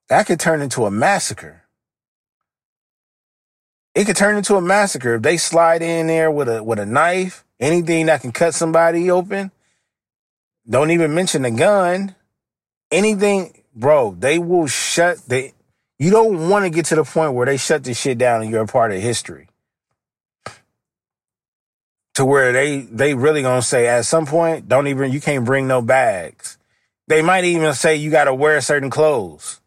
that 0.10 0.28
could 0.28 0.40
turn 0.40 0.62
into 0.62 0.86
a 0.86 0.92
massacre 0.92 1.64
it 3.94 4.06
could 4.06 4.16
turn 4.16 4.38
into 4.38 4.56
a 4.56 4.62
massacre 4.62 5.16
if 5.16 5.22
they 5.22 5.36
slide 5.36 5.82
in 5.82 6.08
there 6.08 6.32
with 6.32 6.48
a 6.48 6.64
with 6.64 6.80
a 6.80 6.86
knife 6.86 7.44
Anything 7.62 8.08
that 8.08 8.22
can 8.22 8.32
cut 8.32 8.56
somebody 8.56 9.12
open. 9.12 9.52
Don't 10.68 10.90
even 10.90 11.14
mention 11.14 11.44
the 11.44 11.52
gun. 11.52 12.16
Anything, 12.92 13.62
bro, 13.76 14.16
they 14.18 14.40
will 14.40 14.66
shut 14.66 15.20
they 15.28 15.54
you 16.02 16.10
don't 16.10 16.50
want 16.50 16.66
to 16.66 16.72
get 16.72 16.86
to 16.86 16.96
the 16.96 17.04
point 17.04 17.36
where 17.36 17.46
they 17.46 17.58
shut 17.58 17.84
this 17.84 18.02
shit 18.02 18.18
down 18.18 18.42
and 18.42 18.50
you're 18.50 18.64
a 18.64 18.66
part 18.66 18.92
of 18.92 19.00
history. 19.00 19.48
To 22.16 22.26
where 22.26 22.52
they 22.52 22.80
they 22.80 23.14
really 23.14 23.44
gonna 23.44 23.62
say 23.62 23.88
at 23.88 24.06
some 24.06 24.26
point, 24.26 24.68
don't 24.68 24.88
even 24.88 25.12
you 25.12 25.22
can't 25.22 25.46
bring 25.46 25.68
no 25.68 25.80
bags. 25.80 26.58
They 27.08 27.22
might 27.22 27.44
even 27.44 27.76
say 27.76 27.98
you 27.98 28.10
gotta 28.10 28.34
wear 28.34 28.60
certain 28.62 28.90
clothes 28.90 29.62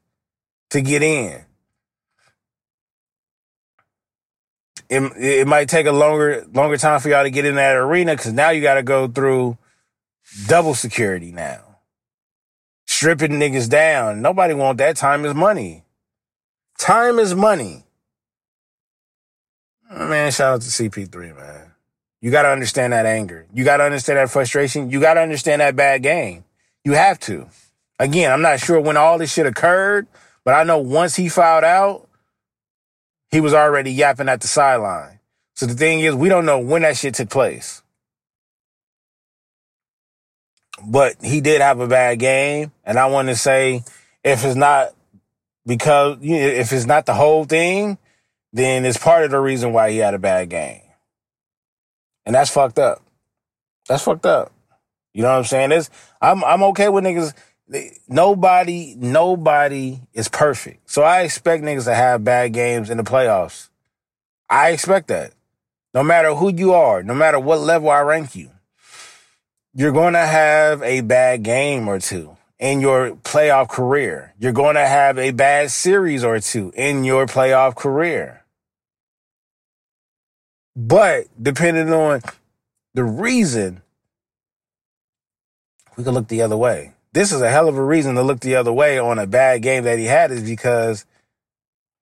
to 0.71 0.81
get 0.81 1.05
in. 1.05 1.45
It, 4.91 5.03
it 5.17 5.47
might 5.47 5.69
take 5.69 5.87
a 5.87 5.93
longer 5.93 6.45
longer 6.53 6.77
time 6.79 6.99
for 6.99 7.11
y'all 7.11 7.23
to 7.23 7.31
get 7.31 7.45
in 7.45 7.55
that 7.55 7.77
arena 7.77 8.17
because 8.17 8.33
now 8.33 8.51
you 8.51 8.61
got 8.61 8.75
to 8.75 8.83
go 8.83 9.07
through 9.07 9.57
double 10.49 10.75
security 10.75 11.31
now, 11.31 11.77
stripping 12.87 13.33
niggas 13.35 13.71
down. 13.71 14.21
Nobody 14.21 14.53
want 14.53 14.79
that. 14.79 14.97
Time 14.97 15.25
is 15.25 15.33
money. 15.33 15.84
Time 16.79 17.19
is 17.19 17.35
money. 17.35 17.85
Oh, 19.91 20.09
man, 20.09 20.33
shout 20.33 20.55
out 20.55 20.61
to 20.63 20.69
CP3, 20.69 21.37
man. 21.37 21.73
You 22.21 22.31
got 22.31 22.43
to 22.43 22.49
understand 22.49 22.93
that 22.93 23.07
anger. 23.07 23.47
You 23.53 23.65
got 23.65 23.77
to 23.77 23.85
understand 23.85 24.19
that 24.19 24.31
frustration. 24.31 24.91
You 24.91 25.01
got 25.01 25.15
to 25.15 25.21
understand 25.21 25.61
that 25.61 25.77
bad 25.77 26.03
game. 26.03 26.45
You 26.85 26.93
have 26.93 27.21
to. 27.21 27.49
Again, 27.99 28.33
I'm 28.33 28.43
not 28.43 28.61
sure 28.61 28.81
when 28.81 28.97
all 28.97 29.19
this 29.19 29.33
shit 29.33 29.47
occurred, 29.47 30.07
but 30.45 30.55
I 30.55 30.65
know 30.65 30.79
once 30.79 31.17
he 31.17 31.29
filed 31.29 31.65
out, 31.65 32.09
he 33.31 33.41
was 33.41 33.55
already 33.55 33.93
yapping 33.93 34.29
at 34.29 34.41
the 34.41 34.49
sideline. 34.49 35.21
So 35.55 35.67
the 35.67 35.75
thing 35.75 36.01
is, 36.01 36.15
we 36.15 36.29
don't 36.29 36.47
know 36.47 36.59
when 36.59 36.83
that 36.83 36.97
shit 36.97 37.15
took 37.15 37.31
place. 37.31 37.83
But 40.85 41.17
he 41.23 41.41
did 41.41 41.61
have 41.61 41.81
a 41.81 41.87
bad 41.87 42.19
game, 42.19 42.73
and 42.85 42.99
I 42.99 43.07
want 43.07 43.29
to 43.29 43.37
say, 43.37 43.85
if 44.25 44.45
it's 44.45 44.57
not 44.57 44.93
because 45.67 46.19
you 46.21 46.37
know, 46.37 46.47
if 46.47 46.73
it's 46.73 46.87
not 46.87 47.07
the 47.07 47.15
whole 47.15 47.45
thing, 47.45 47.99
then 48.53 48.85
it's 48.85 48.99
part 48.99 49.25
of 49.25 49.31
the 49.31 49.41
reason 49.41 49.73
why 49.73 49.91
he 49.91 49.99
had 49.99 50.15
a 50.15 50.19
bad 50.19 50.49
game, 50.51 50.83
and 52.25 52.35
that's 52.35 52.51
fucked 52.51 52.79
up. 52.79 53.03
That's 53.89 54.03
fucked 54.03 54.27
up. 54.27 54.53
You 55.13 55.23
know 55.23 55.31
what 55.31 55.39
I'm 55.39 55.45
saying? 55.45 55.73
It's, 55.73 55.91
I'm 56.21 56.43
I'm 56.45 56.63
okay 56.65 56.89
with 56.89 57.05
niggas 57.05 57.35
nobody, 58.09 58.95
nobody 58.97 60.01
is 60.13 60.29
perfect. 60.29 60.91
So 60.91 61.03
I 61.03 61.23
expect 61.23 61.65
niggas 61.65 61.85
to 61.85 61.95
have 61.95 62.25
bad 62.25 62.53
games 62.53 62.91
in 62.91 62.97
the 62.97 63.03
playoffs. 63.03 63.69
I 64.49 64.71
expect 64.71 65.09
that. 65.09 65.33
No 65.93 66.03
matter 66.03 66.35
who 66.35 66.53
you 66.53 66.73
are, 66.73 67.03
no 67.03 67.15
matter 67.15 67.39
what 67.39 67.61
level 67.61 67.91
I 67.91 68.01
rank 68.01 68.35
you, 68.35 68.51
you're 69.75 69.93
going 69.93 70.15
to 70.15 70.27
have 70.27 70.83
a 70.83 71.01
bad 71.01 71.43
game 71.43 71.89
or 71.89 71.99
two 71.99 72.34
in 72.59 72.81
your 72.81 73.13
playoff 73.17 73.69
career. 73.69 74.35
You're 74.39 74.53
going 74.53 74.77
to 74.77 74.87
have 74.87 75.19
a 75.19 75.33
bad 75.33 75.71
series 75.71 76.25
or 76.25 76.41
two 76.41 76.73
in 76.77 77.05
your 77.05 77.27
playoff 77.27 77.77
career. 77.77 78.45
But 80.77 81.27
depending 81.41 81.93
on 81.93 82.23
the 82.95 83.05
reason, 83.05 83.83
we 85.97 86.05
could 86.05 86.15
look 86.15 86.29
the 86.29 86.43
other 86.43 86.57
way 86.57 86.95
this 87.15 87.31
is 87.31 87.41
a 87.41 87.49
hell 87.49 87.69
of 87.69 87.79
a 87.79 87.85
reason 87.85 88.17
to 88.17 88.23
look 88.23 88.41
the 88.41 88.57
other 88.57 88.73
way 88.73 88.99
on 88.99 89.21
a 89.21 89.27
bad 89.27 89.63
game 89.63 89.85
that 89.85 90.01
he 90.01 90.07
had 90.07 90.33
is 90.33 90.43
because 90.43 91.07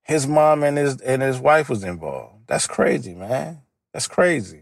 his 0.02 0.26
mom 0.26 0.64
and 0.64 0.78
his 0.78 1.00
and 1.02 1.20
his 1.20 1.38
wife 1.38 1.68
was 1.68 1.84
involved. 1.84 2.46
That's 2.46 2.66
crazy, 2.66 3.14
man. 3.14 3.60
That's 3.92 4.08
crazy. 4.08 4.61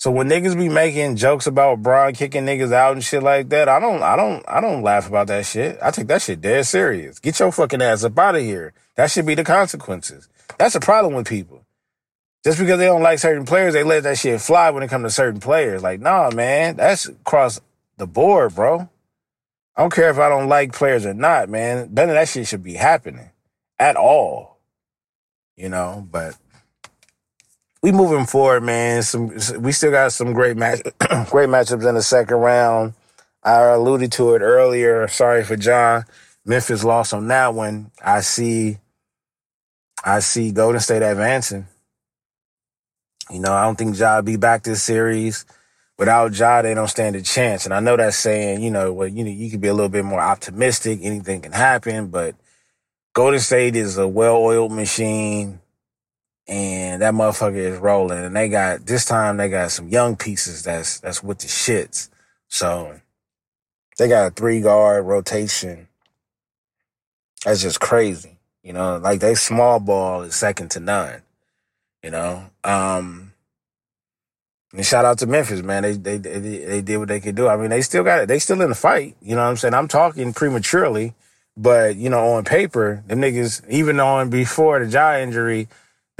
So 0.00 0.10
when 0.10 0.30
niggas 0.30 0.56
be 0.56 0.70
making 0.70 1.16
jokes 1.16 1.46
about 1.46 1.82
Bron 1.82 2.14
kicking 2.14 2.46
niggas 2.46 2.72
out 2.72 2.94
and 2.94 3.04
shit 3.04 3.22
like 3.22 3.50
that, 3.50 3.68
I 3.68 3.78
don't, 3.78 4.02
I 4.02 4.16
don't, 4.16 4.42
I 4.48 4.62
don't 4.62 4.82
laugh 4.82 5.06
about 5.06 5.26
that 5.26 5.44
shit. 5.44 5.78
I 5.82 5.90
take 5.90 6.06
that 6.06 6.22
shit 6.22 6.40
dead 6.40 6.64
serious. 6.64 7.18
Get 7.18 7.38
your 7.38 7.52
fucking 7.52 7.82
ass 7.82 8.02
up 8.02 8.18
out 8.18 8.34
of 8.34 8.40
here. 8.40 8.72
That 8.94 9.10
should 9.10 9.26
be 9.26 9.34
the 9.34 9.44
consequences. 9.44 10.26
That's 10.56 10.74
a 10.74 10.80
problem 10.80 11.12
with 11.12 11.28
people. 11.28 11.66
Just 12.42 12.58
because 12.58 12.78
they 12.78 12.86
don't 12.86 13.02
like 13.02 13.18
certain 13.18 13.44
players, 13.44 13.74
they 13.74 13.82
let 13.82 14.04
that 14.04 14.16
shit 14.16 14.40
fly 14.40 14.70
when 14.70 14.82
it 14.82 14.88
comes 14.88 15.04
to 15.04 15.10
certain 15.10 15.38
players. 15.38 15.82
Like, 15.82 16.00
nah, 16.00 16.30
man, 16.30 16.76
that's 16.76 17.06
across 17.06 17.60
the 17.98 18.06
board, 18.06 18.54
bro. 18.54 18.88
I 19.76 19.82
don't 19.82 19.92
care 19.92 20.08
if 20.08 20.18
I 20.18 20.30
don't 20.30 20.48
like 20.48 20.72
players 20.72 21.04
or 21.04 21.12
not, 21.12 21.50
man. 21.50 21.90
None 21.92 22.08
of 22.08 22.14
that 22.14 22.30
shit 22.30 22.46
should 22.46 22.62
be 22.62 22.72
happening 22.72 23.32
at 23.78 23.96
all. 23.96 24.60
You 25.56 25.68
know, 25.68 26.08
but 26.10 26.36
we 27.82 27.92
moving 27.92 28.26
forward, 28.26 28.62
man. 28.62 29.02
Some 29.02 29.28
we 29.58 29.72
still 29.72 29.90
got 29.90 30.12
some 30.12 30.32
great 30.32 30.56
match, 30.56 30.80
great 31.30 31.48
matchups 31.48 31.88
in 31.88 31.94
the 31.94 32.02
second 32.02 32.36
round. 32.36 32.94
I 33.42 33.60
alluded 33.60 34.12
to 34.12 34.34
it 34.34 34.40
earlier. 34.40 35.08
Sorry 35.08 35.44
for 35.44 35.56
John. 35.56 36.04
Memphis 36.44 36.84
lost 36.84 37.14
on 37.14 37.28
that 37.28 37.54
one. 37.54 37.90
I 38.04 38.20
see. 38.20 38.78
I 40.04 40.20
see 40.20 40.52
Golden 40.52 40.80
State 40.80 41.02
advancing. 41.02 41.66
You 43.30 43.40
know, 43.40 43.52
I 43.52 43.64
don't 43.64 43.76
think 43.76 43.98
Ja 43.98 44.22
be 44.22 44.36
back 44.36 44.62
this 44.62 44.82
series 44.82 45.44
without 46.00 46.34
Ja, 46.34 46.62
they 46.62 46.74
don't 46.74 46.88
stand 46.88 47.14
a 47.14 47.22
chance. 47.22 47.66
And 47.66 47.74
I 47.74 47.80
know 47.80 47.96
that's 47.96 48.16
saying, 48.16 48.62
you 48.62 48.70
know, 48.70 48.92
well, 48.92 49.06
you 49.06 49.22
know, 49.22 49.30
you 49.30 49.50
can 49.50 49.60
be 49.60 49.68
a 49.68 49.74
little 49.74 49.90
bit 49.90 50.04
more 50.04 50.18
optimistic. 50.18 50.98
Anything 51.02 51.42
can 51.42 51.52
happen, 51.52 52.08
but 52.08 52.34
Golden 53.12 53.38
State 53.38 53.76
is 53.76 53.98
a 53.98 54.08
well-oiled 54.08 54.72
machine, 54.72 55.60
and 56.50 57.00
that 57.00 57.14
motherfucker 57.14 57.54
is 57.54 57.78
rolling. 57.78 58.24
And 58.24 58.34
they 58.34 58.48
got 58.48 58.84
this 58.84 59.04
time 59.04 59.36
they 59.36 59.48
got 59.48 59.70
some 59.70 59.88
young 59.88 60.16
pieces 60.16 60.64
that's 60.64 60.98
that's 60.98 61.22
with 61.22 61.38
the 61.38 61.46
shits. 61.46 62.10
So 62.48 63.00
they 63.96 64.08
got 64.08 64.26
a 64.26 64.30
three 64.32 64.60
guard 64.60 65.06
rotation. 65.06 65.86
That's 67.44 67.62
just 67.62 67.80
crazy. 67.80 68.36
You 68.64 68.72
know, 68.72 68.98
like 68.98 69.20
they 69.20 69.36
small 69.36 69.78
ball 69.78 70.22
is 70.22 70.34
second 70.34 70.72
to 70.72 70.80
none. 70.80 71.22
You 72.02 72.10
know, 72.10 72.44
um, 72.64 73.32
and 74.72 74.84
shout 74.84 75.04
out 75.04 75.18
to 75.18 75.26
Memphis, 75.26 75.62
man. 75.62 75.84
They, 75.84 75.92
they 75.92 76.18
they 76.18 76.38
they 76.40 76.82
did 76.82 76.96
what 76.96 77.08
they 77.08 77.20
could 77.20 77.36
do. 77.36 77.46
I 77.46 77.56
mean, 77.56 77.70
they 77.70 77.82
still 77.82 78.02
got 78.02 78.22
it. 78.22 78.26
They 78.26 78.40
still 78.40 78.60
in 78.60 78.70
the 78.70 78.74
fight. 78.74 79.16
You 79.22 79.36
know 79.36 79.42
what 79.42 79.50
I'm 79.50 79.56
saying? 79.56 79.74
I'm 79.74 79.88
talking 79.88 80.32
prematurely, 80.32 81.14
but 81.56 81.94
you 81.94 82.10
know, 82.10 82.32
on 82.32 82.44
paper, 82.44 83.04
them 83.06 83.20
niggas, 83.20 83.62
even 83.70 84.00
on 84.00 84.30
before 84.30 84.84
the 84.84 84.90
Ja 84.90 85.16
injury, 85.16 85.68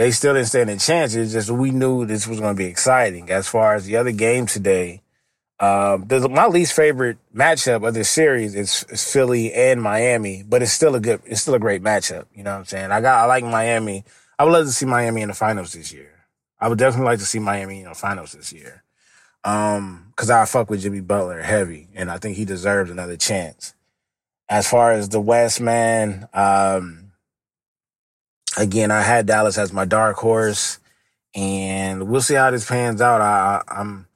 they 0.01 0.13
still 0.13 0.33
didn't 0.33 0.49
stand 0.49 0.71
a 0.71 0.79
chance. 0.79 1.15
It's 1.15 1.35
just 1.35 1.51
we 1.51 1.73
knew 1.73 2.07
this 2.07 2.27
was 2.27 2.41
going 2.41 2.57
to 2.57 2.59
be 2.59 2.65
exciting. 2.65 3.31
As 3.31 3.47
far 3.47 3.75
as 3.75 3.85
the 3.85 3.97
other 3.97 4.13
game 4.13 4.47
today, 4.47 5.03
um, 5.59 6.09
my 6.31 6.47
least 6.47 6.73
favorite 6.73 7.19
matchup 7.37 7.87
of 7.87 7.93
this 7.93 8.09
series 8.09 8.55
is, 8.55 8.87
is 8.89 9.13
Philly 9.13 9.53
and 9.53 9.83
Miami, 9.83 10.43
but 10.43 10.63
it's 10.63 10.73
still 10.73 10.95
a 10.95 11.01
good, 11.01 11.21
it's 11.27 11.43
still 11.43 11.53
a 11.53 11.59
great 11.59 11.83
matchup. 11.83 12.25
You 12.35 12.45
know 12.45 12.53
what 12.53 12.61
I'm 12.61 12.65
saying? 12.65 12.91
I 12.91 13.03
got, 13.03 13.25
I 13.25 13.27
like 13.27 13.45
Miami. 13.45 14.05
I 14.39 14.45
would 14.45 14.53
love 14.53 14.65
to 14.65 14.73
see 14.73 14.87
Miami 14.87 15.21
in 15.21 15.29
the 15.29 15.35
finals 15.35 15.75
this 15.75 15.93
year. 15.93 16.25
I 16.59 16.69
would 16.69 16.79
definitely 16.79 17.05
like 17.05 17.19
to 17.19 17.27
see 17.27 17.39
Miami 17.39 17.81
in 17.81 17.91
the 17.91 17.95
finals 17.95 18.33
this 18.33 18.55
year. 18.55 18.83
Um, 19.45 20.15
cause 20.17 20.31
I 20.31 20.47
fuck 20.47 20.71
with 20.71 20.81
Jimmy 20.81 21.03
Butler 21.03 21.43
heavy 21.43 21.89
and 21.95 22.11
I 22.11 22.17
think 22.17 22.39
he 22.39 22.47
deserves 22.47 22.91
another 22.91 23.19
chance. 23.19 23.75
As 24.49 24.67
far 24.67 24.93
as 24.93 25.11
the 25.11 25.21
West, 25.21 25.61
man, 25.61 26.27
um, 26.33 27.00
again, 28.57 28.91
I 28.91 29.03
had 29.03 29.27
Dallas 29.27 29.59
as 29.59 29.73
my 29.73 29.85
dark 29.85 30.17
horse 30.17 30.79
and 31.35 32.09
we'll 32.09 32.23
see 32.23 32.35
how 32.35 32.51
this 32.51 32.69
pans 32.69 33.01
out. 33.01 33.21
I, 33.21 33.63
I'm, 33.69 34.07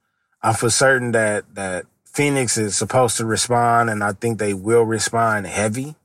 I'm 0.41 0.53
for 0.53 0.69
certain 0.69 1.11
that, 1.13 1.45
that 1.55 1.85
Phoenix 2.05 2.57
is 2.57 2.75
supposed 2.75 3.17
to 3.17 3.25
respond 3.25 3.89
and 3.89 4.03
I 4.03 4.13
think 4.13 4.39
they 4.39 4.53
will 4.53 4.83
respond 4.83 5.47
heavy. 5.47 5.95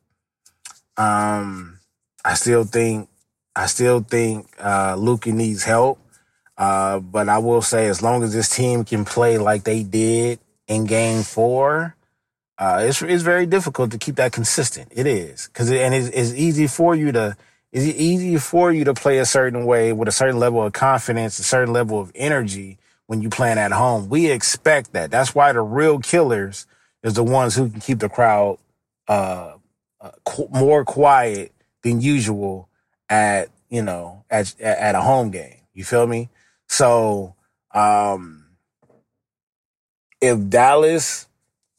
Um, 0.97 1.78
I 2.24 2.35
still 2.35 2.64
think, 2.64 3.09
I 3.57 3.66
still 3.66 4.01
think, 4.01 4.49
uh, 4.59 4.97
Luka 4.99 5.33
needs 5.33 5.64
help. 5.64 5.99
Uh, 6.61 7.01
but 7.01 7.31
I 7.31 7.39
will 7.39 7.62
say, 7.62 7.87
as 7.87 8.03
long 8.03 8.22
as 8.22 8.35
this 8.35 8.55
team 8.55 8.85
can 8.85 9.07
play 9.07 9.39
like 9.39 9.64
they 9.64 9.83
did 9.83 10.41
in 10.68 10.85
Game 10.85 11.22
Four, 11.22 11.97
uh, 12.59 12.83
it's 12.83 13.01
it's 13.01 13.22
very 13.22 13.47
difficult 13.47 13.91
to 13.93 13.99
keep 13.99 14.16
that 14.16 14.33
consistent. 14.33 14.93
It 14.95 15.07
is 15.07 15.47
because 15.47 15.70
it, 15.70 15.81
and 15.81 15.95
it's, 15.95 16.09
it's 16.09 16.35
easy 16.35 16.66
for 16.66 16.95
you 16.95 17.12
to 17.12 17.35
it's 17.73 17.99
easy 17.99 18.37
for 18.39 18.73
you 18.73 18.85
to 18.85 18.95
play 18.95 19.18
a 19.18 19.25
certain 19.25 19.64
way 19.64 19.93
with 19.93 20.09
a 20.09 20.12
certain 20.12 20.39
level 20.39 20.62
of 20.64 20.73
confidence, 20.73 21.39
a 21.39 21.45
certain 21.45 21.73
level 21.73 22.01
of 22.01 22.11
energy 22.14 22.79
when 23.07 23.23
you 23.23 23.31
playing 23.31 23.59
at 23.59 23.73
home. 23.73 24.09
We 24.09 24.31
expect 24.31 24.93
that. 24.93 25.11
That's 25.11 25.35
why 25.35 25.53
the 25.53 25.62
real 25.62 26.01
killers 26.01 26.66
is 27.05 27.14
the 27.14 27.25
ones 27.25 27.55
who 27.55 27.71
can 27.71 27.81
keep 27.81 28.01
the 28.01 28.09
crowd 28.09 28.59
uh, 29.09 29.55
uh 30.01 30.11
qu- 30.25 30.49
more 30.51 30.85
quiet 30.85 31.53
than 31.83 32.01
usual 32.01 32.68
at 33.09 33.51
you 33.68 33.83
know 33.83 34.25
at 34.31 34.61
at 34.61 34.95
a 34.97 35.01
home 35.01 35.31
game. 35.31 35.57
You 35.73 35.85
feel 35.85 36.07
me? 36.07 36.29
So, 36.68 37.37
um, 37.73 38.47
if 40.21 40.49
Dallas, 40.49 41.29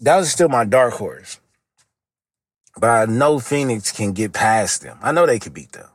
Dallas 0.02 0.28
is 0.28 0.34
still 0.34 0.50
my 0.50 0.66
dark 0.66 0.94
horse, 0.94 1.41
but 2.80 2.90
I 2.90 3.06
know 3.06 3.40
Phoenix 3.40 3.92
can 3.92 4.14
get 4.14 4.34
past 4.34 4.82
them. 4.82 4.98
I 5.02 5.12
know 5.12 5.26
they 5.26 5.40
could 5.40 5.54
beat 5.54 5.74
them. 5.74 5.90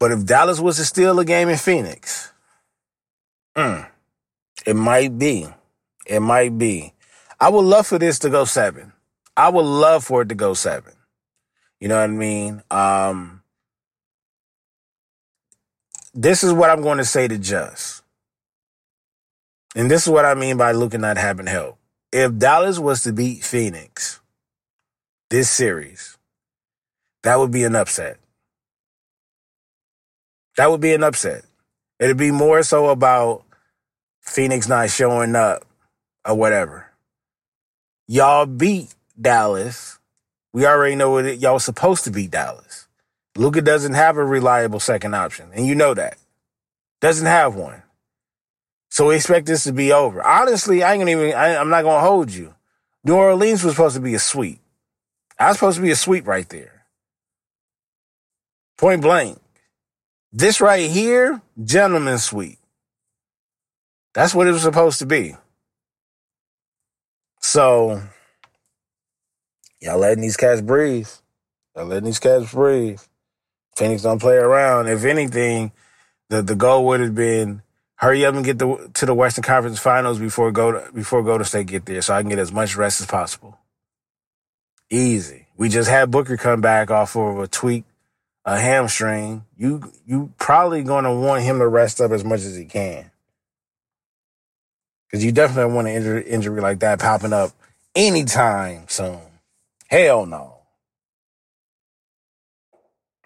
But 0.00 0.12
if 0.12 0.26
Dallas 0.26 0.60
was 0.60 0.76
to 0.76 0.84
steal 0.84 1.18
a 1.18 1.24
game 1.24 1.48
in 1.48 1.56
Phoenix, 1.58 2.32
mm, 3.56 3.88
It 4.66 4.76
might 4.76 5.18
be. 5.18 5.48
It 6.06 6.20
might 6.20 6.58
be. 6.58 6.94
I 7.40 7.50
would 7.50 7.64
love 7.64 7.86
for 7.86 7.98
this 7.98 8.18
to 8.20 8.30
go 8.30 8.44
seven. 8.44 8.92
I 9.36 9.48
would 9.48 9.64
love 9.64 10.04
for 10.04 10.22
it 10.22 10.28
to 10.30 10.34
go 10.34 10.54
seven. 10.54 10.94
You 11.80 11.88
know 11.88 11.96
what 11.96 12.04
I 12.04 12.08
mean? 12.08 12.62
Um, 12.70 13.42
this 16.14 16.44
is 16.44 16.52
what 16.52 16.70
I'm 16.70 16.82
going 16.82 16.98
to 16.98 17.04
say 17.04 17.28
to 17.28 17.38
Just. 17.38 18.02
And 19.76 19.90
this 19.90 20.02
is 20.02 20.08
what 20.10 20.24
I 20.24 20.34
mean 20.34 20.56
by 20.56 20.72
Luka 20.72 20.98
not 20.98 21.18
having 21.18 21.46
help. 21.46 21.78
If 22.12 22.36
Dallas 22.38 22.78
was 22.78 23.02
to 23.04 23.12
beat 23.12 23.44
Phoenix 23.44 24.20
this 25.30 25.50
series, 25.50 26.16
that 27.22 27.38
would 27.38 27.50
be 27.50 27.64
an 27.64 27.76
upset. 27.76 28.18
That 30.56 30.70
would 30.70 30.80
be 30.80 30.94
an 30.94 31.04
upset. 31.04 31.44
It'd 32.00 32.16
be 32.16 32.30
more 32.30 32.62
so 32.62 32.88
about 32.88 33.44
Phoenix 34.20 34.68
not 34.68 34.90
showing 34.90 35.36
up 35.36 35.64
or 36.26 36.34
whatever. 36.34 36.90
Y'all 38.06 38.46
beat 38.46 38.94
Dallas. 39.20 39.98
We 40.52 40.66
already 40.66 40.96
know 40.96 41.10
what 41.10 41.26
it, 41.26 41.40
y'all 41.40 41.58
supposed 41.58 42.04
to 42.04 42.10
beat 42.10 42.30
Dallas. 42.30 42.88
Luka 43.36 43.60
doesn't 43.62 43.94
have 43.94 44.16
a 44.16 44.24
reliable 44.24 44.80
second 44.80 45.14
option, 45.14 45.50
and 45.54 45.66
you 45.66 45.74
know 45.74 45.94
that. 45.94 46.16
Doesn't 47.00 47.26
have 47.26 47.54
one. 47.54 47.82
So 48.90 49.08
we 49.08 49.16
expect 49.16 49.46
this 49.46 49.64
to 49.64 49.72
be 49.72 49.92
over. 49.92 50.22
Honestly, 50.26 50.82
I 50.82 50.94
ain't 50.94 51.02
gonna 51.02 51.10
even. 51.10 51.34
I, 51.34 51.56
I'm 51.56 51.68
not 51.68 51.82
gonna 51.82 52.00
hold 52.00 52.32
you. 52.32 52.54
New 53.04 53.14
Orleans 53.14 53.62
was 53.62 53.74
supposed 53.74 53.94
to 53.94 54.00
be 54.00 54.14
a 54.14 54.18
sweep. 54.18 54.60
I 55.38 55.48
was 55.48 55.56
supposed 55.56 55.76
to 55.76 55.82
be 55.82 55.90
a 55.90 55.96
sweep 55.96 56.26
right 56.26 56.48
there. 56.48 56.84
Point 58.76 59.02
blank. 59.02 59.38
This 60.32 60.60
right 60.60 60.90
here, 60.90 61.40
gentleman 61.62 62.18
sweep. 62.18 62.58
That's 64.14 64.34
what 64.34 64.46
it 64.46 64.52
was 64.52 64.62
supposed 64.62 64.98
to 64.98 65.06
be. 65.06 65.36
So, 67.40 68.02
y'all 69.80 69.98
letting 69.98 70.22
these 70.22 70.36
cats 70.36 70.60
breathe. 70.60 71.08
Y'all 71.76 71.86
letting 71.86 72.04
these 72.04 72.18
cats 72.18 72.52
breathe. 72.52 73.00
Phoenix 73.76 74.02
don't 74.02 74.20
play 74.20 74.36
around. 74.36 74.88
If 74.88 75.04
anything, 75.04 75.72
the, 76.30 76.42
the 76.42 76.56
goal 76.56 76.84
would 76.86 77.00
have 77.00 77.14
been 77.14 77.62
hurry 77.96 78.24
up 78.24 78.34
and 78.34 78.44
get 78.44 78.58
the, 78.58 78.90
to 78.94 79.06
the 79.06 79.14
Western 79.14 79.44
Conference 79.44 79.78
Finals 79.78 80.18
before 80.18 80.50
go 80.50 80.72
to, 80.72 80.92
before 80.92 81.22
Golden 81.22 81.44
State 81.44 81.68
get 81.68 81.86
there, 81.86 82.02
so 82.02 82.14
I 82.14 82.22
can 82.22 82.28
get 82.28 82.38
as 82.38 82.52
much 82.52 82.76
rest 82.76 83.00
as 83.00 83.06
possible. 83.06 83.58
Easy. 84.90 85.46
We 85.56 85.68
just 85.68 85.90
had 85.90 86.10
Booker 86.10 86.36
come 86.36 86.60
back 86.60 86.90
off 86.90 87.16
of 87.16 87.38
a 87.38 87.48
tweak, 87.48 87.84
a 88.44 88.58
hamstring. 88.58 89.44
You 89.56 89.92
you 90.06 90.32
probably 90.38 90.82
gonna 90.82 91.14
want 91.14 91.42
him 91.42 91.58
to 91.58 91.68
rest 91.68 92.00
up 92.00 92.10
as 92.10 92.24
much 92.24 92.40
as 92.40 92.56
he 92.56 92.64
can. 92.64 93.10
Because 95.06 95.24
you 95.24 95.32
definitely 95.32 95.72
want 95.72 95.88
an 95.88 95.94
injury, 95.94 96.22
injury 96.24 96.60
like 96.60 96.80
that 96.80 97.00
popping 97.00 97.32
up 97.32 97.52
anytime 97.94 98.84
soon. 98.88 99.20
Hell 99.86 100.26
no. 100.26 100.54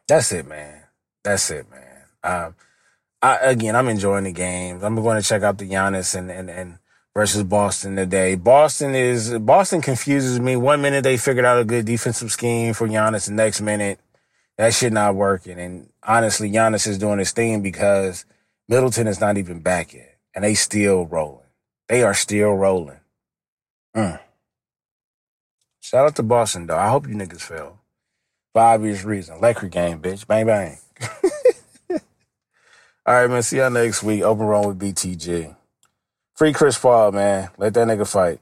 That's 0.07 0.31
it, 0.33 0.47
man. 0.47 0.83
That's 1.25 1.51
it, 1.51 1.67
man. 1.71 2.03
Um, 2.23 2.55
I, 3.21 3.37
again, 3.39 3.75
I'm 3.75 3.89
enjoying 3.89 4.25
the 4.25 4.33
games. 4.33 4.83
I'm 4.85 4.95
going 4.97 5.21
to 5.21 5.27
check 5.27 5.43
out 5.43 5.59
the 5.59 5.69
Giannis 5.69 6.15
and, 6.15 6.31
and, 6.31 6.51
and 6.51 6.79
versus 7.15 7.45
Boston 7.45 7.97
today. 7.97 8.35
Boston 8.35 8.95
is, 8.95 9.39
Boston 9.39 9.81
confuses 9.81 10.41
me. 10.41 10.57
One 10.57 10.81
minute 10.81 11.05
they 11.05 11.17
figured 11.17 11.45
out 11.45 11.61
a 11.61 11.65
good 11.65 11.85
defensive 11.85 12.33
scheme 12.33 12.75
for 12.75 12.89
Giannis. 12.89 13.27
The 13.27 13.33
next 13.33 13.61
minute, 13.61 13.99
that 14.59 14.75
shit 14.75 14.93
not 14.93 15.15
working. 15.15 15.59
And 15.59 15.89
honestly, 16.03 16.51
Giannis 16.51 16.87
is 16.87 16.99
doing 16.99 17.19
his 17.19 17.33
thing 17.33 17.63
because 17.63 18.25
Middleton 18.69 19.07
is 19.07 19.21
not 19.21 19.37
even 19.37 19.61
back 19.61 19.95
yet. 19.95 20.19
And 20.35 20.45
they 20.45 20.55
still 20.55 21.07
rolling. 21.07 21.41
They 21.89 22.03
are 22.03 22.15
still 22.15 22.55
rolling. 22.55 23.01
Mm. 23.95 24.19
Shout 25.81 26.07
out 26.07 26.17
to 26.17 26.23
Boston, 26.23 26.67
though. 26.67 26.79
I 26.79 26.89
hope 26.89 27.07
you 27.07 27.15
niggas 27.15 27.43
fail. 27.43 27.81
For 28.53 28.63
obvious 28.63 29.05
reason. 29.05 29.41
Laker 29.41 29.69
game, 29.69 30.01
bitch. 30.01 30.27
Bang, 30.27 30.47
bang. 30.47 30.79
All 33.05 33.15
right, 33.15 33.29
man. 33.29 33.43
See 33.43 33.59
y'all 33.59 33.71
next 33.71 34.03
week. 34.03 34.23
Open 34.23 34.47
run 34.47 34.69
with 34.69 34.79
BTG. 34.79 35.55
Free 36.43 36.53
Chris 36.53 36.77
Paul, 36.77 37.13
man. 37.13 37.51
Let 37.57 37.75
that 37.75 37.87
nigga 37.87 38.05
fight. 38.05 38.41